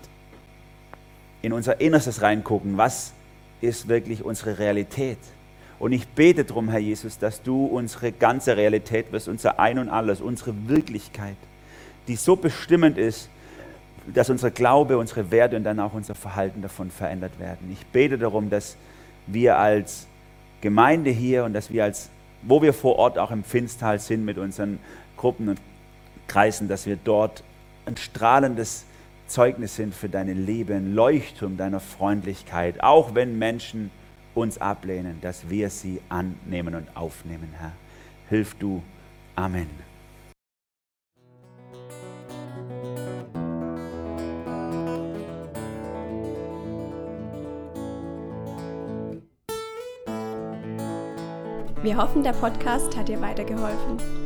in 1.43 1.53
unser 1.53 1.81
Innerstes 1.81 2.23
reingucken, 2.23 2.77
was 2.77 3.13
ist 3.61 3.89
wirklich 3.89 4.25
unsere 4.25 4.59
Realität. 4.59 5.19
Und 5.79 5.93
ich 5.93 6.09
bete 6.09 6.45
darum, 6.45 6.69
Herr 6.69 6.79
Jesus, 6.79 7.19
dass 7.19 7.43
du 7.43 7.67
unsere 7.67 8.13
ganze 8.13 8.57
Realität 8.57 9.13
wirst, 9.13 9.29
unser 9.29 9.61
Ein 9.61 9.79
und 9.79 9.89
Alles, 9.89 10.21
unsere 10.21 10.55
Wirklichkeit, 10.69 11.37
die 12.09 12.17
so 12.17 12.37
bestimmend 12.37 12.99
ist, 12.99 13.29
dass 14.13 14.31
unser 14.31 14.51
Glaube, 14.51 14.99
unsere 14.99 15.31
Werte 15.31 15.57
und 15.57 15.65
dann 15.65 15.81
auch 15.81 15.93
unser 15.93 16.15
Verhalten 16.15 16.63
davon 16.63 16.91
verändert 16.91 17.39
werden. 17.39 17.71
Ich 17.73 17.85
bete 17.87 18.19
darum, 18.19 18.51
dass 18.51 18.77
wir 19.27 19.59
als 19.59 20.07
Gemeinde 20.61 21.11
hier 21.11 21.45
und 21.45 21.53
dass 21.53 21.71
wir 21.71 21.85
als, 21.85 22.09
wo 22.43 22.63
wir 22.63 22.73
vor 22.73 22.97
Ort 22.97 23.19
auch 23.19 23.31
im 23.31 23.45
Pfinstal 23.45 23.99
sind 23.99 24.25
mit 24.25 24.39
unseren 24.39 24.79
Gruppen 25.17 25.49
und 25.49 25.61
Kreisen, 26.29 26.69
dass 26.69 26.87
wir 26.87 26.97
dort 26.97 27.43
ein 27.87 27.97
strahlendes 27.97 28.85
Zeugnis 29.27 29.77
sind 29.77 29.95
für 29.95 30.09
deine 30.09 30.33
Liebe, 30.33 30.75
ein 30.75 30.95
Leuchtturm 30.95 31.57
deiner 31.57 31.81
Freundlichkeit, 31.81 32.83
auch 32.83 33.15
wenn 33.15 33.39
Menschen 33.39 33.91
uns 34.35 34.59
ablehnen, 34.59 35.21
dass 35.21 35.49
wir 35.49 35.71
sie 35.71 36.01
annehmen 36.09 36.75
und 36.75 36.97
aufnehmen, 36.97 37.55
Herr. 37.59 37.73
Hilf 38.29 38.55
du. 38.55 38.83
Amen. 39.35 39.69
Wir 51.83 51.97
hoffen, 51.97 52.25
der 52.25 52.33
Podcast 52.33 52.97
hat 52.97 53.09
dir 53.09 53.21
weitergeholfen. 53.21 54.26